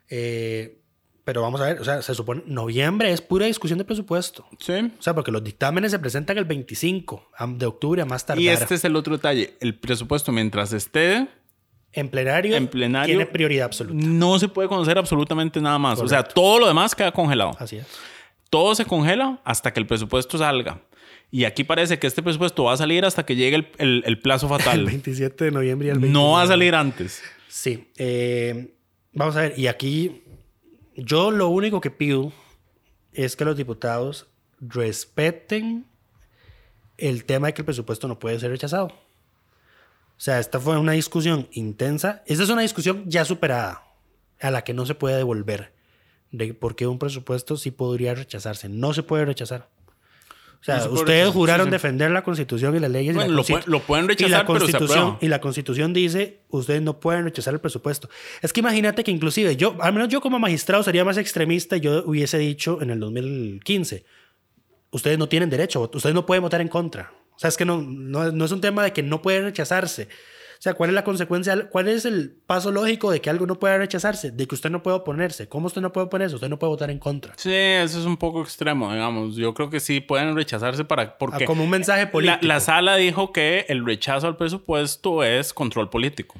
Eh, 0.09 0.79
pero 1.23 1.41
vamos 1.41 1.61
a 1.61 1.65
ver, 1.65 1.79
o 1.79 1.85
sea, 1.85 2.01
se 2.01 2.13
supone 2.13 2.43
noviembre 2.45 3.11
es 3.11 3.21
pura 3.21 3.45
discusión 3.45 3.79
de 3.79 3.85
presupuesto. 3.85 4.45
Sí. 4.59 4.73
O 4.99 5.01
sea, 5.01 5.15
porque 5.15 5.31
los 5.31 5.43
dictámenes 5.43 5.91
se 5.91 5.99
presentan 5.99 6.37
el 6.37 6.43
25 6.45 7.29
am- 7.37 7.57
de 7.57 7.65
octubre 7.65 8.01
a 8.01 8.05
más 8.05 8.25
tardar. 8.25 8.41
Y 8.43 8.49
este 8.49 8.75
es 8.75 8.83
el 8.83 8.95
otro 8.95 9.15
detalle. 9.15 9.53
El 9.61 9.73
presupuesto, 9.79 10.31
mientras 10.33 10.73
esté, 10.73 11.27
en 11.93 12.09
plenario, 12.09 12.55
en 12.57 12.67
plenario- 12.67 13.05
tiene 13.15 13.25
prioridad 13.25 13.65
absoluta. 13.67 14.05
no 14.05 14.37
se 14.37 14.49
puede 14.49 14.67
conocer 14.67 14.97
absolutamente 14.97 15.61
nada 15.61 15.79
más. 15.79 15.99
O 16.01 16.07
sea, 16.09 16.23
todo 16.23 16.59
lo 16.59 16.67
demás 16.67 16.93
queda 16.93 17.11
congelado. 17.13 17.55
Así 17.57 17.77
es. 17.77 17.87
Todo 18.49 18.75
se 18.75 18.83
congela 18.85 19.39
hasta 19.45 19.71
que 19.71 19.79
el 19.79 19.87
presupuesto 19.87 20.37
salga. 20.37 20.81
Y 21.35 21.45
aquí 21.45 21.63
parece 21.63 21.97
que 21.97 22.05
este 22.05 22.21
presupuesto 22.21 22.65
va 22.65 22.73
a 22.73 22.77
salir 22.77 23.05
hasta 23.05 23.25
que 23.25 23.35
llegue 23.35 23.55
el, 23.55 23.67
el- 23.79 24.03
el 24.05 24.19
plazo 24.19 24.45
El 24.45 24.59
fatal. 24.61 24.85
27 24.85 25.45
de 25.45 25.51
noviembre 25.51 25.87
y 25.87 25.91
el 25.91 26.11
no 26.11 26.33
va 26.33 26.41
a 26.43 26.45
29. 26.45 26.47
salir 26.47 26.75
antes. 26.75 27.23
Sí. 27.47 27.89
eh, 27.97 28.75
vamos 29.13 29.35
a 29.35 29.41
ver, 29.41 29.57
y 29.57 29.65
aquí 29.65 30.21
yo 30.95 31.31
lo 31.31 31.47
único 31.49 31.81
que 31.81 31.89
pido 31.89 32.31
es 33.13 33.35
que 33.35 33.45
los 33.45 33.57
diputados 33.57 34.27
respeten 34.59 35.85
el 36.97 37.25
tema 37.25 37.47
de 37.47 37.53
que 37.55 37.61
el 37.61 37.65
presupuesto 37.65 38.07
no 38.07 38.19
puede 38.19 38.39
ser 38.39 38.51
rechazado. 38.51 38.87
O 38.87 40.19
sea, 40.23 40.39
esta 40.39 40.59
fue 40.59 40.77
una 40.77 40.91
discusión 40.91 41.47
intensa. 41.51 42.21
Esta 42.27 42.43
es 42.43 42.49
una 42.49 42.61
discusión 42.61 43.03
ya 43.07 43.25
superada, 43.25 43.83
a 44.39 44.51
la 44.51 44.63
que 44.63 44.73
no 44.75 44.85
se 44.85 44.93
puede 44.95 45.17
devolver. 45.17 45.73
De 46.31 46.53
por 46.53 46.75
qué 46.75 46.85
un 46.87 46.99
presupuesto 46.99 47.57
sí 47.57 47.71
podría 47.71 48.13
rechazarse. 48.13 48.69
No 48.69 48.93
se 48.93 49.01
puede 49.03 49.25
rechazar. 49.25 49.69
O 50.63 50.65
sea, 50.65 50.75
No 50.77 50.81
se 50.83 50.87
puede 50.89 51.01
ustedes 51.01 51.19
rechazar, 51.23 51.33
juraron 51.33 51.65
sí, 51.65 51.69
sí. 51.69 51.71
defender 51.73 52.11
la 52.11 52.23
Constitución 52.23 52.75
y 52.75 52.79
las 52.79 52.89
leyes. 52.89 53.13
y 53.13 53.19
la 53.19 53.27
lo 53.27 53.43
pueden- 53.43 53.63
lo 53.69 53.79
pueden 53.81 54.05
y 54.05 54.07
la 54.07 54.13
rechazar, 54.13 54.45
pero 54.47 54.59
se 54.59 54.71
Constitución. 54.71 55.17
Y 55.19 55.27
la 55.27 55.41
Constitución 55.41 55.93
dice, 55.93 56.39
ustedes 56.49 56.81
no 56.81 56.99
pueden 57.01 57.25
rechazar 57.25 57.53
el 57.53 57.59
presupuesto. 57.59 58.09
Es 58.41 58.53
que 58.53 58.61
imagínate 58.61 59.03
que 59.03 59.11
inclusive 59.11 59.57
yo, 59.57 59.75
al 59.81 59.91
menos 59.91 60.07
yo 60.07 60.21
como 60.21 60.39
magistrado 60.39 60.81
sería 60.81 61.03
más 61.03 61.17
extremista, 61.17 61.75
yo 61.75 62.03
hubiese 62.05 62.37
dicho 62.37 62.81
en 62.81 62.91
el 62.91 62.99
2015, 63.01 64.05
ustedes 64.91 65.17
no 65.17 65.27
tienen 65.27 65.49
derecho, 65.49 65.81
ustedes 65.93 66.15
no 66.15 66.25
pueden 66.25 66.43
votar 66.43 66.61
en 66.61 66.69
contra. 66.69 67.11
O 67.35 67.39
sea, 67.39 67.49
es 67.49 67.57
que 67.57 67.65
no, 67.65 67.81
no, 67.81 68.31
no 68.31 68.45
es 68.45 68.51
un 68.53 68.61
tema 68.61 68.83
de 68.83 68.93
que 68.93 69.03
no 69.03 69.21
puede 69.21 69.41
rechazarse. 69.41 70.07
O 70.63 70.65
sea, 70.65 70.75
¿cuál 70.75 70.91
es 70.91 70.93
la 70.93 71.03
consecuencia? 71.03 71.67
¿Cuál 71.69 71.89
es 71.89 72.05
el 72.05 72.37
paso 72.47 72.71
lógico 72.71 73.11
de 73.11 73.19
que 73.19 73.29
algo 73.29 73.45
no 73.45 73.59
pueda 73.59 73.77
rechazarse? 73.77 74.31
De 74.31 74.47
que 74.47 74.55
usted 74.55 74.69
no 74.69 74.81
puede 74.81 74.95
oponerse. 74.95 75.49
¿Cómo 75.49 75.67
usted 75.67 75.81
no 75.81 75.91
puede 75.91 76.07
oponerse? 76.07 76.35
Usted 76.35 76.47
no 76.47 76.57
puede 76.57 76.69
votar 76.71 76.89
en 76.89 76.99
contra. 76.99 77.33
Sí, 77.35 77.51
eso 77.53 77.99
es 77.99 78.05
un 78.05 78.15
poco 78.15 78.41
extremo, 78.41 78.89
digamos. 78.93 79.35
Yo 79.35 79.53
creo 79.53 79.69
que 79.69 79.81
sí 79.81 79.99
pueden 79.99 80.37
rechazarse 80.37 80.85
para... 80.85 81.17
Porque 81.17 81.43
Ah, 81.43 81.47
como 81.47 81.65
un 81.65 81.69
mensaje 81.69 82.05
la, 82.05 82.11
político. 82.11 82.45
la 82.47 82.61
sala 82.61 82.95
dijo 82.95 83.33
que 83.33 83.65
el 83.67 83.85
rechazo 83.85 84.25
al 84.27 84.37
presupuesto 84.37 85.21
es 85.25 85.53
control 85.53 85.89
político. 85.89 86.35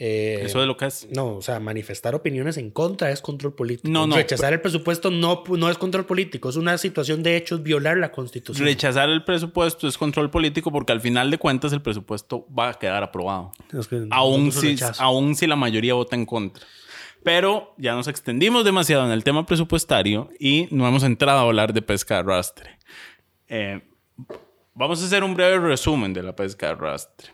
Eh, 0.00 0.42
Eso 0.44 0.60
es 0.60 0.66
lo 0.68 0.76
que 0.76 0.86
es. 0.86 1.08
No, 1.10 1.36
o 1.36 1.42
sea, 1.42 1.58
manifestar 1.58 2.14
opiniones 2.14 2.56
en 2.56 2.70
contra 2.70 3.10
es 3.10 3.20
control 3.20 3.54
político. 3.54 3.88
No, 3.88 4.06
no, 4.06 4.14
Rechazar 4.14 4.52
el 4.52 4.60
presupuesto 4.60 5.10
no, 5.10 5.42
no 5.48 5.68
es 5.68 5.76
control 5.76 6.06
político, 6.06 6.48
es 6.48 6.56
una 6.56 6.78
situación 6.78 7.24
de 7.24 7.36
hechos 7.36 7.64
violar 7.64 7.96
la 7.96 8.12
constitución. 8.12 8.64
Rechazar 8.64 9.08
el 9.08 9.24
presupuesto 9.24 9.88
es 9.88 9.98
control 9.98 10.30
político 10.30 10.70
porque 10.70 10.92
al 10.92 11.00
final 11.00 11.32
de 11.32 11.38
cuentas 11.38 11.72
el 11.72 11.82
presupuesto 11.82 12.46
va 12.56 12.68
a 12.70 12.74
quedar 12.74 13.02
aprobado. 13.02 13.50
Es 13.76 13.88
que 13.88 14.06
Aún 14.10 14.52
si, 14.52 14.76
aún 14.98 15.34
si 15.34 15.48
la 15.48 15.56
mayoría 15.56 15.94
vota 15.94 16.14
en 16.14 16.26
contra. 16.26 16.64
Pero 17.24 17.74
ya 17.76 17.94
nos 17.94 18.06
extendimos 18.06 18.64
demasiado 18.64 19.04
en 19.04 19.10
el 19.10 19.24
tema 19.24 19.44
presupuestario 19.46 20.30
y 20.38 20.68
no 20.70 20.86
hemos 20.86 21.02
entrado 21.02 21.40
a 21.40 21.42
hablar 21.42 21.72
de 21.72 21.82
pesca 21.82 22.14
de 22.14 22.20
arrastre. 22.20 22.78
Eh, 23.48 23.82
vamos 24.74 25.02
a 25.02 25.06
hacer 25.06 25.24
un 25.24 25.34
breve 25.34 25.58
resumen 25.58 26.12
de 26.12 26.22
la 26.22 26.36
pesca 26.36 26.66
de 26.66 26.72
arrastre. 26.72 27.30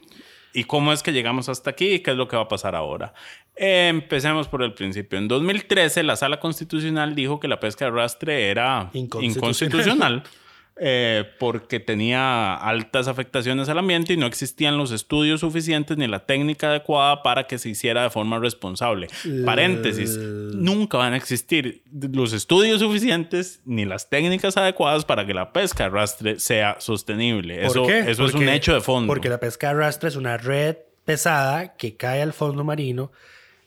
¿Y 0.55 0.64
cómo 0.64 0.92
es 0.92 1.02
que 1.02 1.12
llegamos 1.12 1.48
hasta 1.48 1.70
aquí 1.70 1.94
y 1.94 1.98
qué 2.00 2.12
es 2.12 2.16
lo 2.16 2.28
que 2.28 2.36
va 2.36 2.42
a 2.42 2.48
pasar 2.48 2.74
ahora? 2.76 3.12
Empecemos 3.57 4.48
por 4.48 4.62
el 4.62 4.72
principio. 4.72 5.18
En 5.18 5.26
2013, 5.28 6.05
la 6.05 6.16
Sala 6.16 6.38
Constitucional 6.40 7.14
dijo 7.14 7.40
que 7.40 7.48
la 7.48 7.59
pesca 7.61 7.84
de 7.84 7.90
arrastre 7.90 8.50
era 8.50 8.90
Inconstitucional. 8.92 9.34
inconstitucional 9.36 10.22
eh, 10.77 11.25
porque 11.39 11.79
tenía 11.79 12.55
altas 12.55 13.07
afectaciones 13.07 13.68
al 13.68 13.79
ambiente 13.79 14.12
y 14.12 14.16
no 14.16 14.27
existían 14.27 14.77
los 14.77 14.91
estudios 14.91 15.41
suficientes 15.41 15.97
ni 15.97 16.09
la 16.09 16.27
técnica 16.27 16.68
adecuada 16.68 17.22
para 17.22 17.47
que 17.47 17.59
se 17.59 17.68
hiciera 17.68 18.03
de 18.03 18.11
forma 18.11 18.41
responsable. 18.41 19.07
Paréntesis, 19.45 20.18
nunca 20.18 20.99
van 20.99 21.12
a 21.12 21.16
existir 21.16 21.83
los 21.93 22.33
estudios 22.33 22.81
suficientes 22.81 23.61
ni 23.64 23.85
las 23.85 24.11
técnicas 24.11 24.57
adecuadas 24.57 25.05
para 25.05 25.25
que 25.27 25.35
la 25.35 25.53
pesca 25.53 25.85
de 25.85 25.91
arrastre 25.91 26.41
sea 26.41 26.77
sostenible. 26.81 27.57
¿Por 27.59 27.66
Eso, 27.66 27.87
qué? 27.87 28.11
eso 28.11 28.27
es 28.27 28.35
un 28.35 28.49
hecho 28.49 28.75
de 28.75 28.81
fondo. 28.81 29.07
Porque 29.07 29.29
la 29.29 29.39
pesca 29.39 29.68
de 29.68 29.75
arrastre 29.75 30.09
es 30.09 30.16
una 30.16 30.37
red 30.37 30.77
pesada 31.05 31.77
que 31.77 31.97
cae 31.97 32.20
al 32.22 32.33
fondo 32.33 32.64
marino 32.64 33.12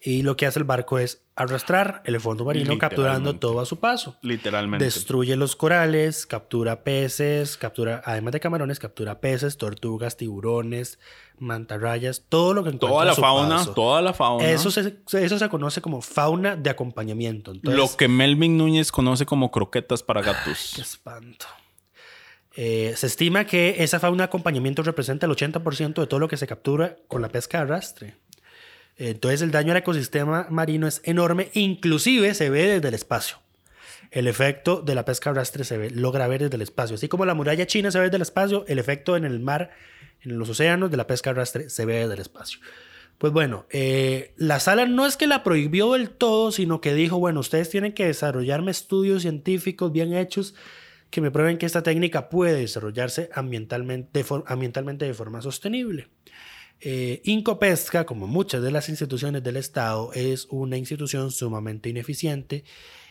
y 0.02 0.24
lo 0.24 0.36
que 0.36 0.46
hace 0.46 0.60
el 0.60 0.66
barco 0.66 1.00
es 1.00 1.22
arrastrar 1.38 2.02
el 2.04 2.20
fondo 2.20 2.44
marino 2.44 2.78
capturando 2.80 3.36
todo 3.36 3.60
a 3.60 3.66
su 3.66 3.80
paso. 3.80 4.18
Literalmente. 4.22 4.84
Destruye 4.84 5.36
los 5.36 5.56
corales, 5.56 6.26
captura 6.26 6.84
peces, 6.84 7.58
captura, 7.58 8.02
además 8.04 8.34
de 8.34 8.40
camarones, 8.40 8.80
captura 8.80 9.20
peces, 9.22 9.58
tortugas, 9.58 10.18
tiburones, 10.18 10.98
mantarrayas, 11.38 12.24
todo 12.28 12.56
lo 12.56 12.64
que 12.64 12.70
encuentra 12.70 12.90
toda 12.90 13.02
a 13.04 13.06
la 13.06 13.14
su 13.14 13.22
fauna, 13.22 13.56
paso. 13.58 13.74
toda 13.74 14.02
la 14.02 14.14
fauna. 14.14 14.50
Eso 14.50 14.72
se, 14.72 14.98
eso 15.12 15.40
se 15.40 15.50
conoce 15.50 15.80
como 15.80 16.02
fauna 16.02 16.56
de 16.56 16.72
acompañamiento. 16.72 17.52
Entonces, 17.52 17.78
lo 17.78 17.96
que 17.96 18.08
Melvin 18.08 18.58
Núñez 18.58 18.92
conoce 18.92 19.28
como 19.28 19.52
croquetas 19.52 20.02
para 20.02 20.24
gatos. 20.24 20.74
Qué 20.76 20.82
espanto. 20.82 21.46
Eh, 22.56 22.96
se 22.98 23.06
estima 23.06 23.46
que 23.46 23.84
esa 23.84 24.00
fauna 24.00 24.24
de 24.24 24.26
acompañamiento 24.26 24.82
representa 24.82 25.28
el 25.28 25.32
80% 25.32 26.02
de 26.02 26.08
todo 26.08 26.20
lo 26.20 26.28
que 26.28 26.38
se 26.38 26.48
captura 26.48 26.96
con 27.08 27.22
la 27.22 27.30
pesca 27.30 27.60
de 27.60 27.64
arrastre. 27.66 28.16
Entonces 28.98 29.42
el 29.42 29.52
daño 29.52 29.72
al 29.72 29.78
ecosistema 29.78 30.48
marino 30.50 30.88
es 30.88 31.02
enorme, 31.04 31.50
inclusive 31.54 32.34
se 32.34 32.50
ve 32.50 32.68
desde 32.68 32.88
el 32.88 32.94
espacio. 32.94 33.38
El 34.10 34.28
efecto 34.28 34.82
de 34.82 34.96
la 34.96 35.06
pesca 35.06 35.30
arrastre 35.30 35.64
se 35.64 35.78
ve, 35.78 35.90
logra 35.92 36.28
ver 36.28 36.44
desde 36.44 36.56
el 36.56 36.62
espacio. 36.62 36.96
Así 36.96 37.08
como 37.08 37.26
la 37.26 37.34
muralla 37.34 37.68
china 37.68 37.92
se 37.92 38.00
ve 38.00 38.06
desde 38.06 38.16
el 38.16 38.22
espacio, 38.22 38.66
el 38.68 38.80
efecto 38.80 39.16
en 39.18 39.26
el 39.26 39.40
mar, 39.40 39.72
en 40.22 40.40
los 40.40 40.50
océanos 40.50 40.90
de 40.90 40.98
la 40.98 41.08
pesca 41.08 41.32
arrastre 41.32 41.70
se 41.70 41.86
ve 41.86 42.00
desde 42.00 42.14
el 42.14 42.22
espacio. 42.22 42.60
Pues 43.18 43.34
bueno, 43.34 43.66
eh, 43.72 44.34
la 44.38 44.60
sala 44.60 44.86
no 44.86 45.06
es 45.06 45.18
que 45.18 45.26
la 45.28 45.44
prohibió 45.44 45.94
del 45.94 46.10
todo, 46.10 46.52
sino 46.52 46.82
que 46.82 46.94
dijo, 46.94 47.18
bueno, 47.18 47.40
ustedes 47.40 47.70
tienen 47.70 47.94
que 47.94 48.06
desarrollarme 48.06 48.72
estudios 48.72 49.24
científicos 49.24 49.92
bien 49.92 50.14
hechos 50.14 50.54
que 51.10 51.22
me 51.22 51.32
prueben 51.32 51.58
que 51.58 51.66
esta 51.66 51.84
técnica 51.84 52.30
puede 52.30 52.60
desarrollarse 52.60 53.30
ambientalmente 53.34 54.24
de, 54.24 54.44
ambientalmente 54.46 55.06
de 55.06 55.14
forma 55.14 55.42
sostenible. 55.42 56.10
Eh, 56.80 57.22
Incopesca, 57.24 58.06
como 58.06 58.28
muchas 58.28 58.62
de 58.62 58.72
las 58.72 58.90
instituciones 58.90 59.44
del 59.44 59.58
Estado, 59.58 60.12
es 60.14 60.48
una 60.50 60.78
institución 60.78 61.32
sumamente 61.32 61.90
ineficiente 61.90 62.64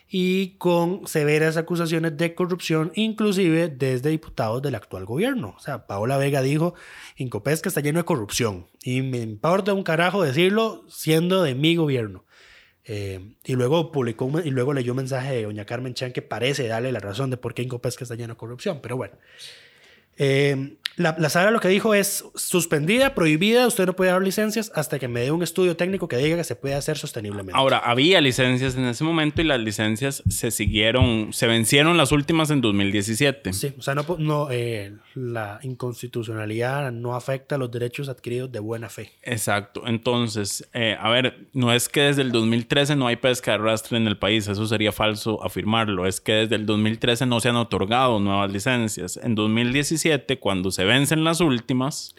y 0.09 0.51
con 0.57 1.05
severas 1.05 1.57
acusaciones 1.57 2.15
de 2.15 2.33
corrupción, 2.33 2.91
inclusive 2.95 3.67
desde 3.67 4.09
diputados 4.09 4.61
del 4.61 4.75
actual 4.75 5.05
gobierno. 5.05 5.53
O 5.57 5.59
sea, 5.59 5.85
Paola 5.85 6.17
Vega 6.17 6.41
dijo, 6.41 6.75
Incopesca 7.17 7.67
está 7.67 7.81
lleno 7.81 7.99
de 7.99 8.05
corrupción 8.05 8.67
y 8.83 9.01
me 9.01 9.19
importa 9.19 9.73
un 9.73 9.83
carajo 9.83 10.23
decirlo 10.23 10.85
siendo 10.87 11.43
de 11.43 11.55
mi 11.55 11.75
gobierno. 11.75 12.23
Eh, 12.89 13.35
y 13.43 13.53
luego 13.55 13.91
publicó 13.91 14.31
y 14.39 14.49
luego 14.49 14.73
leyó 14.73 14.93
un 14.93 14.97
mensaje 14.97 15.35
de 15.35 15.43
doña 15.43 15.65
Carmen 15.65 15.93
Chan 15.93 16.13
que 16.13 16.21
parece 16.21 16.69
darle 16.69 16.93
la 16.93 17.01
razón 17.01 17.29
de 17.29 17.35
por 17.35 17.53
qué 17.53 17.63
Incopesca 17.63 18.05
está 18.05 18.15
lleno 18.15 18.35
de 18.35 18.37
corrupción. 18.37 18.79
Pero 18.81 18.95
bueno. 18.95 19.15
Eh, 20.17 20.77
la, 20.97 21.15
la 21.19 21.29
sala 21.29 21.51
lo 21.51 21.59
que 21.59 21.67
dijo 21.67 21.93
es 21.93 22.25
suspendida, 22.33 23.13
prohibida, 23.13 23.67
usted 23.67 23.85
no 23.85 23.95
puede 23.95 24.09
dar 24.09 24.23
licencias 24.23 24.71
hasta 24.73 24.97
que 24.97 25.07
me 25.07 25.19
dé 25.21 25.29
un 25.29 25.43
estudio 25.43 25.77
técnico 25.77 26.07
que 26.07 26.17
diga 26.17 26.35
que 26.35 26.43
se 26.43 26.55
puede 26.55 26.73
hacer 26.73 26.97
sosteniblemente. 26.97 27.53
Ahora, 27.55 27.77
había 27.77 28.19
licencias 28.19 28.75
en 28.75 28.85
ese 28.85 29.03
momento 29.03 29.39
y 29.39 29.45
las 29.45 29.59
licencias 29.59 30.23
se 30.27 30.49
siguieron, 30.49 31.33
se 31.33 31.45
vencieron 31.45 31.97
las 31.97 32.11
últimas 32.11 32.49
en 32.49 32.61
2017. 32.61 33.53
Sí, 33.53 33.73
o 33.77 33.81
sea, 33.83 33.93
no, 33.93 34.05
no, 34.17 34.47
eh, 34.49 34.95
la 35.13 35.59
inconstitucionalidad 35.61 36.91
no 36.91 37.15
afecta 37.15 37.59
los 37.59 37.69
derechos 37.69 38.09
adquiridos 38.09 38.51
de 38.51 38.59
buena 38.59 38.89
fe. 38.89 39.11
Exacto. 39.21 39.83
Entonces, 39.85 40.67
eh, 40.73 40.97
a 40.99 41.11
ver, 41.11 41.47
no 41.53 41.71
es 41.71 41.89
que 41.89 42.01
desde 42.01 42.23
el 42.23 42.31
2013 42.31 42.95
no 42.95 43.05
hay 43.05 43.17
pesca 43.17 43.51
de 43.51 43.55
arrastre 43.59 43.97
en 43.97 44.07
el 44.07 44.17
país, 44.17 44.47
eso 44.47 44.65
sería 44.65 44.91
falso 44.91 45.45
afirmarlo. 45.45 46.07
Es 46.07 46.19
que 46.19 46.31
desde 46.31 46.55
el 46.55 46.65
2013 46.65 47.27
no 47.27 47.39
se 47.39 47.49
han 47.49 47.55
otorgado 47.55 48.19
nuevas 48.19 48.51
licencias. 48.51 49.19
En 49.21 49.35
2017, 49.35 50.06
cuando 50.39 50.71
se 50.71 50.85
vencen 50.85 51.23
las 51.23 51.41
últimas, 51.41 52.15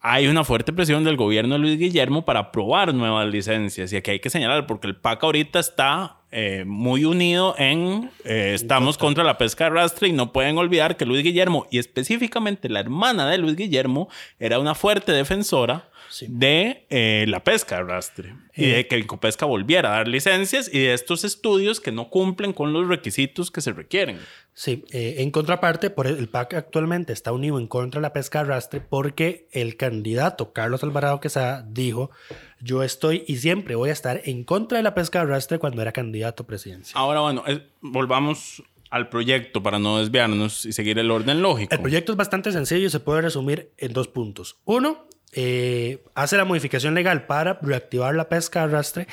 hay 0.00 0.28
una 0.28 0.44
fuerte 0.44 0.72
presión 0.72 1.04
del 1.04 1.16
gobierno 1.16 1.54
de 1.54 1.60
Luis 1.60 1.78
Guillermo 1.78 2.24
para 2.24 2.40
aprobar 2.40 2.94
nuevas 2.94 3.26
licencias. 3.28 3.92
Y 3.92 3.96
aquí 3.96 4.12
hay 4.12 4.20
que 4.20 4.30
señalar, 4.30 4.66
porque 4.66 4.86
el 4.86 4.96
PAC 4.96 5.24
ahorita 5.24 5.58
está 5.58 6.18
eh, 6.30 6.64
muy 6.66 7.04
unido 7.04 7.54
en 7.58 8.10
eh, 8.24 8.52
estamos 8.54 8.98
contra 8.98 9.24
la 9.24 9.38
pesca 9.38 9.64
de 9.64 9.70
arrastre 9.70 10.08
y 10.08 10.12
no 10.12 10.32
pueden 10.32 10.58
olvidar 10.58 10.96
que 10.96 11.06
Luis 11.06 11.22
Guillermo, 11.24 11.66
y 11.70 11.78
específicamente 11.78 12.68
la 12.68 12.80
hermana 12.80 13.28
de 13.28 13.38
Luis 13.38 13.56
Guillermo, 13.56 14.08
era 14.38 14.58
una 14.58 14.74
fuerte 14.74 15.12
defensora 15.12 15.88
Sí. 16.10 16.26
de 16.28 16.86
eh, 16.90 17.24
la 17.28 17.44
pesca 17.44 17.76
de 17.76 17.82
arrastre 17.82 18.34
y 18.56 18.66
de 18.66 18.86
que 18.86 18.98
Incopesca 18.98 19.46
volviera 19.46 19.90
a 19.92 19.96
dar 19.98 20.08
licencias 20.08 20.68
y 20.72 20.78
de 20.80 20.94
estos 20.94 21.22
estudios 21.24 21.80
que 21.80 21.92
no 21.92 22.08
cumplen 22.10 22.52
con 22.52 22.72
los 22.72 22.88
requisitos 22.88 23.50
que 23.50 23.60
se 23.60 23.72
requieren. 23.72 24.18
Sí, 24.54 24.84
eh, 24.90 25.16
en 25.18 25.30
contraparte, 25.30 25.90
por 25.90 26.06
el, 26.06 26.16
el 26.18 26.28
PAC 26.28 26.54
actualmente 26.54 27.12
está 27.12 27.30
unido 27.32 27.58
en 27.58 27.66
contra 27.68 28.00
de 28.00 28.02
la 28.02 28.12
pesca 28.12 28.38
de 28.42 28.46
arrastre 28.50 28.80
porque 28.80 29.46
el 29.52 29.76
candidato 29.76 30.52
Carlos 30.52 30.82
Alvarado 30.82 31.20
Quesada 31.20 31.64
dijo, 31.68 32.10
yo 32.60 32.82
estoy 32.82 33.22
y 33.28 33.36
siempre 33.36 33.76
voy 33.76 33.90
a 33.90 33.92
estar 33.92 34.20
en 34.24 34.42
contra 34.44 34.78
de 34.78 34.82
la 34.84 34.94
pesca 34.94 35.20
de 35.20 35.26
arrastre 35.26 35.58
cuando 35.58 35.80
era 35.82 35.92
candidato 35.92 36.44
presidencial. 36.46 37.00
Ahora, 37.00 37.20
bueno, 37.20 37.44
es- 37.46 37.60
volvamos 37.80 38.62
al 38.90 39.10
proyecto 39.10 39.62
para 39.62 39.78
no 39.78 39.98
desviarnos 39.98 40.64
y 40.64 40.72
seguir 40.72 40.98
el 40.98 41.10
orden 41.10 41.42
lógico. 41.42 41.74
El 41.74 41.80
proyecto 41.82 42.12
es 42.12 42.16
bastante 42.16 42.50
sencillo 42.52 42.86
y 42.86 42.90
se 42.90 43.00
puede 43.00 43.20
resumir 43.20 43.70
en 43.76 43.92
dos 43.92 44.08
puntos. 44.08 44.56
Uno, 44.64 45.06
eh, 45.32 46.02
hace 46.14 46.36
la 46.36 46.44
modificación 46.44 46.94
legal 46.94 47.26
para 47.26 47.58
reactivar 47.62 48.14
la 48.14 48.28
pesca 48.28 48.60
de 48.60 48.64
arrastre 48.66 49.08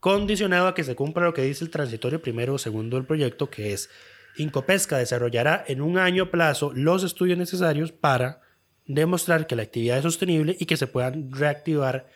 condicionado 0.00 0.68
a 0.68 0.74
que 0.74 0.84
se 0.84 0.94
cumpla 0.94 1.24
lo 1.24 1.34
que 1.34 1.42
dice 1.42 1.64
el 1.64 1.70
transitorio 1.70 2.22
primero 2.22 2.54
o 2.54 2.58
segundo 2.58 2.96
del 2.96 3.06
proyecto, 3.06 3.50
que 3.50 3.72
es 3.72 3.90
Incopesca 4.36 4.98
desarrollará 4.98 5.64
en 5.66 5.80
un 5.80 5.98
año 5.98 6.30
plazo 6.30 6.70
los 6.74 7.02
estudios 7.02 7.38
necesarios 7.38 7.92
para 7.92 8.40
demostrar 8.84 9.46
que 9.46 9.56
la 9.56 9.62
actividad 9.62 9.96
es 9.96 10.02
sostenible 10.02 10.56
y 10.58 10.66
que 10.66 10.76
se 10.76 10.86
puedan 10.86 11.32
reactivar 11.32 12.06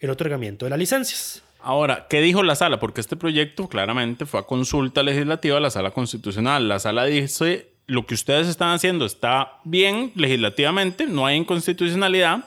el 0.00 0.10
otorgamiento 0.10 0.66
de 0.66 0.70
las 0.70 0.78
licencias. 0.78 1.42
Ahora, 1.60 2.06
¿qué 2.10 2.20
dijo 2.20 2.42
la 2.42 2.56
sala? 2.56 2.80
Porque 2.80 3.00
este 3.00 3.16
proyecto 3.16 3.68
claramente 3.68 4.26
fue 4.26 4.40
a 4.40 4.42
consulta 4.42 5.04
legislativa 5.04 5.58
a 5.58 5.60
la 5.60 5.70
sala 5.70 5.92
constitucional. 5.92 6.68
La 6.68 6.80
sala 6.80 7.04
dice, 7.04 7.68
lo 7.86 8.04
que 8.04 8.14
ustedes 8.14 8.48
están 8.48 8.70
haciendo 8.70 9.06
está 9.06 9.60
bien 9.64 10.10
legislativamente, 10.16 11.06
no 11.06 11.24
hay 11.24 11.36
inconstitucionalidad. 11.36 12.44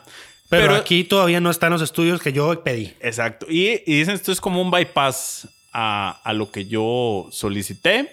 Pero, 0.49 0.75
aquí 0.75 1.03
todavía 1.03 1.39
no 1.39 1.49
están 1.49 1.71
los 1.71 1.81
estudios 1.81 2.21
que 2.21 2.31
yo 2.31 2.63
pedí. 2.63 2.93
Exacto. 2.99 3.45
Y, 3.49 3.81
y 3.85 3.99
dicen, 3.99 4.15
esto 4.15 4.31
es 4.31 4.39
como 4.39 4.61
un 4.61 4.71
bypass 4.71 5.47
a, 5.73 6.21
a 6.23 6.33
lo 6.33 6.51
que 6.51 6.65
yo 6.65 7.27
solicité. 7.31 8.11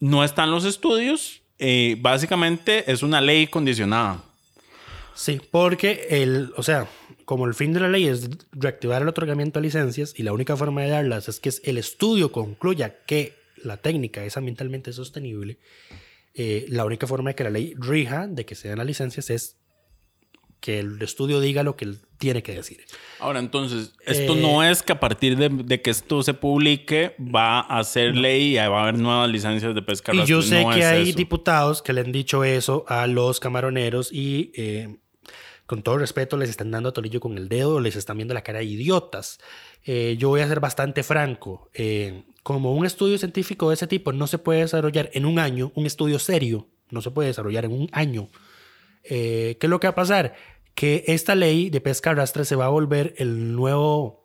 No 0.00 0.24
están 0.24 0.50
los 0.50 0.64
estudios. 0.64 1.40
eh, 1.58 1.96
básicamente 2.00 2.90
es 2.90 3.02
una 3.02 3.20
ley 3.20 3.46
condicionada. 3.46 4.22
Sí, 5.14 5.40
porque 5.50 6.08
el, 6.10 6.52
o 6.56 6.62
sea, 6.62 6.88
como 7.24 7.46
el 7.46 7.54
fin 7.54 7.72
de 7.72 7.80
la 7.80 7.88
ley 7.88 8.08
es 8.08 8.28
reactivar 8.52 9.02
el 9.02 9.08
otorgamiento 9.08 9.60
de 9.60 9.66
licencias 9.66 10.12
y 10.16 10.24
la 10.24 10.32
única 10.32 10.56
forma 10.56 10.82
de 10.82 10.90
darlas 10.90 11.28
es 11.28 11.38
que 11.40 11.50
el 11.62 11.78
estudio 11.78 12.32
concluya 12.32 12.96
que 13.06 13.34
la 13.62 13.76
técnica 13.76 14.24
es 14.24 14.36
ambientalmente 14.36 14.92
sostenible, 14.92 15.58
eh, 16.34 16.66
la 16.68 16.84
única 16.84 17.06
forma 17.06 17.30
de 17.30 17.36
que 17.36 17.44
la 17.44 17.50
ley 17.50 17.74
rija 17.78 18.26
de 18.26 18.44
que 18.44 18.56
se 18.56 18.68
den 18.68 18.78
las 18.78 18.86
licencias 18.86 19.30
es 19.30 19.56
que 20.64 20.78
el 20.78 21.02
estudio 21.02 21.40
diga 21.40 21.62
lo 21.62 21.76
que 21.76 21.84
él 21.84 21.98
tiene 22.16 22.42
que 22.42 22.54
decir. 22.54 22.78
Ahora, 23.20 23.38
entonces, 23.38 23.92
esto 24.06 24.32
Eh, 24.32 24.40
no 24.40 24.62
es 24.64 24.82
que 24.82 24.92
a 24.94 24.98
partir 25.00 25.36
de, 25.36 25.50
de 25.50 25.82
que 25.82 25.90
esto 25.90 26.22
se 26.22 26.32
publique 26.32 27.14
va 27.18 27.60
a 27.60 27.84
ser 27.84 28.16
ley 28.16 28.52
y 28.52 28.56
va 28.56 28.80
a 28.80 28.82
haber 28.84 28.98
nuevas 28.98 29.28
licencias 29.28 29.74
de 29.74 29.82
pesca. 29.82 30.14
Y 30.14 30.24
yo 30.24 30.40
sé 30.40 30.62
No 30.62 30.70
que 30.70 30.84
hay 30.86 31.10
eso. 31.10 31.16
diputados 31.18 31.82
que 31.82 31.92
le 31.92 32.00
han 32.00 32.12
dicho 32.12 32.44
eso 32.44 32.86
a 32.88 33.06
los 33.06 33.40
camaroneros 33.40 34.10
y 34.10 34.52
eh, 34.56 34.96
con 35.66 35.82
todo 35.82 35.98
respeto 35.98 36.38
les 36.38 36.48
están 36.48 36.70
dando 36.70 36.88
a 36.88 36.92
tolillo 36.92 37.20
con 37.20 37.36
el 37.36 37.48
dedo, 37.50 37.78
les 37.80 37.94
están 37.96 38.16
viendo 38.16 38.32
la 38.32 38.40
cara 38.42 38.60
de 38.60 38.64
idiotas. 38.64 39.40
Eh, 39.84 40.16
yo 40.18 40.30
voy 40.30 40.40
a 40.40 40.48
ser 40.48 40.60
bastante 40.60 41.02
franco. 41.02 41.70
eh, 41.74 42.22
como 42.42 42.74
un 42.74 42.86
estudio 42.86 43.18
científico 43.18 43.68
de 43.68 43.74
ese 43.74 43.86
tipo 43.86 44.12
no 44.12 44.26
se 44.26 44.38
puede 44.38 44.60
desarrollar 44.60 45.10
en 45.12 45.26
un 45.26 45.38
año, 45.38 45.72
un 45.74 45.84
estudio 45.84 46.18
serio 46.18 46.68
no 46.90 47.00
se 47.02 47.10
puede 47.10 47.28
desarrollar 47.28 47.64
en 47.66 47.72
un 47.72 47.88
año. 47.92 48.30
Eh, 49.06 49.56
¿Qué 49.60 49.66
es 49.66 49.70
lo 49.70 49.80
que 49.80 49.86
va 49.86 49.92
a 49.92 49.94
pasar? 49.94 50.34
Que 50.74 51.04
esta 51.06 51.34
ley 51.34 51.70
de 51.70 51.80
pesca 51.80 52.10
arrastre 52.10 52.44
se 52.44 52.56
va 52.56 52.66
a 52.66 52.68
volver 52.70 53.14
el 53.18 53.54
nuevo, 53.54 54.24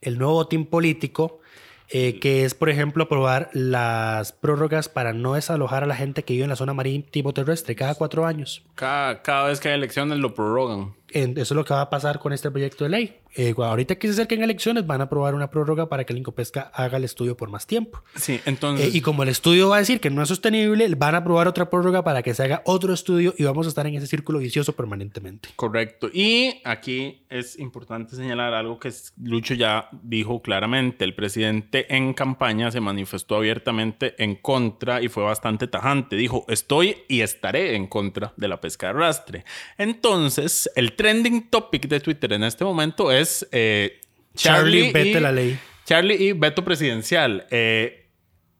el 0.00 0.18
nuevo 0.18 0.34
botín 0.34 0.66
político, 0.66 1.40
eh, 1.88 2.18
que 2.20 2.44
es, 2.44 2.54
por 2.54 2.68
ejemplo, 2.70 3.04
aprobar 3.04 3.50
las 3.52 4.32
prórrogas 4.32 4.88
para 4.88 5.12
no 5.12 5.34
desalojar 5.34 5.82
a 5.82 5.86
la 5.86 5.94
gente 5.96 6.24
que 6.24 6.32
vive 6.34 6.44
en 6.44 6.50
la 6.50 6.56
zona 6.56 6.72
marítimo 6.74 7.32
terrestre 7.34 7.74
cada 7.74 7.94
cuatro 7.94 8.26
años. 8.26 8.62
Cada, 8.74 9.22
cada 9.22 9.48
vez 9.48 9.60
que 9.60 9.68
hay 9.68 9.74
elecciones 9.74 10.18
lo 10.18 10.34
prorrogan. 10.34 10.94
En- 11.10 11.32
eso 11.32 11.54
es 11.54 11.56
lo 11.56 11.64
que 11.64 11.74
va 11.74 11.82
a 11.82 11.90
pasar 11.90 12.18
con 12.18 12.32
este 12.32 12.50
proyecto 12.50 12.84
de 12.84 12.90
ley. 12.90 13.18
Eh, 13.34 13.54
ahorita 13.56 13.96
que 13.96 14.06
se 14.08 14.12
acerquen 14.12 14.42
elecciones, 14.42 14.86
van 14.86 15.00
a 15.00 15.04
aprobar 15.04 15.34
una 15.34 15.50
prórroga 15.50 15.88
para 15.88 16.04
que 16.04 16.12
el 16.12 16.18
Incopesca 16.18 16.70
haga 16.74 16.98
el 16.98 17.04
estudio 17.04 17.36
por 17.36 17.48
más 17.50 17.66
tiempo. 17.66 18.02
Sí, 18.14 18.34
Eh, 18.34 18.40
entonces. 18.46 18.94
y 18.94 19.00
como 19.00 19.22
el 19.22 19.28
estudio 19.28 19.68
va 19.70 19.76
a 19.76 19.78
decir 19.80 20.00
que 20.00 20.10
no 20.10 20.22
es 20.22 20.28
sostenible, 20.28 20.86
van 20.96 21.14
a 21.14 21.18
aprobar 21.18 21.48
otra 21.48 21.70
prórroga 21.70 22.04
para 22.04 22.22
que 22.22 22.34
se 22.34 22.42
haga 22.42 22.62
otro 22.66 22.92
estudio 22.92 23.34
y 23.38 23.44
vamos 23.44 23.66
a 23.66 23.68
estar 23.70 23.86
en 23.86 23.94
ese 23.94 24.06
círculo 24.06 24.38
vicioso 24.38 24.74
permanentemente. 24.74 25.48
Correcto. 25.56 26.08
Y 26.12 26.60
aquí 26.64 27.24
es 27.30 27.58
importante 27.58 28.16
señalar 28.16 28.52
algo 28.54 28.78
que 28.78 28.92
Lucho 29.22 29.54
ya 29.54 29.88
dijo 30.02 30.42
claramente. 30.42 31.04
El 31.04 31.14
presidente 31.14 31.94
en 31.94 32.12
campaña 32.14 32.70
se 32.70 32.80
manifestó 32.80 33.36
abiertamente 33.36 34.14
en 34.22 34.36
contra 34.36 35.00
y 35.02 35.08
fue 35.08 35.22
bastante 35.24 35.66
tajante. 35.68 36.16
Dijo, 36.16 36.44
estoy 36.48 36.96
y 37.08 37.20
estaré 37.22 37.76
en 37.76 37.86
contra 37.86 38.32
de 38.36 38.48
la 38.48 38.60
pesca 38.60 38.86
de 38.88 38.90
arrastre. 38.90 39.44
Entonces, 39.78 40.70
el 40.74 40.92
trending 40.94 41.48
topic 41.50 41.86
de 41.88 42.00
Twitter 42.00 42.32
en 42.32 42.44
este 42.44 42.64
momento 42.64 43.10
es 43.12 43.21
eh, 43.52 44.00
Charlie, 44.34 44.88
y- 44.88 44.92
vete 44.92 45.20
la 45.20 45.32
ley. 45.32 45.58
Charlie 45.84 46.14
y 46.16 46.32
veto 46.32 46.64
presidencial. 46.64 47.46
Eh, 47.50 48.08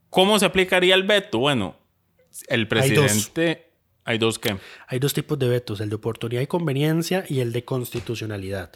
¿Cómo 0.09 0.37
se 0.39 0.45
aplicaría 0.45 0.93
el 0.95 1.03
veto? 1.03 1.39
Bueno, 1.39 1.77
el 2.47 2.67
Hay 2.71 2.89
dos. 2.91 3.05
presidente... 3.05 3.69
Hay 4.05 4.17
dos. 4.17 4.39
Hay 4.87 4.99
dos 4.99 5.13
tipos 5.13 5.39
de 5.39 5.47
vetos, 5.47 5.79
el 5.79 5.87
de 5.89 5.95
oportunidad 5.95 6.41
y 6.41 6.47
conveniencia 6.47 7.23
y 7.29 7.39
el 7.39 7.53
de 7.53 7.63
constitucionalidad. 7.63 8.69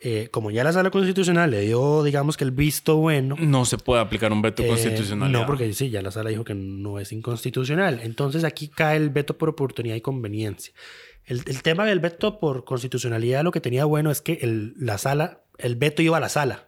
Eh, 0.00 0.28
como 0.30 0.50
ya 0.52 0.62
la 0.62 0.72
sala 0.72 0.90
constitucional 0.90 1.50
le 1.50 1.62
dio, 1.62 2.04
digamos 2.04 2.36
que 2.36 2.44
el 2.44 2.52
visto 2.52 2.96
bueno. 2.96 3.34
No 3.38 3.64
se 3.64 3.78
puede 3.78 4.00
aplicar 4.02 4.30
un 4.30 4.42
veto 4.42 4.62
eh, 4.62 4.68
constitucional. 4.68 5.32
no, 5.32 5.46
porque 5.46 5.72
sí, 5.72 5.90
ya 5.90 6.02
la 6.02 6.10
sala 6.12 6.30
dijo 6.30 6.44
que 6.44 6.54
no 6.54 7.00
es 7.00 7.12
inconstitucional. 7.12 8.00
Entonces 8.02 8.44
aquí 8.44 8.68
cae 8.68 8.96
el 8.98 9.08
veto 9.10 9.36
por 9.38 9.48
oportunidad 9.48 9.96
y 9.96 10.00
conveniencia. 10.00 10.72
El, 11.28 11.42
el 11.46 11.62
tema 11.62 11.84
del 11.84 12.00
veto 12.00 12.40
por 12.40 12.64
constitucionalidad 12.64 13.44
lo 13.44 13.52
que 13.52 13.60
tenía 13.60 13.84
bueno 13.84 14.10
es 14.10 14.20
que 14.20 14.38
el, 14.42 14.74
la 14.78 14.98
sala, 14.98 15.42
el 15.58 15.76
veto 15.76 16.02
iba 16.02 16.16
a 16.16 16.20
la 16.20 16.28
sala. 16.28 16.64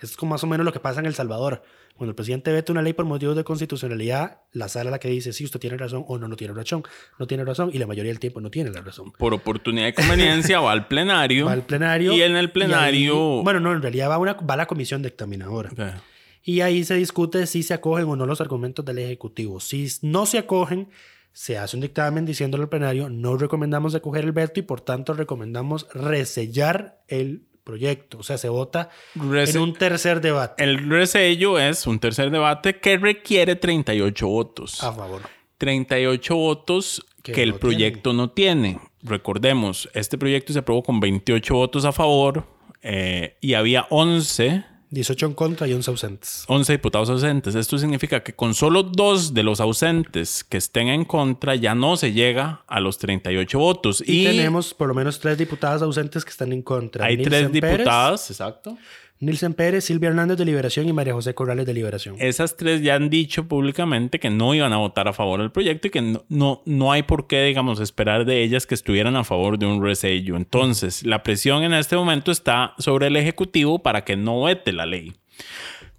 Es 0.00 0.16
como 0.16 0.30
más 0.30 0.44
o 0.44 0.46
menos 0.46 0.64
lo 0.64 0.72
que 0.72 0.80
pasa 0.80 1.00
en 1.00 1.06
El 1.06 1.14
Salvador. 1.14 1.62
Cuando 1.96 2.10
el 2.10 2.16
presidente 2.16 2.50
veta 2.52 2.72
una 2.72 2.82
ley 2.82 2.92
por 2.92 3.04
motivos 3.04 3.36
de 3.36 3.44
constitucionalidad, 3.44 4.40
la 4.52 4.68
sala 4.68 4.90
es 4.90 4.92
la 4.92 4.98
que 4.98 5.08
dice 5.08 5.32
si 5.32 5.44
usted 5.44 5.60
tiene 5.60 5.76
razón 5.76 6.04
o 6.08 6.18
no, 6.18 6.26
no 6.28 6.36
tiene 6.36 6.52
razón. 6.54 6.82
No 7.18 7.26
tiene 7.26 7.44
razón 7.44 7.70
y 7.72 7.78
la 7.78 7.86
mayoría 7.86 8.10
del 8.10 8.18
tiempo 8.18 8.40
no 8.40 8.50
tiene 8.50 8.70
la 8.70 8.80
razón. 8.82 9.12
Por 9.12 9.32
oportunidad 9.34 9.88
y 9.88 9.92
conveniencia 9.92 10.60
va 10.60 10.72
al 10.72 10.88
plenario. 10.88 11.46
Va 11.46 11.52
al 11.52 11.62
plenario. 11.62 12.12
Y 12.12 12.22
en 12.22 12.36
el 12.36 12.50
plenario. 12.50 13.36
ahí- 13.38 13.42
bueno, 13.44 13.60
no, 13.60 13.72
en 13.72 13.82
realidad 13.82 14.10
va, 14.10 14.18
una, 14.18 14.34
va 14.34 14.54
a 14.54 14.56
la 14.58 14.66
comisión 14.66 15.02
dictaminadora. 15.02 15.70
Ok. 15.72 16.00
Y 16.46 16.60
ahí 16.60 16.84
se 16.84 16.94
discute 16.94 17.46
si 17.46 17.62
se 17.62 17.72
acogen 17.74 18.06
o 18.06 18.16
no 18.16 18.26
los 18.26 18.40
argumentos 18.40 18.84
del 18.84 18.98
Ejecutivo. 18.98 19.60
Si 19.60 19.88
no 20.02 20.26
se 20.26 20.36
acogen, 20.38 20.88
se 21.34 21.58
hace 21.58 21.76
un 21.76 21.82
dictamen 21.82 22.24
diciéndole 22.24 22.62
al 22.62 22.68
plenario, 22.70 23.10
no 23.10 23.36
recomendamos 23.36 23.94
acoger 23.94 24.24
el 24.24 24.32
veto 24.32 24.60
y 24.60 24.62
por 24.62 24.80
tanto 24.80 25.12
recomendamos 25.12 25.86
resellar 25.92 27.02
el 27.08 27.42
proyecto. 27.64 28.18
O 28.18 28.22
sea, 28.22 28.38
se 28.38 28.48
vota 28.48 28.88
Rese- 29.16 29.56
en 29.56 29.62
un 29.62 29.72
tercer 29.74 30.20
debate 30.20 30.62
El 30.62 30.88
resello 30.88 31.58
es 31.58 31.86
un 31.86 31.98
tercer 31.98 32.30
debate 32.30 32.78
que 32.78 32.96
requiere 32.98 33.56
38 33.56 34.26
votos. 34.28 34.82
a 34.82 34.92
favor. 34.92 35.22
38 35.58 36.36
votos 36.36 37.04
que, 37.22 37.32
Que 37.32 37.42
el 37.42 37.50
no 37.50 37.58
proyecto 37.58 38.12
no 38.12 38.30
tiene. 38.30 38.78
Recordemos, 39.02 39.88
este 39.94 40.16
proyecto 40.18 40.52
se 40.52 40.60
aprobó 40.60 40.82
con 40.82 41.00
28 41.00 41.54
votos 41.54 41.84
a 41.84 41.92
favor 41.92 42.46
eh, 42.82 43.36
y 43.40 43.54
había 43.54 43.86
11 43.90 44.64
18 44.94 45.26
en 45.26 45.34
contra 45.34 45.66
y 45.66 45.72
11 45.74 45.90
ausentes. 45.90 46.44
11 46.48 46.72
diputados 46.72 47.10
ausentes. 47.10 47.54
Esto 47.54 47.76
significa 47.76 48.22
que 48.22 48.34
con 48.34 48.54
solo 48.54 48.82
dos 48.82 49.34
de 49.34 49.42
los 49.42 49.60
ausentes 49.60 50.44
que 50.44 50.56
estén 50.56 50.88
en 50.88 51.04
contra 51.04 51.54
ya 51.56 51.74
no 51.74 51.96
se 51.96 52.12
llega 52.12 52.64
a 52.66 52.80
los 52.80 52.98
38 52.98 53.58
votos. 53.58 54.02
Y, 54.06 54.22
Y, 54.22 54.24
tenemos 54.24 54.72
por 54.72 54.88
lo 54.88 54.94
menos 54.94 55.18
tres 55.18 55.36
diputadas 55.36 55.82
ausentes 55.82 56.24
que 56.24 56.30
están 56.30 56.52
en 56.52 56.62
contra. 56.62 57.04
hay 57.04 57.16
tres 57.16 57.50
Pérez, 57.50 57.52
diputadas, 57.52 58.30
exacto. 58.30 58.78
Nilsen 59.24 59.54
Pérez, 59.54 59.84
Silvia 59.84 60.10
Hernández 60.10 60.38
de 60.38 60.44
Liberación 60.44 60.88
y 60.88 60.92
María 60.92 61.14
José 61.14 61.34
Corrales 61.34 61.66
de 61.66 61.74
Liberación. 61.74 62.16
Esas 62.18 62.56
tres 62.56 62.82
ya 62.82 62.94
han 62.94 63.10
dicho 63.10 63.48
públicamente 63.48 64.20
que 64.20 64.30
no 64.30 64.54
iban 64.54 64.72
a 64.72 64.76
votar 64.76 65.08
a 65.08 65.12
favor 65.12 65.40
del 65.40 65.50
proyecto 65.50 65.88
y 65.88 65.90
que 65.90 66.02
no, 66.02 66.24
no, 66.28 66.62
no 66.66 66.92
hay 66.92 67.02
por 67.02 67.26
qué, 67.26 67.44
digamos, 67.44 67.80
esperar 67.80 68.24
de 68.24 68.42
ellas 68.42 68.66
que 68.66 68.74
estuvieran 68.74 69.16
a 69.16 69.24
favor 69.24 69.58
de 69.58 69.66
un 69.66 69.82
resello. 69.82 70.36
Entonces, 70.36 71.04
la 71.04 71.22
presión 71.22 71.62
en 71.62 71.74
este 71.74 71.96
momento 71.96 72.30
está 72.30 72.74
sobre 72.78 73.06
el 73.06 73.16
Ejecutivo 73.16 73.80
para 73.80 74.04
que 74.04 74.16
no 74.16 74.42
vete 74.42 74.72
la 74.72 74.86
ley. 74.86 75.14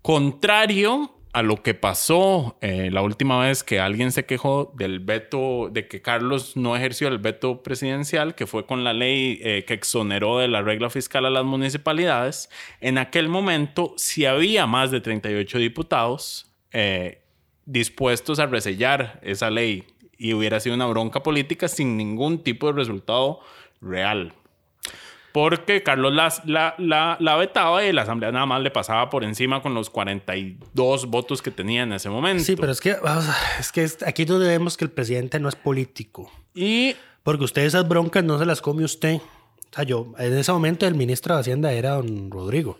Contrario 0.01 1.14
a 1.36 1.43
lo 1.43 1.61
que 1.61 1.73
pasó 1.73 2.57
eh, 2.61 2.89
la 2.93 3.01
última 3.01 3.38
vez 3.38 3.65
que 3.65 3.81
alguien 3.81 4.13
se 4.13 4.25
quejó 4.25 4.71
del 4.77 5.01
veto, 5.01 5.67
de 5.69 5.86
que 5.86 6.01
Carlos 6.01 6.55
no 6.55 6.77
ejerció 6.77 7.09
el 7.09 7.17
veto 7.17 7.61
presidencial, 7.61 8.36
que 8.36 8.47
fue 8.47 8.65
con 8.65 8.86
la 8.86 8.93
ley 8.93 9.41
eh, 9.43 9.65
que 9.67 9.73
exoneró 9.73 10.38
de 10.38 10.47
la 10.47 10.61
regla 10.61 10.89
fiscal 10.89 11.25
a 11.25 11.29
las 11.29 11.43
municipalidades, 11.43 12.49
en 12.79 12.97
aquel 12.97 13.27
momento, 13.27 13.93
si 13.97 14.25
había 14.25 14.65
más 14.65 14.91
de 14.91 15.01
38 15.01 15.57
diputados 15.57 16.53
eh, 16.71 17.21
dispuestos 17.65 18.39
a 18.39 18.45
resellar 18.45 19.19
esa 19.21 19.49
ley 19.49 19.83
y 20.17 20.33
hubiera 20.33 20.61
sido 20.61 20.75
una 20.75 20.88
bronca 20.88 21.21
política 21.21 21.67
sin 21.67 21.97
ningún 21.97 22.45
tipo 22.45 22.67
de 22.67 22.73
resultado 22.79 23.41
real. 23.81 24.33
Porque 25.36 25.83
Carlos 25.83 26.13
la, 26.13 26.33
la, 26.45 26.75
la, 26.77 27.17
la 27.19 27.36
vetaba 27.36 27.86
y 27.86 27.91
la 27.91 28.03
asamblea 28.03 28.31
nada 28.31 28.45
más 28.45 28.61
le 28.61 28.71
pasaba 28.71 29.09
por 29.09 29.25
encima 29.25 29.61
con 29.61 29.73
los 29.73 29.89
42 29.89 31.07
votos 31.07 31.41
que 31.41 31.51
tenía 31.51 31.83
en 31.83 31.91
ese 31.91 32.09
momento. 32.09 32.41
Sí, 32.41 32.55
pero 32.55 32.71
es 32.71 32.79
que, 32.79 32.95
es 33.59 33.71
que 33.73 33.86
aquí 34.07 34.21
es 34.21 34.27
donde 34.29 34.47
vemos 34.47 34.77
que 34.77 34.86
el 34.86 34.91
presidente 34.91 35.38
no 35.41 35.49
es 35.49 35.55
político. 35.55 36.31
Y 36.53 36.95
Porque 37.21 37.43
usted 37.43 37.63
esas 37.63 37.86
broncas 37.86 38.23
no 38.23 38.39
se 38.39 38.45
las 38.45 38.61
come 38.61 38.86
usted. 38.86 39.15
O 39.17 39.75
sea, 39.75 39.83
yo, 39.83 40.13
en 40.17 40.38
ese 40.38 40.53
momento 40.53 40.88
el 40.88 40.95
ministro 40.95 41.33
de 41.36 41.41
Hacienda 41.41 41.73
era 41.73 41.91
don 41.95 42.31
Rodrigo. 42.31 42.79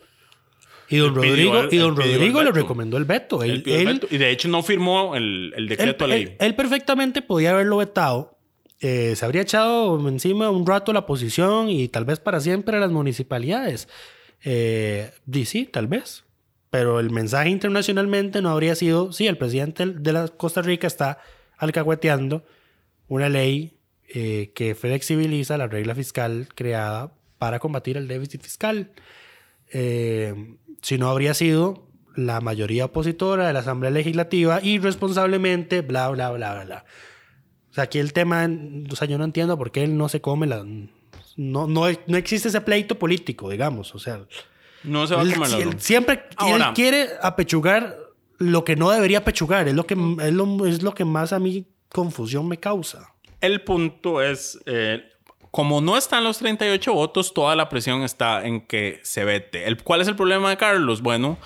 Y 0.88 0.98
don 0.98 1.14
Rodrigo, 1.16 1.60
el- 1.60 1.74
y 1.74 1.78
don 1.78 1.96
Rodrigo 1.98 2.42
le 2.42 2.52
recomendó 2.52 2.96
el 2.96 3.04
veto. 3.06 3.44
él 3.44 3.64
el 3.66 4.08
y 4.12 4.18
de 4.18 4.30
hecho 4.30 4.48
no 4.48 4.64
firmó 4.64 5.16
el, 5.16 5.52
decreto 5.68 6.06
de 6.06 6.10
ley. 6.10 6.24
él- 6.24 6.36
él 6.40 6.56
perfectamente 6.56 7.22
podía 7.22 7.52
haberlo 7.52 7.78
vetado. 7.78 8.35
Eh, 8.82 9.16
se 9.16 9.26
habría 9.26 9.42
echado 9.42 10.08
encima 10.08 10.50
un 10.50 10.66
rato 10.66 10.92
la 10.94 11.06
posición 11.06 11.70
y 11.70 11.88
tal 11.88 12.06
vez 12.06 12.20
para 12.20 12.40
siempre 12.40 12.78
a 12.78 12.80
las 12.80 12.92
municipalidades. 12.92 13.88
Eh, 14.44 15.12
sí, 15.46 15.66
tal 15.66 15.88
vez. 15.88 16.24
Pero 16.70 17.00
el 17.00 17.10
mensaje 17.10 17.50
internacionalmente 17.50 18.42
no 18.42 18.50
habría 18.50 18.76
sido, 18.76 19.14
sí, 19.14 19.28
el 19.28 19.38
presidente 19.38 19.86
de 19.86 20.30
Costa 20.38 20.62
Rica 20.62 20.88
está 20.88 21.20
alcahueteando 21.58 22.46
una 23.08 23.30
ley 23.30 23.78
eh, 24.08 24.52
que 24.54 24.76
flexibiliza 24.76 25.58
la 25.58 25.68
regla 25.68 25.96
fiscal 25.96 26.48
creada 26.54 27.12
para 27.38 27.60
combatir 27.60 27.98
el 27.98 28.08
déficit 28.08 28.42
fiscal. 28.42 28.92
Eh, 29.72 30.58
si 30.82 30.98
no 30.98 31.10
habría 31.10 31.34
sido 31.34 31.88
la 32.16 32.40
mayoría 32.40 32.86
opositora 32.86 33.48
de 33.48 33.54
la 33.54 33.60
Asamblea 33.60 33.92
Legislativa 33.92 34.60
irresponsablemente, 34.62 35.82
bla, 35.82 36.10
bla, 36.10 36.32
bla, 36.32 36.54
bla, 36.54 36.64
bla. 36.66 36.86
Sea, 37.76 37.84
aquí 37.84 38.00
el 38.00 38.14
tema, 38.14 38.50
o 38.90 38.96
sea, 38.96 39.08
yo 39.08 39.18
no 39.18 39.26
entiendo 39.26 39.58
por 39.58 39.72
qué 39.72 39.84
él 39.84 39.98
no 39.98 40.08
se 40.10 40.22
come 40.22 40.48
la... 40.48 40.64
No, 41.38 41.68
no, 41.68 41.84
no 42.08 42.18
existe 42.18 42.48
ese 42.48 42.62
pleito 42.62 42.98
político, 42.98 43.50
digamos. 43.50 43.94
O 43.94 44.00
sea, 44.00 44.22
no 44.84 45.06
se 45.06 45.16
va 45.16 45.22
a 45.22 45.26
comer 45.26 45.50
la 45.50 45.58
él 45.58 45.80
siempre 45.82 46.24
Ahora- 46.38 46.70
él 46.70 46.74
quiere 46.74 47.10
apechugar 47.22 47.98
lo 48.38 48.64
que 48.64 48.78
no 48.78 48.90
debería 48.92 49.18
apechugar. 49.18 49.68
Es 49.68 49.74
lo 49.74 49.86
que, 49.86 49.96
es 49.96 50.34
lo, 50.34 50.66
es 50.66 50.82
lo 50.84 50.94
que 50.94 51.04
más 51.04 51.34
a 51.34 51.40
mí 51.40 51.66
confusión 51.90 52.48
me 52.48 52.58
causa. 52.58 53.14
El 53.42 53.62
punto 53.62 54.22
es, 54.22 54.58
eh, 54.66 55.04
como 55.52 55.82
no 55.82 55.98
están 55.98 56.24
los 56.24 56.38
38 56.38 56.94
votos, 56.94 57.34
toda 57.34 57.56
la 57.58 57.68
presión 57.68 58.04
está 58.04 58.46
en 58.46 58.62
que 58.62 59.00
se 59.04 59.26
vete. 59.26 59.66
El, 59.68 59.84
¿Cuál 59.84 60.00
es 60.02 60.08
el 60.08 60.16
problema 60.16 60.50
de 60.50 60.56
Carlos? 60.58 61.02
Bueno, 61.02 61.38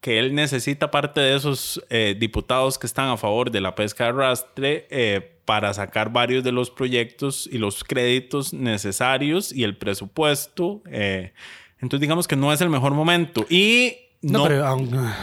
que 0.00 0.18
él 0.18 0.34
necesita 0.34 0.90
parte 0.90 1.20
de 1.20 1.36
esos 1.36 1.80
eh, 1.90 2.16
diputados 2.18 2.78
que 2.78 2.86
están 2.86 3.08
a 3.08 3.16
favor 3.16 3.50
de 3.52 3.60
la 3.60 3.74
pesca 3.74 4.04
de 4.04 4.10
arrastre 4.10 4.86
eh, 4.90 5.35
para 5.46 5.72
sacar 5.72 6.12
varios 6.12 6.44
de 6.44 6.52
los 6.52 6.70
proyectos 6.70 7.48
y 7.50 7.56
los 7.56 7.82
créditos 7.82 8.52
necesarios 8.52 9.52
y 9.52 9.64
el 9.64 9.78
presupuesto. 9.78 10.82
eh, 10.90 11.32
entonces 11.80 12.00
digamos 12.00 12.28
que 12.28 12.36
no 12.36 12.52
es 12.52 12.60
el 12.60 12.68
mejor 12.68 12.92
momento. 12.92 13.46
Y 13.48 13.96
No, 14.20 14.40
no, 14.40 14.44
pero 14.44 14.76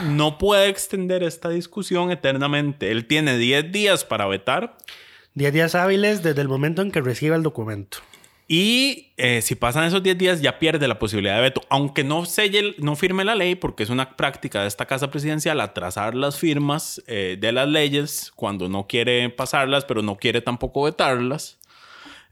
no 0.07 0.37
puede 0.37 0.69
extender 0.69 1.21
esta 1.23 1.49
discusión 1.49 2.09
eternamente. 2.09 2.89
Él 2.89 3.05
tiene 3.05 3.37
10 3.37 3.71
días 3.71 4.05
para 4.05 4.25
vetar 4.25 4.77
10 5.35 5.51
días 5.51 5.75
hábiles 5.75 6.21
desde 6.21 6.41
el 6.41 6.47
momento 6.47 6.81
en 6.81 6.91
que 6.91 7.01
reciba 7.01 7.35
el 7.35 7.43
documento. 7.43 7.99
Y 8.47 9.13
eh, 9.17 9.41
si 9.41 9.55
pasan 9.55 9.85
esos 9.85 10.03
10 10.03 10.17
días 10.17 10.41
ya 10.41 10.59
pierde 10.59 10.87
la 10.87 10.99
posibilidad 10.99 11.35
de 11.35 11.41
veto, 11.41 11.61
aunque 11.69 12.03
no 12.03 12.25
selle, 12.25 12.75
no 12.77 12.95
firme 12.95 13.23
la 13.23 13.35
ley, 13.35 13.55
porque 13.55 13.83
es 13.83 13.89
una 13.89 14.17
práctica 14.17 14.61
de 14.61 14.67
esta 14.67 14.85
casa 14.85 15.09
presidencial 15.09 15.61
atrasar 15.61 16.13
las 16.13 16.37
firmas 16.37 17.01
eh, 17.07 17.37
de 17.39 17.51
las 17.51 17.67
leyes 17.67 18.31
cuando 18.35 18.67
no 18.67 18.85
quiere 18.87 19.29
pasarlas, 19.29 19.85
pero 19.85 20.01
no 20.01 20.17
quiere 20.17 20.41
tampoco 20.41 20.83
vetarlas. 20.83 21.57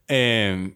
Eh, 0.09 0.74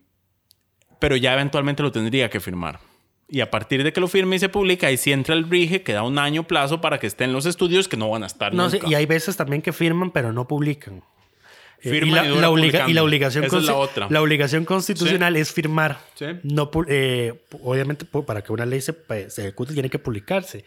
pero 1.00 1.18
ya 1.18 1.34
eventualmente 1.34 1.84
lo 1.84 1.92
tendría 1.92 2.30
que 2.30 2.40
firmar. 2.40 2.80
Y 3.28 3.42
a 3.42 3.50
partir 3.50 3.84
de 3.84 3.92
que 3.92 4.00
lo 4.00 4.08
firme 4.08 4.36
y 4.36 4.40
se 4.40 4.50
publica, 4.50 4.88
ahí 4.88 4.98
sí 4.98 5.12
entra 5.12 5.36
el 5.36 5.50
RIGE, 5.50 5.82
que 5.82 5.94
da 5.94 6.04
un 6.04 6.20
año 6.20 6.44
plazo 6.48 6.80
para 6.80 7.00
que 7.00 7.08
estén 7.08 7.34
los 7.34 7.46
estudios 7.46 7.88
que 7.88 7.98
no 7.98 8.10
van 8.10 8.24
a 8.24 8.28
estar 8.28 8.54
No, 8.54 8.70
sí, 8.70 8.78
nunca. 8.78 8.90
y 8.90 8.96
hay 8.96 9.06
veces 9.06 9.36
también 9.36 9.62
que 9.62 9.74
firman, 9.74 10.12
pero 10.12 10.32
no 10.32 10.48
publican. 10.48 11.04
Eh, 11.82 12.02
y, 12.04 12.10
la, 12.10 12.26
y 12.26 12.30
dura 12.30 12.42
la 12.42 12.50
obliga- 12.50 12.50
publicando. 12.50 12.90
y 12.92 12.94
la 12.94 13.04
obligación 13.04 13.44
Esa 13.44 13.58
es 13.58 13.64
la 13.66 13.74
consti- 13.74 13.76
otra. 13.78 14.08
la 14.10 14.22
obligación 14.22 14.66
constitucional 14.66 15.36
es 15.36 15.52
firmar. 15.52 16.00
Sí. 16.16 16.26
No, 16.44 16.72
eh, 16.88 17.34
obviamente, 17.62 18.06
para 18.06 18.42
que 18.42 18.52
una 18.52 18.66
ley 18.66 18.82
se, 18.82 18.94
pues, 18.94 19.34
se 19.34 19.42
ejecute, 19.44 19.74
tiene 19.74 19.90
que 19.90 20.00
publicarse. 20.00 20.66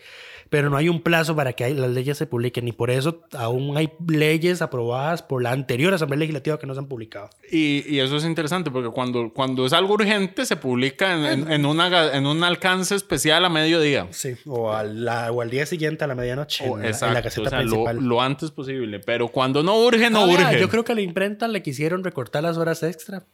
Pero 0.50 0.70
no 0.70 0.76
hay 0.78 0.88
un 0.88 1.02
plazo 1.02 1.36
para 1.36 1.52
que 1.52 1.68
las 1.74 1.90
leyes 1.90 2.16
se 2.16 2.26
publiquen. 2.26 2.66
Y 2.68 2.72
por 2.72 2.90
eso 2.90 3.22
aún 3.32 3.76
hay 3.76 3.90
leyes 4.06 4.62
aprobadas 4.62 5.22
por 5.22 5.42
la 5.42 5.52
anterior 5.52 5.92
Asamblea 5.92 6.18
Legislativa 6.20 6.58
que 6.58 6.66
no 6.66 6.72
se 6.74 6.80
han 6.80 6.86
publicado. 6.86 7.28
Y, 7.50 7.84
y 7.86 8.00
eso 8.00 8.16
es 8.16 8.24
interesante 8.24 8.70
porque 8.70 8.88
cuando, 8.90 9.30
cuando 9.34 9.66
es 9.66 9.72
algo 9.74 9.94
urgente 9.94 10.46
se 10.46 10.56
publica 10.56 11.14
en, 11.14 11.24
en- 11.42 11.52
en 11.52 11.66
una 11.66 11.88
ga- 11.90 12.14
en 12.14 12.26
un 12.26 12.42
alcance 12.44 12.94
especial 12.94 13.44
a 13.44 13.48
mediodía. 13.48 14.06
Sí. 14.10 14.36
O, 14.46 14.72
a 14.72 14.84
la- 14.84 15.30
o 15.32 15.42
al 15.42 15.50
día 15.50 15.66
siguiente 15.66 16.04
a 16.04 16.06
la 16.06 16.14
medianoche 16.14 16.64
O- 16.68 16.76
en, 16.78 16.82
la- 16.92 16.98
en 17.08 17.14
la 17.14 17.20
o 17.20 17.30
sea, 17.30 17.42
lo, 17.44 17.50
Principal. 17.84 17.96
lo 18.04 18.22
antes 18.22 18.50
posible. 18.50 19.00
Pero 19.00 19.28
cuando 19.28 19.62
no 19.62 19.78
urge, 19.78 20.08
no 20.08 20.20
Ah, 20.20 20.26
urge. 20.28 20.60
Yo 20.60 20.68
creo 20.68 20.84
que 20.84 20.92
a 20.92 20.94
la 20.94 21.02
imprenta 21.02 21.46
le 21.48 21.62
quisieron 21.62 22.02
recortar 22.04 22.42
las 22.42 22.56
horas 22.56 22.82
extra. 22.82 23.24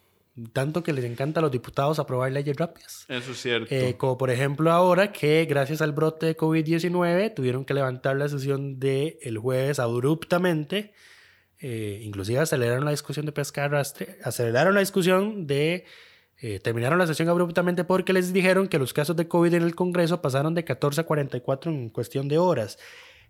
Tanto 0.53 0.83
que 0.83 0.93
les 0.93 1.05
encanta 1.05 1.39
a 1.39 1.43
los 1.43 1.53
diputados 1.53 2.01
aprobar 2.01 2.33
leyes 2.33 2.57
rápidas. 2.57 3.05
Eso 3.09 3.31
es 3.31 3.41
cierto. 3.41 3.73
Eh, 3.73 3.97
como 3.97 4.19
por 4.19 4.31
ejemplo 4.31 4.73
ahora 4.73 5.13
que 5.13 5.45
gracias 5.45 5.81
al 5.81 5.93
brote 5.93 6.27
de 6.27 6.37
COVID-19 6.37 7.33
tuvieron 7.35 7.65
que 7.65 7.73
levantar 7.73 8.17
la 8.17 8.29
sesión 8.29 8.81
del 8.81 9.17
el 9.23 9.39
jueves 9.39 9.79
abruptamente. 9.79 10.93
Eh, 11.61 12.01
inclusive 12.03 12.41
aceleraron 12.41 12.85
la 12.85 12.91
discusión 12.91 13.27
de 13.27 13.33
pesca 13.33 13.61
de 13.61 13.67
arrastre. 13.67 14.19
Aceleraron 14.25 14.75
la 14.75 14.81
discusión 14.81 15.47
de... 15.47 15.85
eh, 16.41 16.59
terminaron 16.59 16.99
la 16.99 17.07
sesión 17.07 17.29
abruptamente 17.29 17.85
porque 17.85 18.13
les 18.13 18.33
dijeron 18.33 18.67
que 18.67 18.79
los 18.81 18.93
casos 18.93 19.15
de 19.15 19.29
COVID 19.29 19.55
en 19.55 19.63
el 19.63 19.77
Congreso 19.77 20.21
pasaron 20.21 20.55
de 20.55 20.65
14 20.65 21.03
a 21.03 21.05
44 21.05 21.71
en 21.71 21.91
cuestión 21.91 22.27
de 22.27 22.39
horas. 22.39 22.77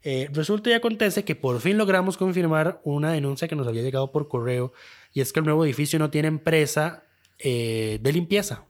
Eh, 0.06 0.28
resulta 0.32 0.68
y 0.68 0.74
acontece 0.74 1.24
que 1.24 1.34
por 1.34 1.60
fin 1.60 1.78
logramos 1.78 2.18
confirmar 2.18 2.78
una 2.84 3.12
denuncia 3.12 3.48
que 3.48 3.56
nos 3.56 3.66
había 3.66 3.80
llegado 3.80 4.12
por 4.12 4.28
correo 4.28 4.72
y 5.14 5.20
es 5.20 5.32
que 5.32 5.40
el 5.40 5.46
nuevo 5.46 5.64
edificio 5.64 5.98
no 5.98 6.10
tiene 6.10 6.28
empresa 6.28 7.04
eh, 7.38 7.98
de 8.02 8.12
limpieza. 8.12 8.66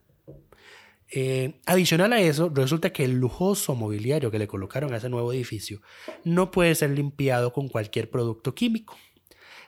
Eh, 1.11 1.59
adicional 1.65 2.13
a 2.13 2.21
eso, 2.21 2.51
resulta 2.53 2.91
que 2.91 3.03
el 3.03 3.19
lujoso 3.19 3.75
mobiliario 3.75 4.31
que 4.31 4.39
le 4.39 4.47
colocaron 4.47 4.93
a 4.93 4.97
ese 4.97 5.09
nuevo 5.09 5.33
edificio 5.33 5.81
no 6.23 6.51
puede 6.51 6.75
ser 6.75 6.91
limpiado 6.91 7.51
con 7.51 7.67
cualquier 7.67 8.11
producto 8.11 8.53
químico. 8.53 8.95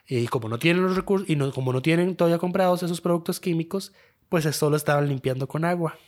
Y 0.06 0.28
como 0.28 0.48
no 0.48 0.58
tienen 0.58 0.84
los 0.84 0.96
recursos 0.96 1.28
y 1.28 1.36
como 1.50 1.72
no 1.72 1.82
tienen 1.82 2.16
todavía 2.16 2.38
comprados 2.38 2.82
esos 2.84 3.00
productos 3.00 3.40
químicos, 3.40 3.92
pues 4.28 4.44
solo 4.56 4.76
estaban 4.76 5.08
limpiando 5.08 5.48
con 5.48 5.64
agua. 5.64 5.98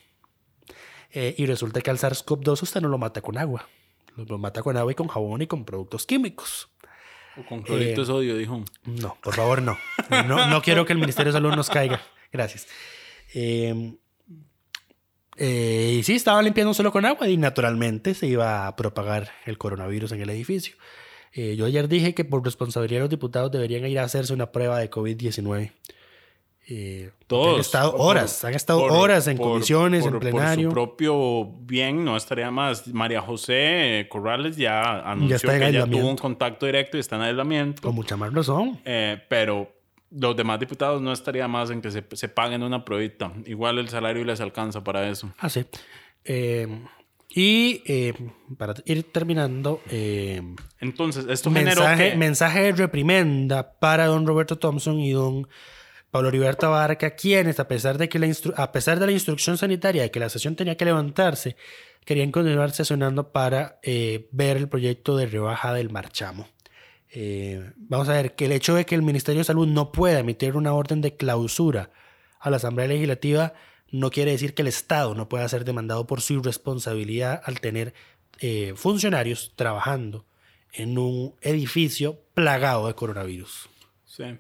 Eh, 1.11 1.35
y 1.37 1.47
resulta 1.47 1.81
que 1.81 1.91
al 1.91 1.99
SARS-CoV-2 1.99 2.63
usted 2.63 2.81
no 2.81 2.89
lo 2.89 2.97
mata 2.97 3.21
con 3.21 3.37
agua. 3.37 3.69
Lo 4.17 4.39
mata 4.39 4.63
con 4.63 4.77
agua 4.77 4.93
y 4.93 4.95
con 4.95 5.09
jabón 5.09 5.43
y 5.43 5.49
con 5.49 5.65
productos 5.65 6.07
químicos. 6.07 6.71
O 7.37 7.45
con 7.45 7.63
clorito 7.63 8.03
eh, 8.03 8.07
sodio, 8.07 8.37
dijo. 8.37 8.65
No, 8.85 9.17
por 9.23 9.35
favor, 9.35 9.63
no. 9.63 9.79
No, 10.11 10.49
no 10.49 10.63
quiero 10.63 10.85
que 10.85 10.93
el 10.93 10.99
Ministerio 10.99 11.33
de 11.33 11.39
Salud 11.39 11.55
nos 11.55 11.71
caiga. 11.71 12.01
Gracias. 12.33 12.67
Eh, 13.35 13.95
eh, 15.37 15.97
y 15.99 16.03
sí, 16.03 16.17
estaban 16.17 16.45
limpiando 16.45 16.75
solo 16.75 16.93
con 16.93 17.07
agua 17.07 17.27
y 17.27 17.39
naturalmente 17.39 18.13
se 18.13 18.27
iba 18.27 18.67
a 18.67 18.77
propagar 18.77 19.31
el 19.47 19.57
coronavirus 19.57 20.13
en 20.13 20.21
el 20.21 20.31
edificio. 20.31 20.75
Eh, 21.33 21.57
yo 21.57 21.65
ayer 21.65 21.89
dije 21.89 22.15
que 22.15 22.27
por 22.27 22.45
responsabilidad 22.45 22.99
de 22.99 23.05
los 23.05 23.11
diputados 23.11 23.51
deberían 23.51 23.87
ir 23.87 24.01
a 24.01 24.05
hacerse 24.05 24.35
una 24.35 24.53
prueba 24.53 24.79
de 24.79 24.91
COVID-19. 24.91 25.73
Eh, 26.73 27.11
Todos. 27.27 27.55
Han 27.57 27.61
estado 27.61 27.91
Por- 27.97 28.01
horas, 28.01 28.45
han 28.45 28.55
estado 28.55 28.81
por- 28.81 28.93
horas 28.93 29.27
en 29.27 29.37
por- 29.37 29.49
comisiones, 29.49 30.07
en 30.07 30.19
plenario. 30.21 30.69
Por 30.69 30.71
su 30.71 30.73
propio 30.97 31.45
bien, 31.63 32.05
no 32.05 32.17
estaría 32.17 32.51
más. 32.53 32.87
María 32.89 33.21
José 33.21 34.07
Corrales 34.09 34.57
ya 34.57 35.01
anunció 35.01 35.51
que 35.51 35.73
ya 35.73 35.85
tuvo 35.87 36.09
un 36.09 36.17
contacto 36.17 36.67
directo 36.67 36.97
y 36.97 37.01
está 37.01 37.17
en 37.17 37.23
aislamiento. 37.23 37.83
Con 37.83 37.95
mucha 37.97 38.17
más 38.17 38.33
razón. 38.33 38.81
Eh, 38.85 39.21
pero 39.29 39.69
los 40.13 40.37
demás 40.37 40.61
diputados 40.61 41.03
no 41.03 41.13
estaría 41.13 41.49
más 41.49 41.71
en 41.71 41.83
que 41.83 41.91
se, 41.91 42.05
se 42.13 42.29
paguen 42.29 42.63
una 42.63 42.85
pruebita. 42.85 43.33
Igual 43.47 43.79
el 43.79 43.89
salario 43.89 44.25
les 44.25 44.41
alcanza 44.41 44.85
para 44.85 45.09
eso. 45.09 45.33
Ah, 45.39 45.49
sí. 45.49 45.65
Eh, 46.25 46.69
y 47.33 47.83
eh, 47.87 48.15
para 48.59 48.75
ir 48.85 49.05
terminando, 49.13 49.81
eh, 49.91 50.41
Entonces, 50.81 51.27
esto 51.29 51.51
generó 51.51 51.81
mensaje, 51.83 52.11
que... 52.13 52.17
mensaje 52.17 52.63
de 52.63 52.73
reprimenda 52.73 53.73
para 53.79 54.07
don 54.07 54.25
Roberto 54.27 54.57
Thompson 54.59 54.99
y 55.01 55.13
don 55.13 55.49
Pablo 56.11 56.29
Heriberto 56.29 56.67
Abarca, 56.67 57.11
quienes, 57.11 57.61
a 57.61 57.69
pesar, 57.69 57.99
de 57.99 58.09
que 58.09 58.19
la 58.19 58.27
a 58.57 58.73
pesar 58.73 58.99
de 58.99 59.07
la 59.07 59.13
instrucción 59.13 59.57
sanitaria 59.57 60.03
de 60.03 60.11
que 60.11 60.21
la 60.21 60.29
sesión 60.29 60.57
tenía 60.57 60.77
que 60.77 60.85
levantarse, 60.85 61.57
querían 62.05 62.33
continuar 62.33 62.73
sesionando 62.73 63.33
para 63.33 63.79
eh, 63.83 64.29
ver 64.33 64.57
el 64.57 64.69
proyecto 64.69 65.17
de 65.17 65.27
rebaja 65.27 65.73
del 65.73 65.91
marchamo. 65.91 66.49
Eh, 67.13 67.73
vamos 67.77 68.09
a 68.09 68.15
ver 68.15 68.35
que 68.35 68.47
el 68.47 68.53
hecho 68.53 68.75
de 68.75 68.87
que 68.87 68.95
el 68.95 69.03
Ministerio 69.03 69.41
de 69.41 69.45
Salud 69.45 69.67
no 69.67 69.93
pueda 69.93 70.21
emitir 70.21 70.57
una 70.57 70.73
orden 70.73 71.01
de 71.01 71.17
clausura 71.17 71.91
a 72.39 72.51
la 72.51 72.57
Asamblea 72.57 72.89
Legislativa 72.89 73.55
no 73.91 74.11
quiere 74.11 74.31
decir 74.31 74.55
que 74.55 74.63
el 74.63 74.69
Estado 74.69 75.15
no 75.15 75.29
pueda 75.29 75.49
ser 75.49 75.65
demandado 75.65 76.07
por 76.07 76.21
su 76.21 76.35
irresponsabilidad 76.35 77.43
al 77.45 77.61
tener 77.61 77.93
eh, 78.39 78.75
funcionarios 78.77 79.53
trabajando 79.57 80.25
en 80.73 80.97
un 80.99 81.35
edificio 81.41 82.21
plagado 82.35 82.87
de 82.87 82.95
coronavirus. 82.95 83.69
Sí. 84.05 84.39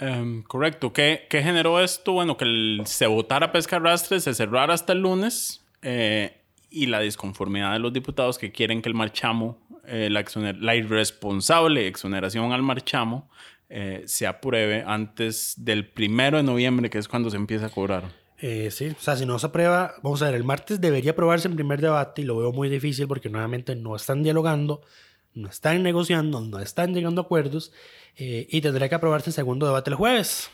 Em, 0.00 0.42
correcto. 0.42 0.92
¿Qué, 0.92 1.26
generó 1.30 1.78
esto? 1.78 2.12
Bueno, 2.12 2.36
que 2.36 2.44
el- 2.44 2.82
se 2.86 3.06
votara 3.06 3.52
pesca 3.52 3.76
arrastre, 3.76 4.18
se 4.20 4.32
cerrara 4.34 4.72
hasta 4.72 4.94
el 4.94 5.00
lunes 5.00 5.62
eh, 5.82 6.38
y 6.70 6.86
la 6.86 7.00
disconformidad 7.00 7.74
de 7.74 7.80
los 7.80 7.92
diputados 7.92 8.38
que 8.38 8.50
quieren 8.50 8.80
que 8.80 8.88
el 8.88 8.94
marchamo, 8.94 9.58
eh, 9.86 10.08
la, 10.10 10.74
irresponsable 10.74 11.86
exoneración 11.86 12.52
al 12.52 12.62
marchamo, 12.62 13.28
eh, 13.68 14.02
se 14.06 14.26
apruebe 14.26 14.82
antes 14.86 15.54
del 15.58 15.86
primero 15.86 16.38
de 16.38 16.44
noviembre, 16.44 16.88
que 16.88 16.98
es 16.98 17.06
cuando 17.06 17.28
se 17.28 17.36
empieza 17.36 17.66
a 17.66 17.70
cobrar. 17.70 18.04
Sí, 18.38 18.88
o 18.88 19.00
sea, 19.00 19.16
si 19.16 19.26
no 19.26 19.38
se 19.38 19.48
aprueba, 19.48 19.96
vamos 20.02 20.22
a 20.22 20.26
ver, 20.26 20.34
el 20.34 20.44
martes 20.44 20.80
debería 20.80 21.10
aprobarse 21.10 21.46
en 21.46 21.56
primer 21.56 21.82
debate 21.82 22.22
y 22.22 22.24
lo 22.24 22.38
veo 22.38 22.52
muy 22.52 22.70
difícil 22.70 23.06
porque 23.06 23.28
nuevamente 23.28 23.76
no 23.76 23.94
están 23.94 24.22
dialogando, 24.22 24.80
no 25.34 25.48
están 25.48 25.82
negociando, 25.82 26.40
no 26.40 26.58
están 26.60 26.94
llegando 26.94 27.20
a 27.20 27.24
acuerdos 27.24 27.72
eh, 28.16 28.46
y 28.50 28.60
tendría 28.60 28.88
que 28.88 28.94
aprobarse 28.94 29.30
en 29.30 29.34
segundo 29.34 29.66
debate 29.66 29.90
el 29.90 29.96
jueves. 29.96 30.50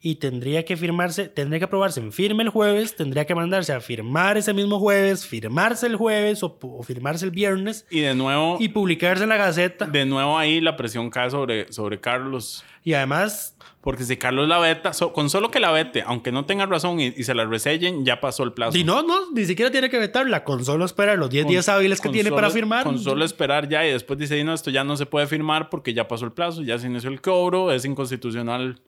Y 0.00 0.16
tendría 0.16 0.64
que 0.64 0.76
firmarse, 0.76 1.28
tendría 1.28 1.58
que 1.58 1.64
aprobarse 1.64 1.98
en 1.98 2.12
firme 2.12 2.44
el 2.44 2.50
jueves, 2.50 2.94
tendría 2.94 3.24
que 3.26 3.34
mandarse 3.34 3.72
a 3.72 3.80
firmar 3.80 4.36
ese 4.38 4.54
mismo 4.54 4.78
jueves, 4.78 5.26
firmarse 5.26 5.86
el 5.88 5.96
jueves 5.96 6.42
o, 6.44 6.56
firmarse 6.84 7.24
el 7.24 7.32
viernes 7.32 7.84
Y 7.90 8.00
de 8.00 8.14
nuevo, 8.14 8.58
y 8.60 8.68
publicarse 8.68 9.24
en 9.24 9.30
la 9.30 9.36
Gaceta. 9.36 9.86
de 9.86 10.06
nuevo 10.06 10.38
ahí 10.38 10.60
la 10.60 10.76
presión 10.76 11.10
cae 11.10 11.30
sobre, 11.30 11.72
sobre 11.72 11.98
Carlos. 12.00 12.64
Y 12.84 12.94
además, 12.94 13.56
Porque 13.80 14.04
si 14.04 14.16
Carlos 14.16 14.48
la 14.48 14.58
veta, 14.58 14.92
so- 14.92 15.12
con 15.12 15.30
solo 15.30 15.50
que 15.50 15.60
la 15.60 15.70
vete, 15.72 16.02
aunque 16.06 16.30
no 16.30 16.44
tenga 16.46 16.66
razón 16.66 17.00
y, 17.00 17.06
y 17.16 17.24
se 17.24 17.34
la 17.34 17.44
resellen, 17.46 18.04
ya 18.04 18.20
pasó 18.20 18.42
el 18.44 18.52
plazo. 18.52 18.72
si 18.72 18.84
no, 18.84 19.02
no, 19.02 19.30
ni 19.32 19.46
siquiera 19.46 19.70
tiene 19.70 19.88
que 19.90 19.98
vetarla, 19.98 20.44
con 20.44 20.64
solo 20.64 20.84
esperar 20.84 21.18
los 21.18 21.30
10 21.30 21.44
Con- 21.44 21.50
días 21.52 21.68
hábiles 21.68 22.00
que 22.00 22.08
tiene 22.10 22.28
solo- 22.28 22.36
para 22.36 22.50
firmar. 22.50 22.84
Con 22.84 22.98
solo 23.00 23.24
esperar 23.24 23.68
ya 23.68 23.84
y 23.86 23.90
después 23.92 24.18
dice, 24.18 24.42
no, 24.44 24.52
esto 24.54 24.70
ya 24.70 24.84
no 24.84 24.96
se 24.96 25.06
puede 25.06 25.26
firmar 25.26 25.70
porque 25.70 25.92
ya 25.94 26.06
pasó 26.06 26.24
el 26.24 26.32
plazo, 26.32 26.62
ya 26.62 26.78
se 26.78 26.86
inició 26.86 27.10
el 27.10 27.20
cobro, 27.20 27.72
es 27.72 27.84
inconstitucional. 27.84 28.80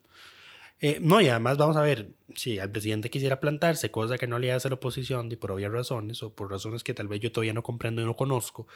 Eh, 0.83 0.97
no, 0.99 1.21
y 1.21 1.29
además 1.29 1.57
vamos 1.57 1.77
a 1.77 1.81
ver, 1.81 2.09
si 2.35 2.57
al 2.57 2.71
presidente 2.71 3.11
quisiera 3.11 3.39
plantarse, 3.39 3.91
cosa 3.91 4.17
que 4.17 4.25
no 4.25 4.39
le 4.39 4.51
hace 4.51 4.67
la 4.67 4.75
oposición, 4.75 5.31
y 5.31 5.35
por 5.35 5.51
obvias 5.51 5.71
razones, 5.71 6.23
o 6.23 6.33
por 6.33 6.49
razones 6.49 6.83
que 6.83 6.95
tal 6.95 7.07
vez 7.07 7.19
yo 7.19 7.31
todavía 7.31 7.53
no 7.53 7.61
comprendo 7.61 8.01
y 8.01 8.05
no 8.05 8.15
conozco, 8.15 8.67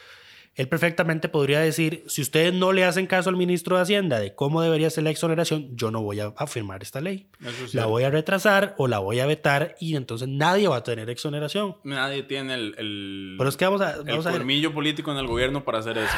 él 0.56 0.70
perfectamente 0.70 1.28
podría 1.28 1.60
decir, 1.60 2.06
si 2.08 2.22
ustedes 2.22 2.54
no 2.54 2.72
le 2.72 2.86
hacen 2.86 3.08
caso 3.08 3.30
al 3.30 3.36
ministro 3.36 3.76
de 3.76 3.82
Hacienda 3.82 4.20
de 4.20 4.36
cómo 4.36 4.62
debería 4.62 4.90
ser 4.90 5.04
la 5.04 5.10
exoneración, 5.10 5.76
yo 5.76 5.92
no 5.92 6.02
voy 6.02 6.22
a, 6.22 6.32
firmar 6.48 6.82
esta 6.82 7.02
ley. 7.02 7.28
Es 7.42 7.74
La 7.74 7.88
voy 7.88 8.04
a 8.04 8.10
retrasar 8.10 8.74
o 8.78 8.88
la 8.88 9.00
voy 9.00 9.20
a 9.20 9.26
vetar 9.26 9.76
y 9.82 9.98
entonces 9.98 10.30
nadie 10.30 10.70
va 10.70 10.78
a 10.78 10.84
tener 10.84 11.10
exoneración. 11.10 11.76
Nadie 11.84 12.24
tiene 12.24 12.54
el, 12.54 12.76
el, 12.78 13.36
Pero 13.38 13.50
es 13.50 13.58
que 13.58 13.66
vamos 13.66 13.82
a, 13.82 13.96
el 13.96 14.04
vamos 14.04 14.26
colmillo 14.26 14.74
político 14.74 15.12
en 15.12 15.18
el 15.18 15.28
gobierno 15.28 15.66
para 15.66 15.80
hacer 15.80 15.98
eso. 15.98 16.16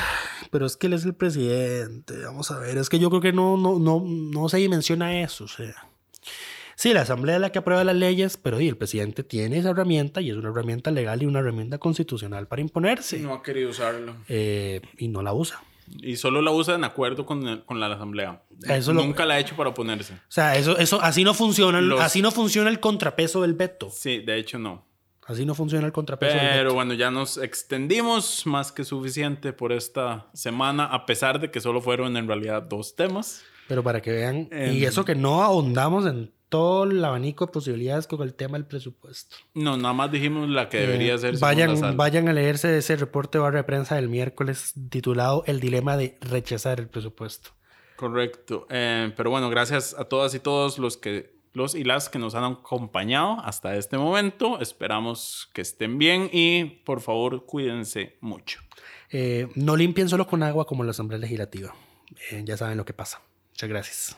pero 0.52 0.68
es 0.68 0.78
que 0.78 0.86
él 0.86 0.94
es 0.94 1.04
el 1.04 1.16
presidente, 1.16 2.14
vamos 2.24 2.52
a 2.52 2.60
ver, 2.60 2.78
es 2.78 2.90
que 2.90 3.00
yo 3.00 3.10
creo 3.10 3.22
que 3.22 3.34
no, 3.34 3.58
no, 3.58 3.80
no, 3.80 4.04
no 4.06 4.50
se 4.50 4.58
dimensiona 4.58 5.20
eso, 5.20 5.46
o 5.46 5.48
sea. 5.48 5.87
Sí, 6.80 6.94
la 6.94 7.02
Asamblea 7.02 7.36
es 7.38 7.42
la 7.42 7.52
que 7.52 7.58
aprueba 7.58 7.84
las 7.84 7.96
leyes, 7.96 8.38
pero 8.38 8.62
y 8.62 8.68
el 8.68 8.78
presidente 8.78 9.24
tiene 9.24 9.58
esa 9.58 9.72
herramienta 9.72 10.22
y 10.22 10.30
es 10.30 10.36
una 10.36 10.50
herramienta 10.50 10.92
legal 10.92 11.24
y 11.24 11.26
una 11.26 11.40
herramienta 11.40 11.80
constitucional 11.80 12.48
para 12.48 12.62
imponerse. 12.62 13.18
No 13.18 13.34
ha 13.34 13.42
querido 13.42 13.72
usarlo. 13.72 14.16
Eh, 14.30 14.82
y 15.00 15.08
no 15.08 15.24
la 15.24 15.34
usa. 15.34 15.60
Y 16.04 16.18
solo 16.18 16.40
la 16.44 16.52
usa 16.52 16.76
en 16.76 16.84
acuerdo 16.84 17.26
con, 17.26 17.48
el- 17.48 17.66
con 17.66 17.80
la 17.80 17.88
asamblea. 17.92 18.44
Eso 18.70 18.94
lo- 18.94 19.02
Nunca 19.04 19.26
la 19.26 19.34
ha 19.36 19.40
hecho 19.40 19.56
para 19.56 19.72
oponerse. 19.72 20.14
O 20.14 20.18
sea, 20.28 20.56
eso, 20.56 20.78
eso, 20.78 21.02
así 21.02 21.24
no 21.24 21.34
funciona, 21.34 21.80
el- 21.80 21.88
Los- 21.90 22.00
así 22.00 22.22
no 22.22 22.30
funciona 22.30 22.70
el 22.70 22.80
contrapeso 22.80 23.42
del 23.42 23.56
veto. 23.56 23.90
Sí, 23.90 24.20
de 24.20 24.38
hecho 24.38 24.60
no. 24.60 24.86
Así 25.26 25.48
no 25.48 25.56
funciona 25.56 25.88
el 25.88 25.92
contrapeso 25.94 26.36
del 26.38 26.42
Pero 26.48 26.64
veto. 26.66 26.76
bueno, 26.76 26.94
ya 26.94 27.10
nos 27.10 27.38
extendimos 27.40 28.46
más 28.46 28.72
que 28.72 28.84
suficiente 28.84 29.52
por 29.52 29.72
esta 29.74 30.28
semana, 30.34 30.86
a 30.86 31.08
pesar 31.08 31.40
de 31.40 31.50
que 31.50 31.60
solo 31.60 31.82
fueron 31.82 32.16
en 32.18 32.28
realidad 32.28 32.62
dos 32.62 32.96
temas. 32.96 33.42
Pero 33.68 33.82
para 33.84 34.00
que 34.02 34.12
vean, 34.12 34.48
Em. 34.52 34.76
y 34.76 34.86
eso 34.86 35.04
que 35.04 35.16
no 35.16 35.42
ahondamos 35.44 36.06
en 36.06 36.32
todo 36.50 36.86
el 36.86 37.04
abanico 37.04 37.46
de 37.46 37.52
posibilidades 37.52 38.08
con 38.08 38.22
el 38.22 38.34
tema 38.34 38.58
del 38.58 38.66
presupuesto. 38.66 39.36
No, 39.54 39.76
nada 39.78 39.94
más 39.94 40.12
dijimos 40.12 40.50
la 40.50 40.70
que 40.70 40.80
debería 40.80 41.16
Eh, 41.16 41.18
ser. 41.18 41.38
según 41.38 41.82
la 41.82 41.92
Vayan, 41.94 42.28
a 42.30 42.34
leerse 42.34 42.78
ese 42.78 42.96
reporte 42.96 43.38
barra 43.38 43.58
de 43.58 43.64
prensa 43.64 43.96
del 43.96 44.08
miércoles 44.10 44.74
titulado 44.90 45.44
El 45.46 45.60
dilema 45.60 45.98
de 45.98 46.18
rechazar 46.22 46.80
el 46.80 46.88
presupuesto. 46.88 47.52
Correcto. 47.98 48.68
Eh, 48.70 49.12
pero 49.18 49.30
bueno, 49.30 49.50
gracias 49.50 49.96
a 49.98 50.06
todas 50.06 50.34
y 50.36 50.40
todos 50.40 50.78
los 50.80 50.98
que 50.98 51.36
los 51.54 51.74
y 51.74 51.84
las 51.84 52.08
que 52.10 52.20
nos 52.20 52.36
han 52.36 52.44
acompañado 52.44 53.40
hasta 53.44 53.76
este 53.76 53.98
momento. 53.98 54.60
Esperamos 54.62 55.50
que 55.54 55.62
estén 55.62 55.98
bien 55.98 56.30
y 56.32 56.66
por 56.86 57.02
favor 57.02 57.46
cuídense 57.48 58.18
mucho. 58.22 58.60
Eh, 59.10 59.48
no 59.56 59.76
limpien 59.76 60.08
solo 60.08 60.28
con 60.28 60.44
agua 60.44 60.66
como 60.68 60.84
la 60.84 60.92
Asamblea 60.92 61.18
Legislativa. 61.20 61.74
Ya 62.44 62.56
saben 62.58 62.78
lo 62.78 62.86
que 62.86 62.94
pasa. 62.94 63.22
Muchas 63.52 63.70
gracias. 63.70 64.18